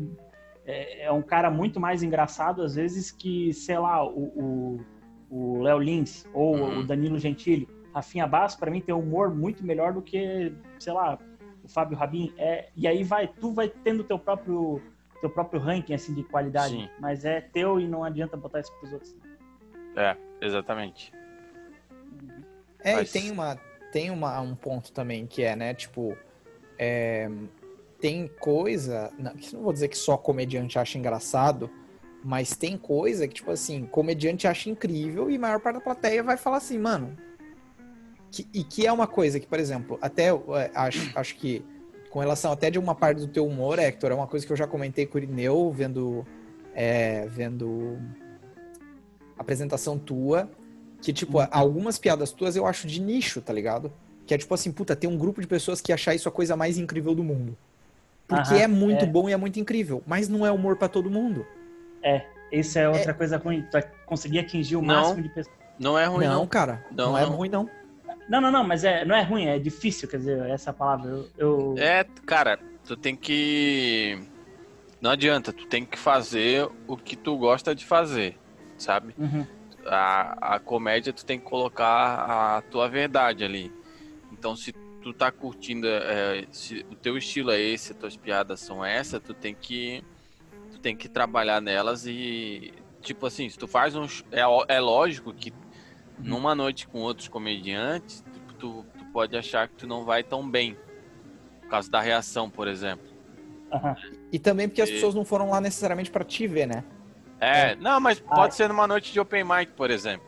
é, 0.66 1.04
é 1.06 1.12
um 1.12 1.22
cara 1.22 1.50
muito 1.50 1.80
mais 1.80 2.04
engraçado, 2.04 2.62
às 2.62 2.76
vezes, 2.76 3.10
que, 3.10 3.54
sei 3.54 3.80
lá, 3.80 4.06
o 4.06 5.62
Léo 5.62 5.80
Lins 5.80 6.26
ou 6.34 6.56
uhum. 6.56 6.80
o 6.80 6.84
Danilo 6.86 7.18
Gentili. 7.18 7.68
Rafinha 7.94 8.28
Bass, 8.28 8.56
para 8.56 8.70
mim, 8.70 8.82
tem 8.82 8.94
um 8.94 9.00
humor 9.00 9.34
muito 9.34 9.66
melhor 9.66 9.94
do 9.94 10.02
que, 10.02 10.54
sei 10.78 10.94
lá, 10.94 11.18
o 11.64 11.68
Fábio 11.68 11.98
Rabin. 11.98 12.34
É, 12.38 12.70
e 12.76 12.88
aí 12.88 13.04
vai, 13.04 13.28
tu 13.28 13.52
vai 13.54 13.70
tendo 13.70 14.04
teu 14.04 14.20
próprio 14.20 14.82
teu 15.20 15.32
próprio 15.32 15.60
ranking 15.60 15.96
assim 15.96 16.14
de 16.14 16.22
qualidade, 16.24 16.76
Sim. 16.76 16.90
mas 17.00 17.26
é 17.26 17.42
teu 17.42 17.80
e 17.80 17.88
não 17.88 18.04
adianta 18.04 18.38
botar 18.38 18.60
isso 18.60 18.72
pros 18.80 18.94
outros. 18.94 19.16
É, 19.96 20.16
exatamente. 20.40 21.12
É, 22.80 22.94
Mas- 22.94 23.10
e 23.10 23.20
tem, 23.20 23.32
uma, 23.32 23.60
tem 23.98 24.12
uma, 24.12 24.40
um 24.42 24.54
ponto 24.54 24.92
também 24.92 25.26
que 25.26 25.42
é, 25.42 25.56
né, 25.56 25.74
tipo, 25.74 26.16
é, 26.78 27.28
tem 28.00 28.28
coisa, 28.40 29.12
não, 29.18 29.34
não 29.52 29.62
vou 29.64 29.74
dizer 29.74 29.88
que 29.88 29.98
só 29.98 30.16
comediante 30.16 30.78
acha 30.78 31.00
engraçado, 31.00 31.68
mas 32.24 32.56
tem 32.56 32.78
coisa 32.78 33.28
que, 33.28 33.34
tipo 33.34 33.50
assim, 33.50 33.88
comediante 33.88 34.48
acha 34.48 34.70
incrível 34.70 35.32
e 35.32 35.36
a 35.36 35.40
maior 35.40 35.60
parte 35.60 35.78
da 35.78 35.82
plateia 35.82 36.22
vai 36.22 36.38
falar 36.38 36.58
assim, 36.58 36.78
mano. 36.78 37.18
que- 38.30 38.48
e 38.54 38.64
que 38.64 38.86
é 38.86 38.92
uma 38.92 39.08
coisa 39.08 39.40
que, 39.40 39.48
por 39.48 39.58
exemplo, 39.60 39.98
até 40.00 40.28
é, 40.28 40.72
acho, 40.76 41.18
acho 41.18 41.36
que 41.38 41.66
com 42.12 42.20
relação 42.20 42.52
até 42.52 42.70
de 42.70 42.78
uma 42.78 42.94
parte 42.94 43.22
do 43.22 43.28
teu 43.28 43.48
humor, 43.48 43.80
Hector, 43.80 44.12
é 44.12 44.14
uma 44.14 44.28
coisa 44.28 44.46
que 44.46 44.52
eu 44.52 44.58
já 44.58 44.68
comentei 44.68 45.08
com 45.08 45.18
o 45.18 45.22
Irineu, 45.22 45.72
vendo, 45.72 46.24
é, 46.76 47.26
vendo 47.30 47.98
apresentação 49.40 49.98
tua, 49.98 50.48
que, 51.02 51.14
tipo, 51.14 51.40
algumas 51.52 51.98
piadas 51.98 52.32
tuas 52.32 52.56
eu 52.56 52.66
acho 52.66 52.88
de 52.88 53.00
nicho, 53.02 53.42
tá 53.42 53.54
ligado? 53.54 53.92
Que 54.26 54.34
é 54.34 54.38
tipo 54.38 54.54
assim, 54.54 54.72
puta, 54.72 54.96
tem 54.96 55.10
um 55.10 55.18
grupo 55.18 55.40
de 55.42 55.48
pessoas 55.48 55.80
que 55.80 55.94
achar 55.94 56.14
isso 56.16 56.28
a 56.28 56.32
coisa 56.32 56.56
mais 56.56 56.78
incrível 56.78 57.14
do 57.16 57.24
mundo. 57.24 57.58
Porque 58.28 58.56
Aham, 58.56 58.62
é 58.62 58.68
muito 58.68 59.06
é. 59.06 59.08
bom 59.08 59.30
e 59.30 59.34
é 59.34 59.38
muito 59.38 59.60
incrível, 59.60 60.04
mas 60.06 60.28
não 60.28 60.46
é 60.46 60.52
humor 60.52 60.76
pra 60.76 60.90
todo 60.90 61.10
mundo. 61.10 61.46
Isso 62.52 62.80
é 62.80 62.88
outra 62.90 63.14
coisa 63.14 63.38
ruim. 63.38 63.62
Tu 63.64 63.72
vai 63.74 63.84
conseguir 64.06 64.40
atingir 64.40 64.76
o 64.76 64.82
Não. 64.82 64.96
máximo 65.02 65.22
de 65.24 65.30
pessoas. 65.30 65.56
Não 65.80 65.98
é 65.98 66.06
ruim, 66.06 66.26
não, 66.26 66.40
não. 66.40 66.48
cara, 66.48 66.84
não, 66.92 67.12
Não, 67.12 67.18
é 67.18 67.22
não. 67.26 67.32
ruim 67.36 67.50
não. 67.50 67.70
Não, 68.30 68.42
não, 68.42 68.52
não, 68.52 68.64
mas 68.64 68.84
é, 68.84 69.06
não 69.06 69.16
é 69.16 69.22
ruim, 69.22 69.46
é 69.46 69.58
difícil, 69.60 70.08
quer 70.08 70.18
dizer, 70.18 70.40
essa 70.50 70.74
palavra. 70.74 71.10
Eu, 71.12 71.30
eu- 71.38 71.76
É, 71.78 72.04
cara, 72.26 72.60
tu 72.86 72.98
tem 72.98 73.16
que. 73.16 74.18
Não 75.00 75.12
adianta, 75.12 75.54
tu 75.54 75.66
tem 75.68 75.86
que 75.86 75.98
fazer 75.98 76.68
o 76.88 76.98
que 76.98 77.16
tu 77.16 77.38
gosta 77.38 77.74
de 77.76 77.86
fazer, 77.86 78.38
sabe? 78.78 79.14
Uhum. 79.18 79.46
A, 79.88 80.56
a 80.56 80.60
comédia 80.60 81.14
tu 81.14 81.26
tem 81.26 81.40
que 81.40 81.46
colocar 81.46 82.58
a 82.58 82.62
tua 82.62 82.88
verdade 82.88 83.44
ali. 83.44 83.72
Então 84.32 84.56
se 84.56 84.74
tu 85.02 85.14
tá 85.14 85.32
curtindo, 85.32 85.88
é, 85.88 86.46
se 86.52 86.86
o 86.92 86.96
teu 86.96 87.18
estilo 87.18 87.52
é 87.52 87.60
esse, 87.60 87.94
as 87.94 87.98
tuas 87.98 88.18
piadas 88.18 88.60
são 88.60 88.84
essa, 88.84 89.20
tu 89.20 89.34
tem 89.34 89.56
que 89.56 90.04
tu 90.72 90.80
tem 90.80 90.96
que 90.96 91.08
trabalhar 91.08 91.62
nelas 91.62 92.06
e 92.06 92.74
tipo 93.02 93.26
assim, 93.26 93.50
se 93.50 93.58
tu 93.58 93.68
faz 93.68 93.96
um 93.96 94.06
é, 94.32 94.42
é 94.76 94.80
lógico 94.80 95.34
que 95.34 95.54
numa 96.20 96.56
noite 96.56 96.88
com 96.88 97.00
outros 97.00 97.28
comediantes, 97.28 98.24
tu, 98.34 98.56
tu, 98.56 98.86
tu 98.98 99.06
pode 99.14 99.38
achar 99.38 99.68
que 99.68 99.76
tu 99.76 99.88
não 99.88 100.04
vai 100.04 100.24
tão 100.24 100.48
bem. 100.48 100.78
Por 101.62 101.70
causa 101.70 101.92
da 101.92 102.02
reação, 102.02 102.50
por 102.50 102.68
exemplo. 102.68 103.06
Aham. 103.72 103.96
E 104.32 104.40
também 104.40 104.68
porque 104.68 104.82
as 104.82 104.90
pessoas 104.90 105.14
não 105.14 105.26
foram 105.26 105.50
lá 105.50 105.60
necessariamente 105.60 106.10
pra 106.10 106.24
te 106.24 106.48
ver, 106.48 106.66
né? 106.66 106.84
É, 107.40 107.76
não, 107.76 108.00
mas 108.00 108.22
Ah, 108.30 108.36
pode 108.36 108.56
ser 108.56 108.68
numa 108.68 108.88
noite 108.88 109.12
de 109.14 109.20
open 109.20 109.44
mic, 109.44 109.72
por 109.74 109.92
exemplo. 109.92 110.26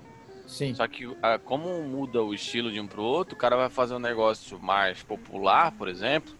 Sim. 0.47 0.73
Só 0.73 0.87
que 0.87 1.05
ah, 1.21 1.37
como 1.39 1.81
muda 1.83 2.21
o 2.23 2.33
estilo 2.33 2.71
de 2.71 2.79
um 2.79 2.87
pro 2.87 3.03
outro, 3.03 3.35
o 3.35 3.37
cara 3.37 3.55
vai 3.55 3.69
fazer 3.69 3.93
um 3.95 3.99
negócio 3.99 4.59
mais 4.59 5.01
popular, 5.03 5.71
por 5.71 5.87
exemplo, 5.87 6.33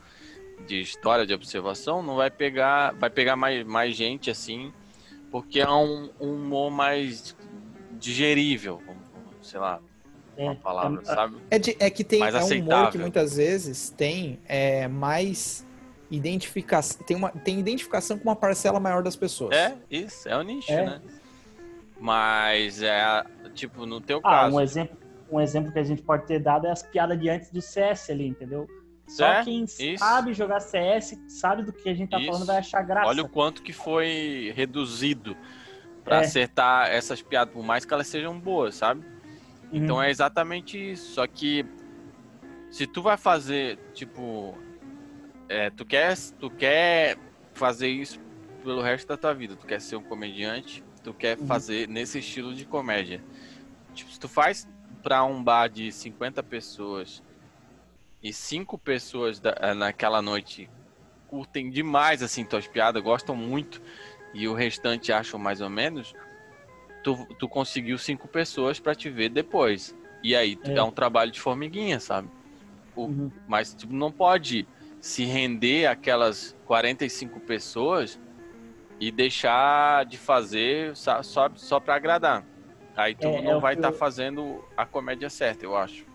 de 0.68 0.80
história 0.82 1.26
de 1.26 1.34
observação, 1.34 2.02
não 2.04 2.16
vai 2.16 2.30
pegar, 2.30 2.94
vai 2.96 3.10
pegar 3.10 3.36
mais, 3.36 3.66
mais 3.66 3.96
gente 3.96 4.30
assim, 4.30 4.74
porque 5.32 5.60
é 5.60 5.70
um, 5.70 6.10
um 6.20 6.34
humor 6.36 6.72
mais 6.72 7.36
digerível, 7.94 8.82
sei 9.42 9.60
lá, 9.60 9.80
uma 10.38 10.54
É, 10.54 10.56
palavra, 10.56 11.02
é, 11.02 11.06
sabe? 11.06 11.38
É, 11.52 11.60
de- 11.60 11.78
é 11.80 11.90
que 11.90 12.04
tem 12.04 12.20
Mais 12.20 12.34
é 12.36 12.44
um 12.44 12.48
humor 12.60 12.90
que 12.92 12.98
muitas 12.98 13.36
vezes 13.36 13.90
tem 13.90 14.40
é, 14.48 14.88
mais 14.88 15.66
identificação, 16.12 17.04
tem, 17.06 17.16
uma, 17.18 17.30
tem 17.30 17.60
identificação 17.60 18.18
com 18.18 18.30
uma 18.30 18.36
parcela 18.36 18.80
maior 18.80 19.04
das 19.04 19.16
pessoas. 19.16 19.56
É, 19.56 19.78
isso, 19.90 20.28
é 20.28 20.36
o 20.38 20.42
nicho, 20.42 20.72
É. 20.72 20.86
né? 20.86 21.02
Mas 22.00 22.82
é, 22.82 23.24
tipo, 23.54 23.86
no 23.86 24.00
teu 24.00 24.20
Ah, 24.20 24.44
caso, 24.44 24.56
um 24.56 24.62
exemplo, 24.62 24.98
um 25.30 25.40
exemplo 25.40 25.72
que 25.72 25.80
a 25.80 25.84
gente 25.84 26.02
pode 26.02 26.26
ter 26.26 26.40
dado 26.40 26.66
é 26.68 26.72
as 26.72 26.82
piadas 26.82 27.20
de 27.20 27.30
antes 27.30 27.50
do 27.52 27.62
CS 27.62 28.10
ali, 28.10 28.28
entendeu? 28.28 28.68
Só 29.08 29.26
É, 29.26 29.44
quem 29.44 29.64
isso. 29.64 29.98
sabe 29.98 30.34
jogar 30.34 30.60
CS, 30.60 31.18
sabe 31.28 31.64
do 31.64 31.74
que 31.74 31.90
a 31.90 31.94
gente 31.94 32.10
tá 32.12 32.18
Isso. 32.20 32.28
falando, 32.28 32.46
vai 32.46 32.58
achar 32.58 32.82
graça. 32.84 33.08
olha 33.08 33.24
o 33.24 33.30
quanto 33.30 33.62
que 33.64 33.74
foi 33.74 34.54
reduzido 34.56 35.36
pra 36.04 36.18
É. 36.18 36.20
acertar 36.22 36.90
essas 36.90 37.22
piadas, 37.22 37.54
por 37.54 37.64
mais 37.64 37.84
que 37.86 37.94
elas 37.94 38.08
sejam 38.08 38.40
boas, 38.40 38.76
sabe? 38.76 39.02
Uhum. 39.02 39.84
Então 39.84 40.02
é 40.02 40.10
exatamente 40.12 40.92
isso. 40.92 41.14
Só 41.16 41.26
que 41.28 41.66
se 42.70 42.86
tu 42.88 43.02
vai 43.02 43.18
fazer, 43.18 43.78
tipo, 43.94 44.56
é, 45.50 45.70
tu 45.72 45.86
quer, 45.86 46.16
tu 46.40 46.50
quer 46.52 47.18
fazer 47.54 47.90
isso 47.90 48.20
pelo 48.64 48.82
resto 48.82 49.08
da 49.08 49.18
tua 49.18 49.34
vida, 49.34 49.56
tu 49.56 49.66
quer 49.66 49.82
ser 49.82 49.96
um 49.96 50.04
comediante, 50.04 50.84
tu 51.04 51.14
quer 51.14 51.38
Uhum. 51.38 51.48
fazer 51.48 51.88
nesse 51.90 52.20
estilo 52.20 52.54
de 52.54 52.66
comédia. 52.66 53.24
Tipo, 53.94 54.12
se 54.12 54.20
tu 54.20 54.28
faz 54.30 54.68
pra 55.02 55.24
um 55.24 55.44
bar 55.44 55.68
de 55.68 55.92
50 55.92 56.44
pessoas 56.44 57.24
e 58.22 58.32
cinco 58.34 58.78
pessoas 58.78 59.40
da- 59.40 59.56
eh, 59.60 59.74
naquela 59.74 60.22
noite 60.22 60.70
curtem 61.28 61.70
demais 61.70 62.22
assim 62.24 62.44
tuas 62.46 62.68
piadas, 62.68 63.02
gostam 63.02 63.36
muito 63.36 63.82
e 64.34 64.48
o 64.48 64.54
restante 64.54 65.12
acham 65.12 65.40
mais 65.40 65.62
ou 65.62 65.70
menos, 65.70 66.14
tu, 67.04 67.26
tu 67.40 67.48
conseguiu 67.48 67.98
cinco 67.98 68.28
pessoas 68.28 68.80
pra 68.80 68.94
te 68.96 69.10
ver 69.10 69.30
depois. 69.30 69.96
E 70.24 70.36
aí 70.36 70.56
tu 70.56 70.70
É. 70.70 70.74
dá 70.74 70.84
um 70.84 70.92
trabalho 70.92 71.32
de 71.32 71.40
formiguinha, 71.40 72.00
sabe? 72.00 72.30
Uhum. 72.96 73.32
Mas 73.48 73.74
tu 73.74 73.88
não 73.88 74.12
pode 74.12 74.68
se 75.00 75.24
render 75.26 75.86
aquelas 75.88 76.56
45 76.66 77.40
pessoas 77.40 78.20
e 79.00 79.12
deixar 79.12 80.06
de 80.06 80.18
fazer 80.18 80.96
só, 80.96 81.24
só, 81.24 81.50
só 81.56 81.80
pra 81.80 81.96
agradar. 81.96 82.44
Aí 82.96 83.16
tu 83.16 83.28
É, 83.28 83.36
é 83.38 83.42
não 83.42 83.58
o 83.58 83.62
vai 83.62 83.76
estar 83.76 83.90
eu- 83.90 83.94
fazendo 83.94 84.64
a 84.76 84.86
comédia 84.86 85.30
certa, 85.30 85.66
eu 85.66 85.76
acho. 85.76 86.06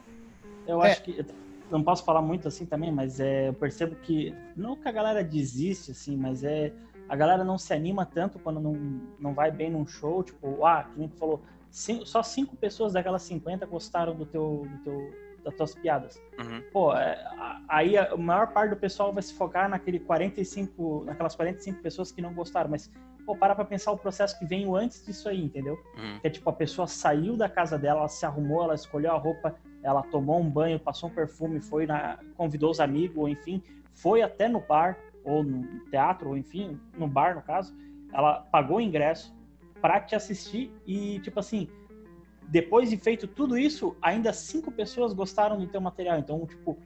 Eu 0.66 0.82
É. 0.82 0.90
acho 0.92 1.02
que. 1.02 1.24
Não 1.70 1.82
posso 1.82 2.04
falar 2.04 2.20
muito 2.20 2.46
assim 2.46 2.66
também, 2.66 2.92
mas 2.92 3.18
é, 3.20 3.48
eu 3.48 3.54
percebo 3.54 3.96
que. 3.96 4.34
Não 4.54 4.76
que 4.76 4.86
a 4.86 4.92
galera 4.92 5.24
desiste, 5.24 5.92
assim, 5.92 6.16
mas 6.16 6.44
é. 6.44 6.72
A 7.08 7.16
galera 7.16 7.42
não 7.42 7.56
se 7.58 7.72
anima 7.72 8.04
tanto 8.06 8.38
quando 8.38 8.60
não, 8.60 8.72
não 9.18 9.32
vai 9.34 9.50
bem 9.50 9.70
num 9.70 9.86
show. 9.86 10.22
Tipo, 10.22 10.64
ah, 10.64 10.84
que 10.84 10.98
nem 10.98 11.08
tu 11.08 11.16
falou. 11.16 11.42
cin- 11.70 12.04
só 12.06 12.22
cinco 12.22 12.54
pessoas 12.54 12.92
daquelas 12.92 13.22
50 13.22 13.66
gostaram 13.66 14.14
do 14.14 14.24
teu, 14.24 14.66
do 14.70 14.78
teu, 14.84 15.14
das 15.44 15.54
tuas 15.54 15.74
piadas. 15.74 16.20
Uhum. 16.38 16.62
Pô, 16.72 16.94
é, 16.94 17.22
aí 17.68 17.96
a, 17.96 18.16
maior 18.16 18.48
parte 18.52 18.70
do 18.70 18.76
pessoal 18.76 19.12
vai 19.12 19.22
se 19.22 19.34
focar 19.34 19.68
naquele 19.68 20.00
45, 20.00 21.04
naquelas 21.04 21.36
45 21.36 21.80
pessoas 21.80 22.10
que 22.10 22.22
não 22.22 22.32
gostaram. 22.32 22.70
Mas, 22.70 22.90
pô, 23.26 23.36
para 23.36 23.54
pra 23.54 23.64
pensar 23.64 23.92
o 23.92 23.98
processo 23.98 24.38
que 24.38 24.44
veio 24.44 24.74
antes 24.74 25.04
disso 25.04 25.28
aí, 25.28 25.44
entendeu? 25.44 25.74
Uhum. 25.96 26.18
Que 26.20 26.26
é 26.26 26.30
tipo, 26.30 26.48
a 26.48 26.52
pessoa 26.52 26.86
saiu 26.86 27.36
da 27.36 27.48
casa 27.48 27.78
dela, 27.78 28.00
ela 28.00 28.08
se 28.08 28.24
arrumou, 28.24 28.64
ela 28.64 28.74
escolheu 28.74 29.12
a 29.12 29.18
roupa, 29.18 29.54
ela 29.82 30.02
tomou 30.02 30.40
um 30.40 30.50
banho, 30.50 30.80
passou 30.80 31.10
um 31.10 31.12
perfume, 31.12 31.60
foi 31.60 31.86
na, 31.86 32.18
convidou 32.36 32.70
os 32.70 32.80
amigos, 32.80 33.16
ou 33.16 33.28
enfim, 33.28 33.62
foi 33.92 34.22
até 34.22 34.48
no 34.48 34.60
bar, 34.60 34.98
ou 35.22 35.42
no 35.42 35.80
teatro, 35.90 36.30
ou 36.30 36.36
enfim, 36.36 36.80
no 36.96 37.06
bar 37.06 37.34
no 37.34 37.42
caso, 37.42 37.74
ela 38.12 38.40
pagou 38.50 38.78
o 38.78 38.80
ingresso 38.80 39.34
pra 39.80 40.00
te 40.00 40.14
assistir 40.14 40.72
e, 40.86 41.18
tipo 41.20 41.38
assim, 41.38 41.68
depois 42.48 42.90
de 42.90 42.96
feito 42.96 43.26
tudo 43.26 43.56
isso, 43.58 43.96
ainda 44.02 44.32
cinco 44.32 44.70
pessoas 44.70 45.12
gostaram 45.12 45.58
do 45.58 45.66
teu 45.66 45.80
material. 45.80 46.18
Então, 46.18 46.44
tipo, 46.46 46.78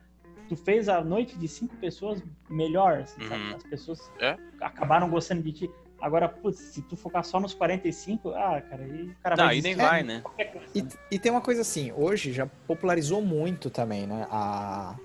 tu 0.48 0.56
fez 0.56 0.88
a 0.88 1.02
noite 1.02 1.36
de 1.36 1.46
cinco 1.48 1.76
pessoas 1.76 2.22
melhor, 2.48 3.00
assim, 3.00 3.20
sabe? 3.28 3.42
Uhum. 3.44 3.56
As 3.56 3.62
pessoas 3.64 4.11
É. 4.20 4.36
acabaram 4.61 5.09
gostando 5.11 5.42
de 5.42 5.52
ti. 5.52 5.70
Agora, 6.00 6.28
putz, 6.28 6.59
se 6.61 6.82
tu 6.82 6.96
focar 6.96 7.24
só 7.24 7.40
nos 7.40 7.52
45, 7.54 8.30
ah, 8.30 8.62
cara, 8.62 8.84
aí 8.84 9.02
o 9.09 9.16
cara 9.20 9.36
Não, 9.36 9.44
vai 9.46 9.54
aí 9.56 9.62
nem 9.62 9.74
vai, 9.74 10.02
né? 10.04 10.20
coisa, 10.22 10.50
E, 10.74 10.82
né? 10.82 10.88
e 11.11 11.18
tem 11.18 11.32
uma 11.32 11.40
coisa 11.40 11.62
assim, 11.62 11.90
hoje 11.92 12.32
já 12.32 12.46
popularizou 12.46 13.20
muito 13.20 13.68
também, 13.68 14.06
né? 14.06 14.26
A, 14.30 14.96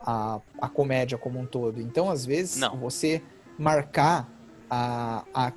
a, 0.00 0.40
a 0.60 0.68
comédia 0.68 1.18
como 1.18 1.40
um 1.40 1.44
todo. 1.46 1.80
Então, 1.80 2.08
às 2.08 2.24
vezes, 2.24 2.56
Não. 2.60 2.76
você 2.76 3.20
marcar 3.58 4.28
a, 4.70 5.24
a, 5.34 5.52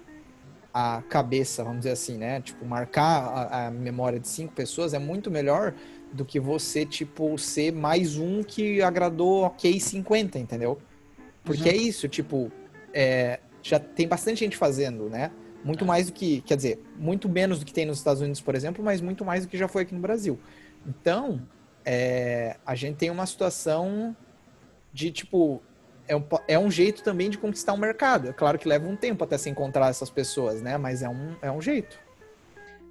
a 0.79 1.01
cabeça, 1.03 1.63
vamos 1.63 1.79
dizer 1.79 1.91
assim, 1.91 2.17
né? 2.17 2.41
Tipo, 2.41 2.65
marcar 2.65 3.23
a, 3.51 3.67
a 3.67 3.71
memória 3.71 4.19
de 4.19 4.27
cinco 4.27 4.53
pessoas 4.53 4.93
é 4.93 4.99
muito 4.99 5.29
melhor 5.29 5.73
do 6.13 6.23
que 6.25 6.39
você, 6.39 6.85
tipo, 6.85 7.37
ser 7.37 7.71
mais 7.73 8.17
um 8.17 8.41
que 8.43 8.81
agradou 8.81 9.43
ok 9.43 9.79
50, 9.79 10.39
entendeu? 10.39 10.79
Porque 11.43 11.69
Uhum. 11.69 11.75
é 11.75 11.75
isso, 11.75 12.07
tipo, 12.07 12.51
é, 12.93 13.39
já 13.61 13.79
tem 13.79 14.07
bastante 14.07 14.39
gente 14.39 14.55
fazendo, 14.57 15.09
né? 15.09 15.31
Muito 15.63 15.85
mais 15.85 16.07
do 16.07 16.13
que, 16.13 16.41
quer 16.41 16.55
dizer, 16.55 16.81
muito 16.95 17.27
menos 17.27 17.59
do 17.59 17.65
que 17.65 17.73
tem 17.73 17.85
nos 17.85 17.97
Estados 17.97 18.21
Unidos, 18.21 18.39
por 18.41 18.55
exemplo, 18.55 18.83
mas 18.83 19.01
muito 19.01 19.25
mais 19.25 19.45
do 19.45 19.49
que 19.49 19.57
já 19.57 19.67
foi 19.67 19.83
aqui 19.83 19.93
no 19.93 19.99
Brasil. 20.01 20.39
Então, 20.85 21.41
é, 21.85 22.57
a 22.65 22.75
gente 22.75 22.95
tem 22.97 23.09
uma 23.09 23.25
situação 23.25 24.15
de, 24.93 25.11
tipo, 25.11 25.61
é 26.09 26.15
um, 26.15 26.23
é 26.47 26.57
um 26.59 26.71
jeito 26.71 27.03
também 27.03 27.29
de 27.29 27.37
conquistar 27.37 27.71
um 27.73 27.77
mercado. 27.77 28.27
É 28.29 28.33
claro 28.33 28.57
que 28.57 28.67
leva 28.67 28.89
um 28.89 28.95
tempo 28.95 29.23
até 29.23 29.37
se 29.37 29.47
encontrar 29.49 29.89
essas 29.89 30.09
pessoas, 30.09 30.59
né? 30.61 30.75
Mas 30.75 31.03
é 31.03 31.07
um, 31.07 31.35
é 31.39 31.51
um 31.51 31.61
jeito. 31.61 31.99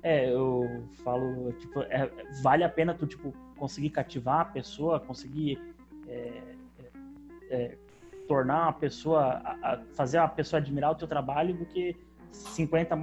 É, 0.02 0.30
eu 0.32 0.84
falo, 1.02 1.52
tipo, 1.54 1.80
é- 1.82 2.08
vale 2.40 2.62
a 2.62 2.68
pena 2.68 2.94
tu, 2.94 3.06
tipo, 3.06 3.34
conseguir 3.56 3.90
cativar 3.90 4.40
a 4.40 4.44
pessoa, 4.44 5.00
conseguir 5.00 5.60
é, 6.06 6.42
é, 6.78 6.84
é, 7.50 7.76
tornar 8.28 8.68
a 8.68 8.72
pessoa, 8.72 9.42
a- 9.44 9.58
a- 9.62 9.80
fazer 9.94 10.18
a 10.18 10.28
pessoa 10.28 10.60
admirar 10.60 10.92
o 10.92 10.94
teu 10.94 11.08
trabalho 11.08 11.54
do 11.54 11.66
que 11.66 11.96
50 12.30 12.96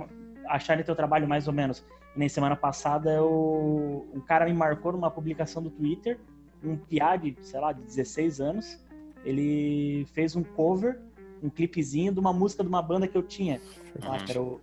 acharem 0.47 0.83
teu 0.85 0.95
trabalho 0.95 1.27
mais 1.27 1.47
ou 1.47 1.53
menos. 1.53 1.85
Nem 2.15 2.29
semana 2.29 2.55
passada, 2.55 3.11
eu, 3.11 4.07
um 4.13 4.21
cara 4.21 4.45
me 4.45 4.53
marcou 4.53 4.93
numa 4.93 5.11
publicação 5.11 5.61
do 5.61 5.69
Twitter, 5.69 6.17
um 6.63 6.77
piá 6.77 7.17
de, 7.17 7.35
sei 7.41 7.59
lá, 7.59 7.73
de 7.73 7.81
16 7.81 8.39
anos. 8.39 8.79
Ele 9.25 10.05
fez 10.13 10.35
um 10.35 10.43
cover, 10.43 10.99
um 11.41 11.49
clipezinho 11.49 12.13
de 12.13 12.19
uma 12.19 12.31
música 12.31 12.63
de 12.63 12.69
uma 12.69 12.81
banda 12.81 13.07
que 13.07 13.17
eu 13.17 13.23
tinha. 13.23 13.59
Lá, 14.03 14.17
que 14.17 14.31
era 14.31 14.41
o, 14.41 14.61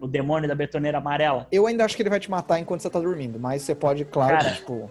o 0.00 0.06
Demônio 0.06 0.48
da 0.48 0.54
Betoneira 0.54 0.98
Amarela. 0.98 1.46
Eu 1.50 1.66
ainda 1.66 1.84
acho 1.84 1.96
que 1.96 2.02
ele 2.02 2.10
vai 2.10 2.20
te 2.20 2.30
matar 2.30 2.58
enquanto 2.60 2.80
você 2.80 2.88
tá 2.90 3.00
dormindo, 3.00 3.38
mas 3.40 3.62
você 3.62 3.74
pode, 3.74 4.04
claro, 4.04 4.36
Cara, 4.38 4.50
que, 4.50 4.56
tipo. 4.56 4.90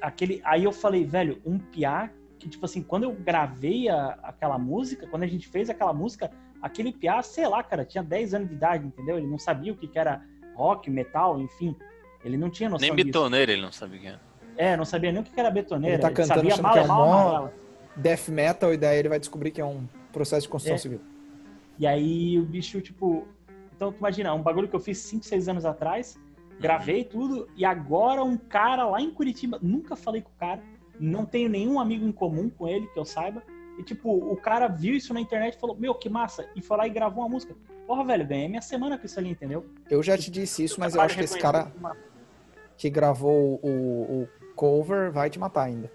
aquele 0.00 0.40
aí 0.44 0.64
eu 0.64 0.72
falei, 0.72 1.04
velho, 1.04 1.40
um 1.44 1.58
piá 1.58 2.10
que 2.38 2.48
tipo 2.48 2.64
assim, 2.64 2.82
quando 2.82 3.02
eu 3.02 3.12
gravei 3.12 3.88
a- 3.88 4.16
aquela 4.22 4.56
música, 4.56 5.08
quando 5.08 5.24
a 5.24 5.26
gente 5.26 5.48
fez 5.48 5.68
aquela 5.68 5.92
música, 5.92 6.30
aquele 6.62 6.92
piá, 6.92 7.20
sei 7.20 7.48
lá, 7.48 7.64
cara, 7.64 7.84
tinha 7.84 8.04
10 8.04 8.32
anos 8.32 8.48
de 8.48 8.54
idade, 8.54 8.86
entendeu? 8.86 9.18
Ele 9.18 9.26
não 9.26 9.38
sabia 9.38 9.72
o 9.72 9.76
que, 9.76 9.88
que 9.88 9.98
era 9.98 10.22
rock, 10.54 10.88
metal, 10.88 11.40
enfim. 11.40 11.74
Ele 12.24 12.36
não 12.36 12.48
tinha 12.48 12.68
noção 12.68 12.86
Nem 12.86 12.94
disso. 12.94 13.06
betoneiro 13.06 13.50
ele 13.50 13.62
não 13.62 13.72
sabia 13.72 13.98
quem 13.98 14.08
era. 14.10 14.20
É, 14.56 14.76
não 14.76 14.84
sabia 14.84 15.10
nem 15.10 15.20
o 15.20 15.24
que 15.24 15.32
que 15.32 15.40
era 15.40 15.50
betoneira. 15.50 15.96
Ele 15.96 16.02
tá 16.02 16.10
cantando 16.12 16.48
sabia 16.50 16.62
mal, 16.62 16.72
que 16.74 16.78
é 16.78 16.86
mal, 16.86 17.06
mó- 17.06 17.12
amarela. 17.20 17.54
Death 17.98 18.28
metal, 18.28 18.72
e 18.72 18.76
daí 18.76 18.98
ele 18.98 19.08
vai 19.08 19.18
descobrir 19.18 19.50
que 19.50 19.60
é 19.60 19.64
um 19.64 19.86
processo 20.12 20.42
de 20.42 20.48
construção 20.48 20.76
É. 20.76 20.78
civil. 20.78 21.00
E 21.78 21.86
aí 21.86 22.38
o 22.38 22.44
bicho, 22.44 22.80
tipo. 22.80 23.26
Então, 23.74 23.92
tu 23.92 23.98
imagina, 23.98 24.34
um 24.34 24.42
bagulho 24.42 24.68
que 24.68 24.74
eu 24.74 24.80
fiz 24.80 24.98
5, 24.98 25.24
6 25.24 25.48
anos 25.48 25.64
atrás, 25.64 26.18
gravei 26.58 27.04
tudo, 27.04 27.48
e 27.56 27.64
agora 27.64 28.24
um 28.24 28.36
cara 28.36 28.84
lá 28.86 29.00
em 29.00 29.10
Curitiba, 29.10 29.58
nunca 29.62 29.94
falei 29.94 30.20
com 30.20 30.30
o 30.30 30.38
cara, 30.38 30.60
não 30.98 31.24
tenho 31.24 31.48
nenhum 31.48 31.78
amigo 31.78 32.04
em 32.04 32.10
comum 32.10 32.50
com 32.50 32.66
ele, 32.66 32.88
que 32.88 32.98
eu 32.98 33.04
saiba. 33.04 33.42
E, 33.78 33.82
tipo, 33.84 34.10
o 34.10 34.36
cara 34.36 34.66
viu 34.66 34.96
isso 34.96 35.14
na 35.14 35.20
internet 35.20 35.54
e 35.54 35.60
falou, 35.60 35.76
meu, 35.76 35.94
que 35.94 36.08
massa, 36.08 36.48
e 36.56 36.60
foi 36.60 36.76
lá 36.76 36.86
e 36.88 36.90
gravou 36.90 37.22
uma 37.22 37.28
música. 37.28 37.54
Porra, 37.86 38.04
velho, 38.04 38.26
ganhei 38.26 38.48
minha 38.48 38.60
semana 38.60 38.98
com 38.98 39.06
isso 39.06 39.18
ali, 39.20 39.30
entendeu? 39.30 39.64
Eu 39.88 40.02
já 40.02 40.18
te 40.18 40.30
disse 40.32 40.64
isso, 40.64 40.80
mas 40.80 40.96
eu 40.96 41.00
acho 41.00 41.16
que 41.16 41.22
esse 41.22 41.38
cara 41.38 41.72
que 42.76 42.90
gravou 42.90 43.60
o, 43.62 44.22
o 44.22 44.28
cover 44.56 45.12
vai 45.12 45.30
te 45.30 45.38
matar 45.38 45.62
ainda. 45.62 45.90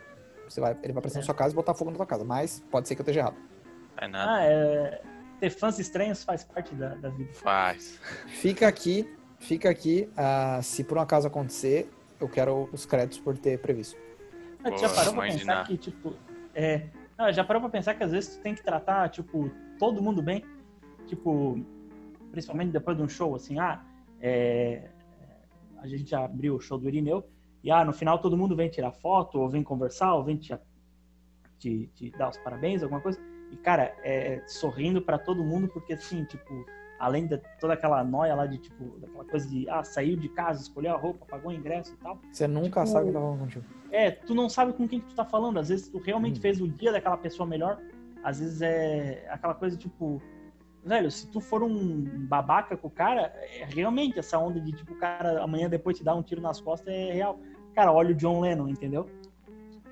Você 0.48 0.62
vai, 0.62 0.72
ele 0.84 0.94
vai 0.94 1.00
aparecer 1.00 1.20
na 1.20 1.24
sua 1.24 1.36
casa 1.36 1.54
e 1.54 1.56
botar 1.56 1.74
fogo 1.74 1.92
na 1.92 1.98
sua 1.98 2.06
casa, 2.06 2.24
mas 2.24 2.64
pode 2.72 2.88
ser 2.88 2.96
que 2.96 3.02
eu 3.02 3.04
esteja 3.04 3.22
errado. 3.22 3.36
Faz 3.96 4.12
nada. 4.12 4.32
Ah, 4.32 4.44
é... 4.44 5.02
Ter 5.40 5.50
fãs 5.50 5.78
estranhos 5.80 6.24
faz 6.24 6.44
parte 6.44 6.74
da, 6.76 6.96
da 6.96 7.10
vida. 7.10 7.34
Faz. 7.34 8.00
Fica 8.28 8.68
aqui, 8.68 9.10
fica 9.40 9.70
aqui. 9.70 10.10
ah, 10.16 10.60
se 10.62 10.84
por 10.84 10.98
um 10.98 11.02
acaso 11.02 11.28
acontecer, 11.28 11.92
eu 12.20 12.30
quero 12.30 12.70
os 12.72 12.86
créditos 12.86 13.20
por 13.20 13.38
ter 13.38 13.60
previsto. 13.60 13.98
Ah, 14.64 14.76
já 14.78 14.90
parou 14.90 15.14
pra 15.14 15.24
pensar 15.24 15.68
que, 15.68 15.78
tipo, 15.78 16.16
é. 16.56 16.88
Não, 17.18 17.32
já 17.32 17.44
parou 17.44 17.62
pra 17.62 17.70
pensar 17.70 17.94
que 17.94 18.04
às 18.04 18.12
vezes 18.12 18.38
tu 18.38 18.42
tem 18.42 18.56
que 18.56 18.64
tratar, 18.64 19.10
tipo, 19.10 19.52
todo 19.78 20.02
mundo 20.02 20.22
bem? 20.22 20.46
Tipo, 21.08 21.60
principalmente 22.32 22.72
depois 22.72 22.96
de 22.96 23.04
um 23.04 23.10
show, 23.10 23.36
assim, 23.36 23.60
ah, 23.60 23.84
é. 24.22 24.90
A 25.80 25.88
gente 25.88 26.10
já 26.10 26.24
abriu 26.24 26.56
o 26.56 26.62
show 26.62 26.78
do 26.78 26.88
Irineu, 26.88 27.28
e 27.64 27.72
ah, 27.72 27.84
no 27.86 27.94
final 27.94 28.20
todo 28.20 28.38
mundo 28.38 28.56
vem 28.56 28.70
tirar 28.70 28.92
foto, 28.92 29.40
ou 29.40 29.50
vem 29.50 29.64
conversar, 29.64 30.14
ou 30.16 30.24
vem 30.24 30.38
te, 30.38 30.54
te, 31.60 31.88
te 31.96 32.10
dar 32.12 32.30
os 32.30 32.38
parabéns, 32.38 32.84
alguma 32.84 33.02
coisa. 33.02 33.20
E, 33.52 33.58
cara, 33.58 33.96
é 34.04 34.42
sorrindo 34.48 35.02
pra 35.02 35.18
todo 35.18 35.44
mundo, 35.44 35.68
porque 35.68 35.94
assim, 35.94 36.26
tipo, 36.26 36.66
além 37.00 37.28
de 37.28 37.38
toda 37.60 37.74
aquela 37.74 38.04
noia 38.04 38.34
lá 38.36 38.46
de, 38.46 38.58
tipo, 38.58 39.00
daquela 39.00 39.26
coisa 39.26 39.48
de, 39.48 39.70
ah, 39.70 39.84
saiu 39.84 40.18
de 40.18 40.28
casa, 40.30 40.62
escolheu 40.62 40.94
a 40.94 40.98
roupa, 40.98 41.26
pagou 41.26 41.52
o 41.52 41.54
ingresso 41.54 41.94
e 41.94 41.98
tal. 41.98 42.20
Você 42.32 42.48
nunca 42.48 42.82
Tipo, 42.82 42.94
sabe 42.94 43.06
o 43.06 43.08
que 43.08 43.14
tá 43.14 43.20
falando 43.20 43.40
contigo. 43.40 43.66
É, 43.92 44.12
tu 44.12 44.34
não 44.34 44.50
sabe 44.50 44.74
com 44.74 44.88
quem 44.88 45.00
que 45.00 45.08
tu 45.08 45.16
tá 45.16 45.24
falando. 45.26 45.60
Às 45.60 45.70
vezes 45.70 45.88
tu 45.88 46.00
realmente 46.00 46.40
Hum. 46.40 46.42
fez 46.42 46.60
o 46.60 46.68
dia 46.68 46.92
daquela 46.92 47.18
pessoa 47.18 47.48
melhor. 47.48 47.80
Às 48.24 48.40
vezes 48.40 48.62
é 48.62 49.28
aquela 49.30 49.54
coisa 49.54 49.78
tipo, 49.78 50.20
velho, 50.84 51.12
se 51.12 51.28
tu 51.30 51.40
for 51.40 51.62
um 51.62 52.04
babaca 52.26 52.76
com 52.76 52.88
o 52.88 52.92
cara, 52.92 53.32
é 53.60 53.66
realmente 53.66 54.18
essa 54.18 54.40
onda 54.40 54.60
de 54.60 54.72
tipo, 54.72 54.94
o 54.94 54.98
cara 54.98 55.44
amanhã 55.44 55.70
depois 55.70 55.98
te 55.98 56.04
dar 56.04 56.16
um 56.16 56.24
tiro 56.24 56.42
nas 56.42 56.60
costas 56.60 56.88
é 56.92 57.12
real. 57.12 57.38
Cara, 57.76 57.92
olha 57.92 58.12
o 58.12 58.16
John 58.16 58.40
Lennon, 58.42 58.68
entendeu? 58.68 59.10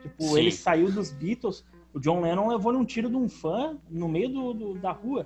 Tipo, 0.01 0.23
Sim. 0.23 0.38
ele 0.39 0.51
saiu 0.51 0.91
dos 0.91 1.11
Beatles, 1.11 1.65
o 1.93 1.99
John 1.99 2.21
Lennon 2.21 2.47
levou 2.47 2.73
um 2.73 2.86
tiro 2.86 3.09
de 3.09 3.15
um 3.15 3.27
fã 3.29 3.77
no 3.89 4.07
meio 4.07 4.29
do, 4.29 4.53
do- 4.53 4.73
da 4.75 4.91
rua. 4.91 5.25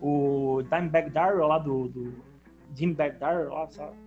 O 0.00 0.62
Dimebag 0.62 1.10
Darrell 1.10 1.46
lá 1.46 1.58
do, 1.58 1.88
do 1.88 2.14
Jim 2.74 2.92
Darrell, 2.94 3.54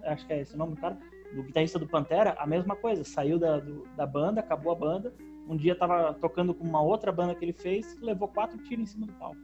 acho 0.04 0.26
que 0.26 0.34
é 0.34 0.42
esse 0.42 0.56
o 0.56 0.58
nome 0.58 0.76
do 0.76 0.82
cara, 0.82 0.98
do 1.34 1.44
guitarrista 1.44 1.78
do 1.80 1.88
Pantera, 1.88 2.36
a 2.40 2.46
mesma 2.48 2.76
coisa, 2.76 3.04
saiu 3.04 3.38
da, 3.40 3.60
do- 3.60 3.88
da 3.96 4.06
banda, 4.06 4.40
acabou 4.40 4.72
a 4.72 4.76
banda, 4.76 5.14
um 5.48 5.56
dia 5.56 5.76
tava 5.76 6.14
tocando 6.16 6.54
com 6.54 6.64
uma 6.64 6.82
outra 6.82 7.12
banda 7.12 7.36
que 7.36 7.44
ele 7.46 7.54
fez, 7.54 7.98
levou 8.02 8.28
quatro 8.28 8.58
tiros 8.60 8.84
em 8.84 8.88
cima 8.88 9.06
do 9.08 9.14
palco. 9.14 9.38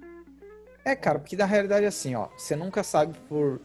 É, 0.85 0.95
cara, 0.95 1.19
porque 1.19 1.35
na 1.35 1.45
realidade 1.45 1.85
é 1.85 1.89
assim, 1.89 2.15
ó, 2.15 2.29
você 2.37 2.55
nunca 2.55 2.83
sabe 2.83 3.13
por 3.27 3.59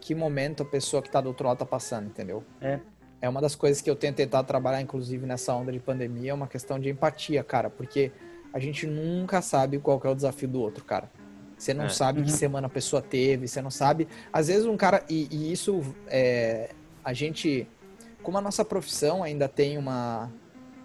que 0.00 0.14
momento 0.14 0.62
a 0.62 0.66
pessoa 0.66 1.02
que 1.02 1.10
tá 1.10 1.20
do 1.20 1.28
outro 1.28 1.46
lado 1.46 1.58
tá 1.58 1.66
passando, 1.66 2.06
entendeu? 2.06 2.44
É. 2.60 2.78
É 3.20 3.28
uma 3.28 3.40
das 3.40 3.54
coisas 3.56 3.80
que 3.82 3.90
eu 3.90 3.96
tenho 3.96 4.12
tentado 4.14 4.46
trabalhar, 4.46 4.80
inclusive, 4.80 5.26
nessa 5.26 5.52
onda 5.54 5.72
de 5.72 5.80
pandemia, 5.80 6.30
é 6.30 6.34
uma 6.34 6.46
questão 6.46 6.78
de 6.78 6.88
empatia, 6.88 7.42
cara, 7.42 7.68
porque 7.68 8.12
a 8.52 8.58
gente 8.60 8.86
nunca 8.86 9.42
sabe 9.42 9.78
qual 9.78 10.00
que 10.00 10.06
é 10.06 10.10
o 10.10 10.14
desafio 10.14 10.48
do 10.48 10.60
outro, 10.60 10.84
cara. 10.84 11.10
Você 11.56 11.74
não 11.74 11.86
É. 11.86 11.88
sabe 11.88 12.22
que 12.22 12.30
Uhum. 12.30 12.36
semana 12.36 12.66
a 12.68 12.70
pessoa 12.70 13.02
teve, 13.02 13.48
você 13.48 13.60
não 13.60 13.70
sabe. 13.70 14.06
Às 14.32 14.46
vezes 14.46 14.64
um 14.64 14.76
cara. 14.76 15.02
E, 15.08 15.26
e 15.30 15.52
isso 15.52 15.80
é. 16.06 16.70
A 17.04 17.12
gente. 17.12 17.66
Como 18.22 18.38
a 18.38 18.40
nossa 18.40 18.64
profissão 18.64 19.22
ainda 19.24 19.48
tem 19.48 19.76
uma, 19.76 20.30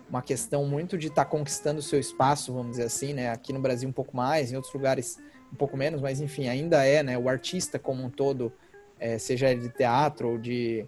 uma 0.10 0.22
questão 0.22 0.66
muito 0.66 0.98
de 0.98 1.08
estar 1.08 1.26
conquistando 1.26 1.80
o 1.80 1.84
seu 1.84 2.00
espaço, 2.00 2.52
vamos 2.54 2.72
dizer 2.72 2.84
assim, 2.86 3.14
né? 3.14 3.30
Aqui 3.30 3.54
no 3.54 3.60
Brasil 3.60 3.88
um 3.88 3.92
pouco 3.92 4.16
mais, 4.18 4.52
em 4.52 4.56
outros 4.56 4.74
lugares 4.74 5.20
um 5.52 5.56
pouco 5.56 5.78
menos, 5.78 6.02
mas 6.02 6.20
enfim, 6.20 6.48
ainda 6.48 6.84
é, 6.84 7.04
né? 7.04 7.18
O 7.18 7.30
artista 7.30 7.78
como 7.78 8.04
um 8.04 8.10
todo, 8.10 8.52
é, 9.00 9.20
seja 9.20 9.52
ele 9.52 9.62
de 9.62 9.70
teatro 9.70 10.30
ou 10.30 10.38
de, 10.40 10.88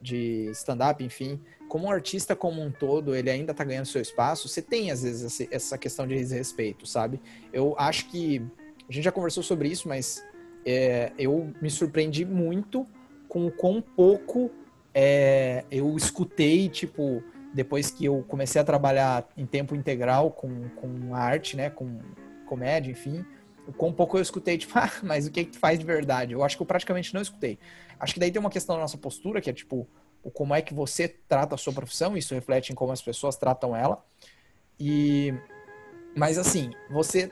de 0.00 0.50
stand-up, 0.52 1.02
enfim, 1.02 1.40
como 1.68 1.86
um 1.86 1.90
artista 1.90 2.36
como 2.36 2.62
um 2.62 2.70
todo, 2.70 3.14
ele 3.14 3.30
ainda 3.30 3.52
tá 3.52 3.64
ganhando 3.64 3.86
seu 3.86 4.00
espaço, 4.00 4.48
você 4.48 4.62
tem 4.62 4.90
às 4.90 5.02
vezes 5.02 5.48
essa 5.50 5.76
questão 5.76 6.06
de 6.06 6.14
respeito, 6.16 6.86
sabe? 6.86 7.20
Eu 7.52 7.74
acho 7.78 8.08
que 8.08 8.42
a 8.88 8.92
gente 8.92 9.04
já 9.04 9.12
conversou 9.12 9.42
sobre 9.42 9.68
isso, 9.68 9.88
mas 9.88 10.22
é, 10.64 11.12
eu 11.18 11.52
me 11.60 11.70
surpreendi 11.70 12.24
muito 12.24 12.86
com 13.28 13.46
o 13.46 13.50
quão 13.50 13.80
pouco 13.80 14.50
é, 14.94 15.64
eu 15.70 15.96
escutei, 15.96 16.68
tipo, 16.68 17.22
depois 17.52 17.90
que 17.90 18.04
eu 18.04 18.24
comecei 18.28 18.60
a 18.60 18.64
trabalhar 18.64 19.28
em 19.36 19.46
tempo 19.46 19.74
integral 19.74 20.30
com, 20.30 20.68
com 20.70 21.14
arte, 21.14 21.56
né, 21.56 21.70
com 21.70 21.98
comédia, 22.46 22.92
enfim, 22.92 23.24
quão 23.72 23.92
pouco 23.92 24.16
eu 24.16 24.22
escutei, 24.22 24.58
tipo, 24.58 24.72
ah, 24.78 24.90
mas 25.02 25.26
o 25.26 25.30
que 25.30 25.44
que 25.44 25.52
tu 25.52 25.58
faz 25.58 25.78
de 25.78 25.84
verdade? 25.84 26.32
Eu 26.32 26.42
acho 26.42 26.56
que 26.56 26.62
eu 26.62 26.66
praticamente 26.66 27.12
não 27.14 27.22
escutei. 27.22 27.58
Acho 27.98 28.14
que 28.14 28.20
daí 28.20 28.30
tem 28.30 28.40
uma 28.40 28.50
questão 28.50 28.76
da 28.76 28.82
nossa 28.82 28.98
postura, 28.98 29.40
que 29.40 29.50
é, 29.50 29.52
tipo, 29.52 29.88
o 30.22 30.30
como 30.30 30.54
é 30.54 30.60
que 30.60 30.74
você 30.74 31.08
trata 31.08 31.54
a 31.54 31.58
sua 31.58 31.72
profissão, 31.72 32.16
isso 32.16 32.34
reflete 32.34 32.72
em 32.72 32.74
como 32.74 32.92
as 32.92 33.00
pessoas 33.00 33.36
tratam 33.36 33.76
ela. 33.76 34.04
E 34.78 35.32
mas 36.14 36.38
assim, 36.38 36.70
você 36.90 37.30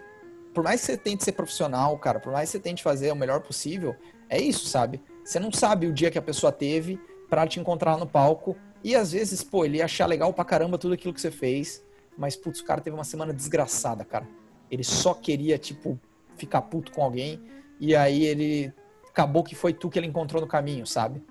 por 0.54 0.62
mais 0.62 0.80
que 0.80 0.86
você 0.86 0.96
tente 0.96 1.24
ser 1.24 1.32
profissional, 1.32 1.98
cara, 1.98 2.20
por 2.20 2.32
mais 2.32 2.48
que 2.48 2.52
você 2.52 2.62
tente 2.62 2.82
fazer 2.82 3.10
o 3.10 3.16
melhor 3.16 3.40
possível, 3.40 3.96
é 4.28 4.40
isso, 4.40 4.66
sabe? 4.66 5.02
Você 5.24 5.40
não 5.40 5.50
sabe 5.50 5.88
o 5.88 5.92
dia 5.92 6.10
que 6.10 6.18
a 6.18 6.22
pessoa 6.22 6.52
teve 6.52 7.00
pra 7.28 7.46
te 7.46 7.58
encontrar 7.58 7.98
no 7.98 8.06
palco 8.06 8.56
e 8.84 8.94
às 8.94 9.10
vezes, 9.10 9.42
pô, 9.42 9.64
ele 9.64 9.78
ia 9.78 9.86
achar 9.86 10.06
legal 10.06 10.32
pra 10.32 10.44
caramba 10.44 10.78
tudo 10.78 10.94
aquilo 10.94 11.12
que 11.12 11.20
você 11.20 11.30
fez, 11.30 11.84
mas 12.16 12.36
putz, 12.36 12.60
o 12.60 12.64
cara 12.64 12.80
teve 12.80 12.94
uma 12.94 13.04
semana 13.04 13.32
desgraçada, 13.32 14.04
cara. 14.04 14.28
Ele 14.70 14.84
só 14.84 15.12
queria 15.12 15.58
tipo 15.58 15.98
ficar 16.36 16.62
puto 16.62 16.92
com 16.92 17.02
alguém 17.02 17.40
e 17.80 17.94
aí 17.94 18.24
ele 18.24 18.72
acabou 19.08 19.42
que 19.44 19.54
foi 19.54 19.72
tu 19.72 19.88
que 19.88 19.98
ele 19.98 20.06
encontrou 20.06 20.40
no 20.40 20.48
caminho, 20.48 20.86
sabe? 20.86 21.22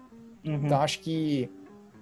Uhum. 0.45 0.65
Então 0.65 0.81
acho 0.81 0.99
que 0.99 1.49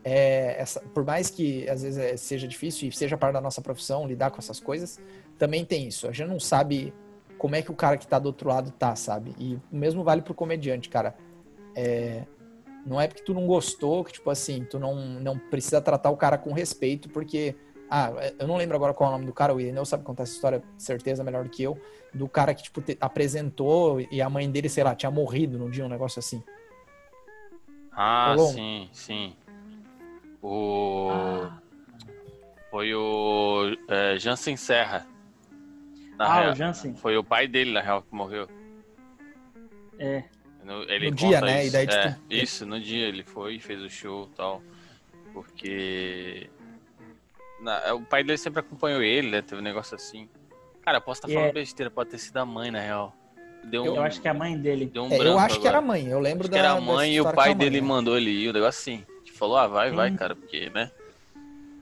é, 0.03 0.59
essa- 0.59 0.79
por 0.79 1.05
mais 1.05 1.29
que 1.29 1.69
às 1.69 1.81
vezes 1.83 1.97
é, 1.97 2.17
seja 2.17 2.47
difícil 2.47 2.89
e 2.89 2.91
seja 2.91 3.17
parte 3.17 3.33
da 3.33 3.41
nossa 3.41 3.61
profissão 3.61 4.07
lidar 4.07 4.31
com 4.31 4.37
essas 4.39 4.59
coisas, 4.59 4.99
também 5.37 5.63
tem 5.63 5.87
isso. 5.87 6.07
A 6.07 6.11
gente 6.11 6.27
não 6.27 6.39
sabe 6.39 6.93
como 7.37 7.55
é 7.55 7.61
que 7.61 7.71
o 7.71 7.75
cara 7.75 7.97
que 7.97 8.07
tá 8.07 8.19
do 8.19 8.27
outro 8.27 8.49
lado 8.49 8.71
tá, 8.71 8.95
sabe? 8.95 9.33
E 9.39 9.55
o 9.71 9.75
mesmo 9.75 10.03
vale 10.03 10.21
pro 10.21 10.33
comediante, 10.33 10.89
cara. 10.89 11.15
É, 11.75 12.23
não 12.85 12.99
é 12.99 13.07
porque 13.07 13.23
tu 13.23 13.33
não 13.33 13.45
gostou 13.47 14.03
que, 14.03 14.11
tipo 14.13 14.29
assim, 14.29 14.63
tu 14.63 14.79
não, 14.79 14.95
não 15.19 15.37
precisa 15.37 15.79
tratar 15.81 16.09
o 16.09 16.17
cara 16.17 16.37
com 16.37 16.51
respeito, 16.53 17.09
porque. 17.09 17.55
Ah, 17.93 18.09
eu 18.39 18.47
não 18.47 18.55
lembro 18.55 18.77
agora 18.77 18.93
qual 18.93 19.09
é 19.09 19.09
o 19.09 19.17
nome 19.17 19.25
do 19.25 19.33
cara, 19.33 19.53
o 19.53 19.59
Irineu 19.59 19.83
sabe 19.83 20.05
contar 20.05 20.23
essa 20.23 20.31
história, 20.31 20.63
certeza, 20.77 21.25
melhor 21.25 21.43
do 21.43 21.49
que 21.49 21.61
eu, 21.61 21.77
do 22.13 22.25
cara 22.25 22.53
que, 22.53 22.63
tipo, 22.63 22.81
te- 22.81 22.97
apresentou 23.01 23.99
e 23.99 24.21
a 24.21 24.29
mãe 24.29 24.49
dele, 24.49 24.69
sei 24.69 24.81
lá, 24.81 24.95
tinha 24.95 25.11
morrido 25.11 25.59
num 25.59 25.69
dia, 25.69 25.85
um 25.85 25.89
negócio 25.89 26.17
assim. 26.17 26.41
Ah, 27.91 28.33
sim, 28.37 28.89
sim. 28.93 29.35
O. 30.41 31.09
Ah, 31.11 31.59
Foi 32.69 32.93
o 32.95 33.75
é, 33.89 34.17
Jansen 34.17 34.55
Serra. 34.55 35.05
Na 36.17 36.25
ah, 36.25 36.39
real. 36.39 36.51
o 36.53 36.55
Jansen. 36.55 36.95
Foi 36.95 37.17
o 37.17 37.23
pai 37.25 37.45
dele, 37.45 37.73
na 37.73 37.81
real, 37.81 38.03
que 38.03 38.15
morreu. 38.15 38.47
É. 39.99 40.23
No, 40.63 40.83
ele 40.83 41.09
No 41.09 41.15
dia, 41.15 41.41
né? 41.41 41.65
Isso. 41.65 41.67
E 41.67 41.71
daí, 41.71 41.87
tipo, 41.87 42.33
É, 42.33 42.35
isso, 42.35 42.65
no 42.65 42.79
dia 42.79 43.07
ele 43.07 43.23
foi, 43.23 43.59
fez 43.59 43.81
o 43.81 43.89
show 43.89 44.29
e 44.31 44.35
tal. 44.35 44.61
Porque. 45.33 46.49
Na- 47.61 47.93
o 47.93 48.01
pai 48.05 48.23
dele 48.23 48.37
sempre 48.37 48.59
acompanhou 48.59 49.01
ele, 49.01 49.29
né? 49.29 49.41
Teve 49.41 49.61
um 49.61 49.63
negócio 49.63 49.95
assim. 49.95 50.27
Cara, 50.81 50.97
eu 50.97 51.01
posso 51.01 51.19
estar 51.19 51.29
E 51.29 51.33
falando 51.33 51.49
é- 51.49 51.53
besteira, 51.53 51.91
pode 51.91 52.09
ter 52.09 52.17
sido 52.17 52.37
a 52.37 52.45
mãe, 52.45 52.71
na 52.71 52.79
real. 52.79 53.15
deu 53.63 53.85
Eu 53.85 53.93
um, 53.93 54.01
acho 54.01 54.19
que 54.19 54.27
é 54.27 54.31
a 54.31 54.33
mãe 54.33 54.57
dele. 54.57 54.87
deu 54.87 55.03
um 55.03 55.11
É, 55.11 55.19
eu 55.27 55.37
acho 55.37 55.59
que 55.61 55.67
era 55.67 55.77
a 55.77 55.79
agora. 55.81 55.99
mãe. 55.99 56.07
Eu 56.07 56.19
lembro 56.19 56.41
Acho 56.41 56.49
da. 56.49 56.55
que 56.57 56.59
era 56.59 56.71
a 56.71 56.81
mãe 56.81 57.13
e 57.13 57.21
o 57.21 57.23
pai 57.31 57.51
a 57.51 57.55
mãe, 57.55 57.57
dele 57.57 57.79
né? 57.79 57.87
mandou 57.87 58.17
ele 58.17 58.31
ir, 58.31 58.49
o 58.49 58.53
negócio 58.53 58.79
assim. 58.79 59.05
Falou, 59.35 59.57
ah, 59.57 59.67
vai, 59.67 59.91
vai, 59.91 60.11
cara, 60.11 60.35
porque, 60.35 60.69
né? 60.71 60.91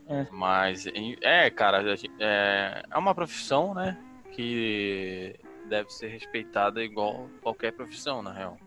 É. 0.08 0.26
Mas, 0.32 0.86
é, 1.22 1.50
cara, 1.50 1.84
é, 2.20 2.84
é 2.92 2.98
uma 2.98 3.14
profissão, 3.16 3.74
né? 3.74 3.98
Que 4.32 5.36
deve 5.70 5.90
ser 5.92 6.08
respeitada 6.08 6.84
igual 6.84 7.30
qualquer 7.42 7.72
profissão, 7.74 8.22
na 8.22 8.32
real. 8.34 8.58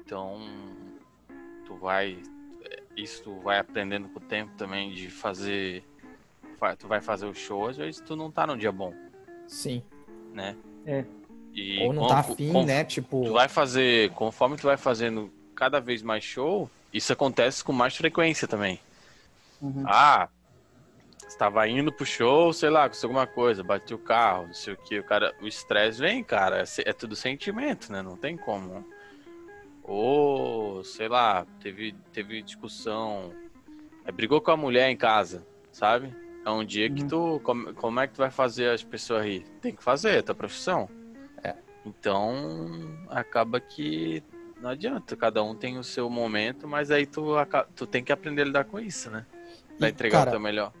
Então, 0.00 0.40
tu 1.66 1.74
vai. 1.76 2.18
Isso 2.96 3.22
tu 3.22 3.38
vai 3.40 3.58
aprendendo 3.58 4.08
com 4.08 4.18
o 4.18 4.22
tempo 4.22 4.52
também 4.56 4.92
de 4.92 5.10
fazer. 5.10 5.82
Tu 6.78 6.88
vai 6.88 7.00
fazer 7.00 7.26
o 7.26 7.34
show, 7.34 7.68
às 7.68 7.76
vezes 7.76 8.00
tu 8.00 8.16
não 8.16 8.30
tá 8.30 8.46
num 8.46 8.56
dia 8.56 8.72
bom, 8.72 8.92
Sim. 9.46 9.82
né? 10.32 10.56
É. 10.86 11.04
E 11.54 11.80
Ou 11.84 11.92
não 11.92 12.02
com- 12.02 12.08
tá 12.08 12.18
afim, 12.18 12.52
com- 12.52 12.64
né? 12.64 12.84
Tipo. 12.84 13.24
Tu 13.24 13.32
vai 13.32 13.48
fazer, 13.48 14.10
conforme 14.12 14.56
tu 14.56 14.64
vai 14.64 14.76
fazendo 14.76 15.32
cada 15.54 15.80
vez 15.80 16.02
mais 16.02 16.22
show, 16.24 16.70
isso 16.92 17.12
acontece 17.12 17.62
com 17.64 17.72
mais 17.72 17.96
frequência 17.96 18.46
também. 18.48 18.80
Uhum. 19.60 19.82
Ah, 19.86 20.28
estava 21.26 21.66
indo 21.68 21.92
pro 21.92 22.06
show, 22.06 22.52
sei 22.52 22.70
lá, 22.70 22.84
aconteceu 22.84 23.08
alguma 23.08 23.26
coisa, 23.26 23.62
bateu 23.64 23.96
o 23.96 24.00
carro, 24.00 24.46
não 24.48 24.54
sei 24.54 24.74
o 24.74 24.76
que, 24.76 24.98
o 24.98 25.04
cara, 25.04 25.34
o 25.42 25.46
estresse 25.46 26.00
vem, 26.00 26.22
cara, 26.24 26.62
é, 26.62 26.64
é 26.90 26.92
tudo 26.92 27.14
sentimento, 27.16 27.90
né? 27.92 28.02
Não 28.02 28.16
tem 28.16 28.36
como. 28.36 28.84
Ou, 29.82 30.84
sei 30.84 31.08
lá, 31.08 31.46
teve, 31.60 31.92
teve 32.12 32.42
discussão, 32.42 33.32
é, 34.04 34.12
brigou 34.12 34.40
com 34.40 34.50
a 34.50 34.56
mulher 34.56 34.90
em 34.90 34.96
casa, 34.96 35.46
sabe? 35.72 36.14
É 36.44 36.50
um 36.50 36.64
dia 36.64 36.88
que 36.90 37.02
Uhum. 37.02 37.08
tu, 37.08 37.40
como, 37.44 37.74
como 37.74 38.00
é 38.00 38.06
que 38.06 38.14
tu 38.14 38.18
vai 38.18 38.30
fazer 38.30 38.70
as 38.70 38.82
pessoas 38.82 39.24
rir? 39.24 39.44
Tem 39.60 39.74
que 39.74 39.82
fazer, 39.82 40.18
é 40.18 40.22
tua 40.22 40.34
profissão. 40.34 40.88
É. 41.42 41.54
Então, 41.84 42.68
acaba 43.08 43.60
que 43.60 44.22
não 44.60 44.70
adianta, 44.70 45.16
cada 45.16 45.42
um 45.42 45.54
tem 45.54 45.78
o 45.78 45.84
seu 45.84 46.08
momento, 46.10 46.66
mas 46.66 46.90
aí 46.90 47.06
tu, 47.06 47.26
tu 47.76 47.86
tem 47.86 48.02
que 48.02 48.12
aprender 48.12 48.42
a 48.42 48.44
lidar 48.46 48.64
com 48.64 48.80
isso, 48.80 49.10
né? 49.10 49.24
Pra 49.78 49.88
E, 49.88 49.90
entregar 49.90 50.18
cara, 50.18 50.30
o 50.30 50.32
teu 50.32 50.40
melhor. 50.40 50.72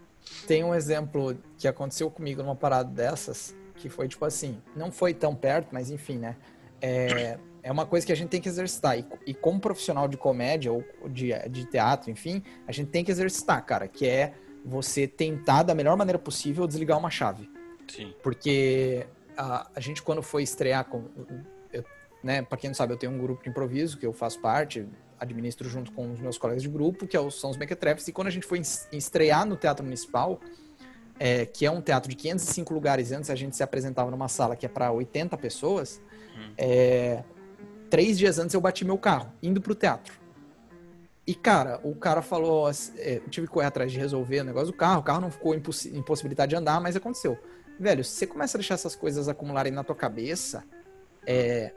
Tem 0.46 0.64
um 0.64 0.74
exemplo 0.74 1.36
que 1.56 1.68
aconteceu 1.68 2.10
comigo 2.10 2.42
numa 2.42 2.56
parada 2.56 2.90
dessas, 2.90 3.54
que 3.76 3.88
foi 3.88 4.08
tipo 4.08 4.24
assim, 4.24 4.60
não 4.74 4.90
foi 4.90 5.14
tão 5.14 5.34
perto, 5.34 5.68
mas 5.70 5.90
enfim, 5.90 6.18
né? 6.18 6.36
É, 6.80 7.38
é 7.62 7.70
uma 7.70 7.86
coisa 7.86 8.04
que 8.06 8.12
a 8.12 8.16
gente 8.16 8.28
tem 8.30 8.40
que 8.40 8.48
exercitar. 8.48 8.98
E, 8.98 9.06
e 9.26 9.34
como 9.34 9.60
profissional 9.60 10.08
de 10.08 10.16
comédia 10.16 10.72
ou 10.72 10.84
de, 11.08 11.30
de 11.48 11.64
teatro, 11.66 12.10
enfim, 12.10 12.42
a 12.66 12.72
gente 12.72 12.88
tem 12.90 13.04
que 13.04 13.10
exercitar, 13.10 13.64
cara, 13.64 13.86
que 13.86 14.06
é 14.06 14.34
você 14.64 15.06
tentar 15.06 15.62
da 15.62 15.74
melhor 15.74 15.96
maneira 15.96 16.18
possível 16.18 16.66
desligar 16.66 16.98
uma 16.98 17.10
chave. 17.10 17.48
Sim. 17.88 18.14
Porque 18.22 19.06
a, 19.36 19.68
a 19.74 19.80
gente, 19.80 20.02
quando 20.02 20.22
foi 20.22 20.42
estrear 20.42 20.84
com. 20.84 21.04
Eu, 21.72 21.84
né, 22.22 22.42
pra 22.42 22.58
quem 22.58 22.68
não 22.68 22.74
sabe, 22.74 22.92
eu 22.92 22.96
tenho 22.98 23.12
um 23.12 23.18
grupo 23.18 23.42
de 23.42 23.48
improviso 23.48 23.96
que 23.98 24.04
eu 24.06 24.12
faço 24.12 24.40
parte, 24.40 24.86
administro 25.18 25.68
junto 25.68 25.90
com 25.92 26.12
os 26.12 26.20
meus 26.20 26.36
colegas 26.38 26.62
de 26.62 26.68
grupo, 26.68 27.06
que 27.06 27.16
é 27.16 27.20
o- 27.20 27.30
são 27.30 27.50
os 27.50 27.56
Mequetrefs. 27.56 28.06
E 28.08 28.12
quando 28.12 28.28
a 28.28 28.30
gente 28.30 28.46
foi 28.46 28.58
es- 28.60 28.88
estrear 28.92 29.46
no 29.46 29.56
Teatro 29.56 29.84
Municipal, 29.84 30.38
é, 31.18 31.44
que 31.46 31.64
é 31.66 31.70
um 31.70 31.80
teatro 31.80 32.08
de 32.08 32.14
505 32.16 32.72
lugares, 32.74 33.10
antes 33.10 33.28
a 33.30 33.34
gente 33.34 33.56
se 33.56 33.62
apresentava 33.62 34.10
numa 34.10 34.28
sala 34.28 34.54
que 34.54 34.64
é 34.66 34.68
para 34.68 34.92
80 34.92 35.36
pessoas, 35.36 36.00
Hum. 36.36 36.52
é, 36.56 37.24
três 37.90 38.16
dias 38.18 38.38
antes 38.38 38.54
eu 38.54 38.60
bati 38.60 38.84
meu 38.84 38.98
carro, 38.98 39.32
indo 39.42 39.60
pro 39.60 39.74
teatro. 39.74 40.14
E, 41.28 41.34
cara, 41.34 41.78
o 41.84 41.94
cara 41.94 42.22
falou, 42.22 42.70
é, 42.96 43.20
tive 43.28 43.46
que 43.46 43.52
correr 43.52 43.66
atrás 43.66 43.92
de 43.92 43.98
resolver 43.98 44.40
o 44.40 44.44
negócio 44.44 44.68
do 44.68 44.72
carro, 44.72 45.00
o 45.00 45.02
carro 45.02 45.20
não 45.20 45.30
ficou 45.30 45.54
impossi- 45.54 45.94
impossibilidade 45.94 46.48
de 46.48 46.56
andar, 46.56 46.80
mas 46.80 46.96
aconteceu. 46.96 47.38
Velho, 47.78 48.02
se 48.02 48.12
você 48.12 48.26
começa 48.26 48.56
a 48.56 48.58
deixar 48.58 48.76
essas 48.76 48.96
coisas 48.96 49.28
acumularem 49.28 49.70
na 49.70 49.84
tua 49.84 49.94
cabeça, 49.94 50.64
é, 51.26 51.74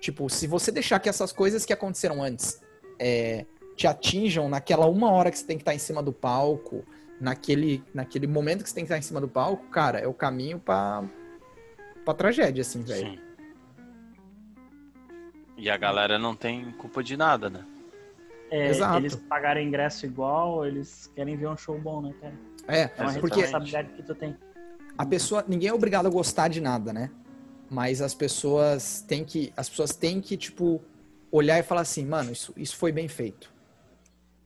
tipo, 0.00 0.28
se 0.28 0.46
você 0.46 0.70
deixar 0.70 1.00
que 1.00 1.08
essas 1.08 1.32
coisas 1.32 1.64
que 1.64 1.72
aconteceram 1.72 2.22
antes 2.22 2.60
é, 2.98 3.46
te 3.74 3.86
atinjam 3.86 4.50
naquela 4.50 4.84
uma 4.84 5.10
hora 5.10 5.30
que 5.30 5.38
você 5.38 5.46
tem 5.46 5.56
que 5.56 5.62
estar 5.62 5.74
em 5.74 5.78
cima 5.78 6.02
do 6.02 6.12
palco, 6.12 6.84
naquele, 7.18 7.82
naquele 7.94 8.26
momento 8.26 8.64
que 8.64 8.68
você 8.68 8.74
tem 8.74 8.84
que 8.84 8.88
estar 8.88 8.98
em 8.98 9.02
cima 9.02 9.18
do 9.18 9.28
palco, 9.28 9.66
cara, 9.68 9.98
é 9.98 10.06
o 10.06 10.12
caminho 10.12 10.60
pra, 10.60 11.02
pra 12.04 12.12
tragédia, 12.12 12.60
assim, 12.60 12.82
velho. 12.82 13.12
Sim. 13.12 13.18
E 15.56 15.70
a 15.70 15.76
galera 15.78 16.18
não 16.18 16.36
tem 16.36 16.70
culpa 16.72 17.02
de 17.02 17.16
nada, 17.16 17.48
né? 17.48 17.64
É, 18.56 18.68
Exato. 18.68 18.98
Eles 18.98 19.16
pagaram 19.16 19.60
ingresso 19.60 20.06
igual, 20.06 20.64
eles 20.64 21.10
querem 21.16 21.36
ver 21.36 21.48
um 21.48 21.56
show 21.56 21.76
bom, 21.76 22.00
né, 22.02 22.14
cara? 22.20 22.34
É, 22.68 22.82
É 22.96 23.02
uma 23.02 23.12
porque 23.14 23.40
responsabilidade 23.40 23.88
que 23.94 24.02
tu 24.04 24.14
tem. 24.14 24.36
a 24.96 25.04
pessoa, 25.04 25.44
ninguém 25.48 25.70
é 25.70 25.74
obrigado 25.74 26.06
a 26.06 26.10
gostar 26.10 26.46
de 26.48 26.60
nada, 26.60 26.92
né? 26.92 27.10
Mas 27.68 28.00
as 28.00 28.14
pessoas 28.14 29.00
têm 29.08 29.24
que, 29.24 29.52
as 29.56 29.68
pessoas 29.68 29.96
têm 29.96 30.20
que 30.20 30.36
tipo 30.36 30.80
olhar 31.32 31.58
e 31.58 31.64
falar 31.64 31.80
assim, 31.80 32.06
mano, 32.06 32.30
isso, 32.30 32.52
isso 32.56 32.76
foi 32.76 32.92
bem 32.92 33.08
feito. 33.08 33.52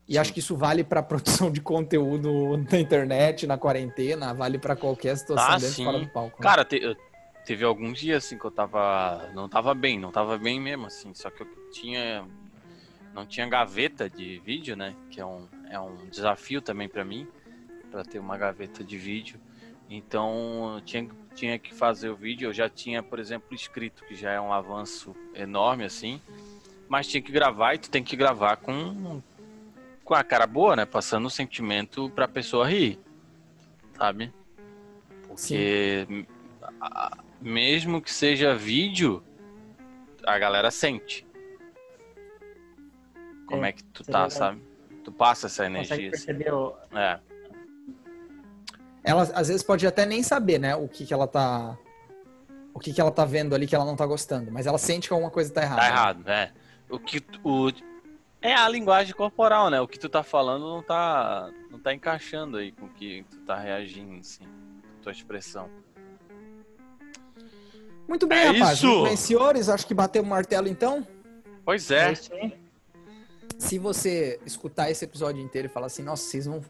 E 0.08 0.14
Sim. 0.14 0.18
acho 0.20 0.32
que 0.32 0.38
isso 0.38 0.56
vale 0.56 0.82
pra 0.82 1.02
produção 1.04 1.50
de 1.50 1.60
conteúdo 1.60 2.56
na 2.72 2.78
internet, 2.80 3.46
na 3.46 3.58
quarentena, 3.58 4.32
vale 4.32 4.58
pra 4.58 4.74
qualquer 4.74 5.18
situação 5.18 5.46
Ah, 5.52 5.58
dentro 5.58 5.74
sim. 5.74 5.84
fora 5.84 5.98
do 5.98 6.08
palco. 6.08 6.38
né? 6.38 6.42
Cara, 6.48 6.64
te- 6.64 6.82
eu- 6.82 6.96
teve 7.44 7.62
alguns 7.62 7.98
dias 8.00 8.24
assim 8.24 8.38
que 8.38 8.44
eu 8.46 8.50
tava. 8.50 9.28
Não 9.34 9.50
tava 9.50 9.74
bem, 9.74 9.98
não 10.00 10.10
tava 10.10 10.38
bem 10.38 10.58
mesmo, 10.58 10.86
assim. 10.86 11.12
Só 11.12 11.28
que 11.28 11.42
eu 11.42 11.46
tinha. 11.72 12.24
Não 13.14 13.26
tinha 13.26 13.48
gaveta 13.48 14.08
de 14.08 14.38
vídeo, 14.38 14.76
né? 14.76 14.94
Que 15.10 15.20
é 15.20 15.26
um, 15.26 15.48
é 15.70 15.78
um 15.80 15.96
desafio 16.08 16.60
também 16.60 16.88
pra 16.88 17.04
mim, 17.04 17.26
pra 17.90 18.04
ter 18.04 18.18
uma 18.18 18.36
gaveta 18.36 18.84
de 18.84 18.96
vídeo. 18.96 19.40
Então 19.90 20.80
tinha, 20.84 21.08
tinha 21.34 21.58
que 21.58 21.74
fazer 21.74 22.10
o 22.10 22.16
vídeo. 22.16 22.48
Eu 22.48 22.52
já 22.52 22.68
tinha, 22.68 23.02
por 23.02 23.18
exemplo, 23.18 23.54
escrito, 23.54 24.04
que 24.04 24.14
já 24.14 24.32
é 24.32 24.40
um 24.40 24.52
avanço 24.52 25.16
enorme, 25.34 25.84
assim. 25.84 26.20
Mas 26.88 27.06
tinha 27.06 27.22
que 27.22 27.32
gravar 27.32 27.74
e 27.74 27.78
tu 27.78 27.90
tem 27.90 28.02
que 28.02 28.16
gravar 28.16 28.56
com, 28.56 29.20
com 30.04 30.14
a 30.14 30.22
cara 30.22 30.46
boa, 30.46 30.76
né? 30.76 30.84
Passando 30.84 31.26
o 31.26 31.30
sentimento 31.30 32.10
pra 32.10 32.28
pessoa 32.28 32.68
rir. 32.68 32.98
Sabe? 33.96 34.32
Porque 35.26 36.06
mesmo 37.40 38.00
que 38.00 38.12
seja 38.12 38.54
vídeo, 38.54 39.22
a 40.26 40.38
galera 40.38 40.70
sente. 40.70 41.26
Como 43.48 43.64
é, 43.64 43.70
É, 43.70 43.72
que 43.72 43.82
tu 43.84 44.02
é 44.02 44.12
tá, 44.12 44.18
verdade. 44.20 44.34
sabe? 44.34 44.62
Tu 45.04 45.12
passa 45.12 45.46
essa 45.46 45.64
Consegue 45.64 45.76
energia. 45.78 45.96
assim. 45.96 46.10
perceber 46.26 46.52
o... 46.52 46.74
É, 46.94 47.18
Ela 49.02 49.22
às 49.22 49.48
vezes 49.48 49.62
pode 49.62 49.86
até 49.86 50.04
nem 50.04 50.22
saber, 50.22 50.58
né, 50.58 50.76
o 50.76 50.86
que 50.86 51.06
que 51.06 51.14
ela 51.14 51.26
tá 51.26 51.76
o 52.74 52.78
que 52.80 52.92
que 52.92 53.00
ela 53.00 53.10
tá 53.10 53.24
vendo 53.24 53.54
ali 53.54 53.66
que 53.66 53.74
ela 53.74 53.84
não 53.84 53.96
tá 53.96 54.06
gostando, 54.06 54.52
mas 54.52 54.66
ela 54.66 54.78
sente 54.78 55.08
que 55.08 55.12
alguma 55.14 55.30
coisa 55.30 55.52
tá 55.52 55.62
errada. 55.62 55.80
tá 55.80 55.88
errado, 55.88 56.24
né? 56.24 56.52
O 56.88 56.98
que 56.98 57.20
o 57.42 57.72
é 58.40 58.54
a 58.54 58.68
linguagem 58.68 59.12
corporal, 59.14 59.68
né? 59.70 59.80
O 59.80 59.88
que 59.88 59.98
tu 59.98 60.08
tá 60.08 60.22
falando 60.22 60.68
não 60.68 60.82
tá 60.82 61.50
não 61.70 61.78
tá 61.80 61.92
encaixando 61.94 62.58
aí 62.58 62.70
com 62.70 62.86
o 62.86 62.88
que 62.90 63.24
tu 63.30 63.38
tá 63.40 63.56
reagindo 63.56 64.20
assim, 64.20 64.44
com 64.44 65.02
tua 65.02 65.10
expressão. 65.12 65.68
Muito 68.06 68.26
bem, 68.26 68.38
É 68.38 68.50
rapaz. 68.50 68.78
isso! 68.78 68.86
Muito 68.86 69.04
bem, 69.04 69.16
senhores, 69.16 69.68
acho 69.68 69.86
que 69.86 69.94
bateu 69.94 70.22
o 70.22 70.26
martelo 70.26 70.68
então. 70.68 71.06
Pois 71.64 71.90
É 71.90 72.12
é. 72.12 72.52
Se 73.58 73.78
você 73.78 74.38
escutar 74.46 74.90
esse 74.90 75.04
episódio 75.04 75.42
inteiro 75.42 75.66
e 75.66 75.70
falar 75.70 75.86
assim, 75.86 76.02
nossa, 76.02 76.22
vocês 76.22 76.46
não 76.46 76.60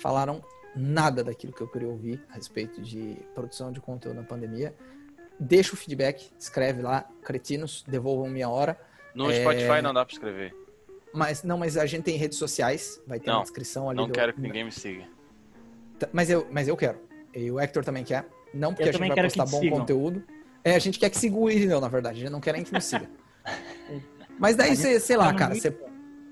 falaram 0.00 0.42
nada 0.74 1.22
daquilo 1.22 1.52
que 1.52 1.60
eu 1.60 1.68
queria 1.68 1.88
ouvir 1.88 2.20
a 2.30 2.34
respeito 2.34 2.80
de 2.82 3.16
produção 3.34 3.70
de 3.70 3.80
conteúdo 3.80 4.16
na 4.16 4.22
pandemia, 4.24 4.74
deixa 5.38 5.74
o 5.74 5.76
feedback, 5.76 6.30
escreve 6.38 6.82
lá, 6.82 7.08
cretinos, 7.22 7.84
devolvam 7.86 8.28
minha 8.28 8.48
hora. 8.48 8.78
No 9.14 9.30
É. 9.30 9.40
Spotify 9.40 9.80
não 9.82 9.94
dá 9.94 10.04
pra 10.04 10.12
escrever. 10.12 10.54
Mas 11.14 11.42
não, 11.44 11.58
mas 11.58 11.76
a 11.76 11.84
gente 11.86 12.04
tem 12.04 12.16
redes 12.16 12.38
sociais, 12.38 13.00
vai 13.06 13.20
ter 13.20 13.28
Não, 13.30 13.36
na 13.36 13.42
descrição 13.42 13.88
ali. 13.88 13.98
Não 13.98 14.06
do- 14.08 14.12
quero 14.12 14.32
que 14.32 14.40
ninguém 14.40 14.64
me 14.64 14.72
siga. 14.72 15.04
Tá, 15.98 16.08
Mas 16.12 16.28
eu, 16.30 16.46
mas 16.50 16.66
eu 16.68 16.76
quero. 16.76 16.98
E 17.34 17.50
o 17.50 17.60
Hector 17.60 17.84
também 17.84 18.02
quer. 18.02 18.26
Não 18.52 18.70
porque 18.74 18.84
Eu 18.84 18.88
a 18.88 18.92
gente 18.92 19.08
vai 19.14 19.22
postar 19.24 19.46
bom 19.46 19.60
sigam. 19.60 19.78
conteúdo. 19.78 20.24
É, 20.64 20.74
a 20.74 20.78
gente 20.78 20.98
quer 20.98 21.10
que 21.10 21.18
siga 21.18 21.36
o 21.36 21.50
Irineu, 21.50 21.80
na 21.80 21.88
verdade. 21.88 22.16
A 22.18 22.20
gente 22.22 22.32
não 22.32 22.40
quer 22.40 22.52
nem 22.54 22.64
que 22.64 22.72
nos 22.72 22.84
siga. 22.84 23.08
Mas 24.38 24.56
daí 24.56 24.74
você, 24.74 24.98
sei 24.98 25.16
lá, 25.16 25.32
tá 25.32 25.38
cara, 25.38 25.54
você 25.54 25.70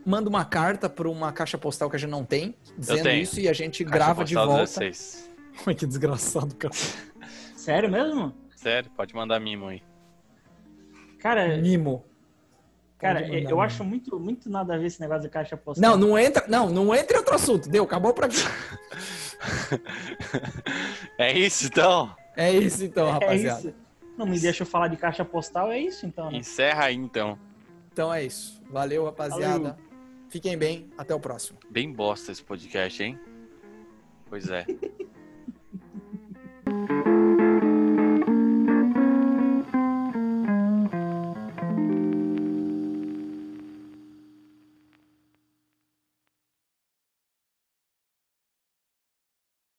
manda 0.04 0.28
uma 0.28 0.44
carta 0.44 0.88
para 0.88 1.08
uma 1.08 1.32
caixa 1.32 1.58
postal 1.58 1.90
que 1.90 1.96
a 1.96 1.98
gente 1.98 2.10
não 2.10 2.24
tem, 2.24 2.54
dizendo 2.76 3.08
isso 3.10 3.40
e 3.40 3.48
a 3.48 3.52
gente 3.52 3.84
Caixa 3.84 3.96
grava 3.96 4.24
de 4.24 4.34
volta. 4.34 4.60
16. 4.60 5.30
Ai, 5.66 5.74
que 5.74 5.86
desgraçado, 5.86 6.54
cara. 6.54 6.74
Sério 7.56 7.90
mesmo? 7.90 8.34
Sério, 8.56 8.90
pode 8.96 9.14
mandar 9.14 9.38
mimo 9.40 9.66
aí. 9.66 9.82
Cara, 11.18 11.58
Mimo. 11.58 12.02
cara, 12.98 13.26
eu 13.28 13.42
mimo. 13.42 13.60
acho 13.60 13.84
muito, 13.84 14.18
muito 14.18 14.48
nada 14.48 14.74
a 14.74 14.78
ver 14.78 14.86
esse 14.86 14.98
negócio 15.00 15.22
de 15.22 15.28
caixa 15.28 15.54
postal. 15.54 15.90
Não, 15.90 15.98
não 15.98 16.18
entra, 16.18 16.46
não, 16.48 16.70
não 16.70 16.94
entra 16.94 17.16
em 17.16 17.18
outro 17.18 17.34
assunto. 17.34 17.68
Deu, 17.68 17.84
acabou 17.84 18.14
por 18.14 18.24
aqui. 18.24 18.36
É 21.16 21.32
isso 21.32 21.66
então? 21.66 22.14
É 22.36 22.50
isso 22.50 22.84
então, 22.84 23.08
é 23.08 23.12
rapaziada. 23.12 23.60
isso. 23.60 23.74
Não 24.16 24.26
me 24.26 24.38
deixa 24.38 24.62
eu 24.62 24.66
falar 24.66 24.88
de 24.88 24.96
caixa 24.96 25.24
postal, 25.24 25.70
é 25.70 25.78
isso 25.78 26.06
então, 26.06 26.30
né? 26.30 26.38
Encerra 26.38 26.84
aí 26.84 26.94
então. 26.94 27.38
Então 27.92 28.12
é 28.12 28.24
isso. 28.24 28.62
Valeu, 28.70 29.04
rapaziada. 29.04 29.78
Fiquem 30.30 30.56
bem, 30.56 30.88
até 30.96 31.12
o 31.12 31.18
próximo. 31.18 31.58
Bem 31.68 31.92
bosta 31.92 32.30
esse 32.30 32.42
podcast, 32.42 33.02
hein? 33.02 33.18
Pois 34.28 34.48
é. 34.48 34.64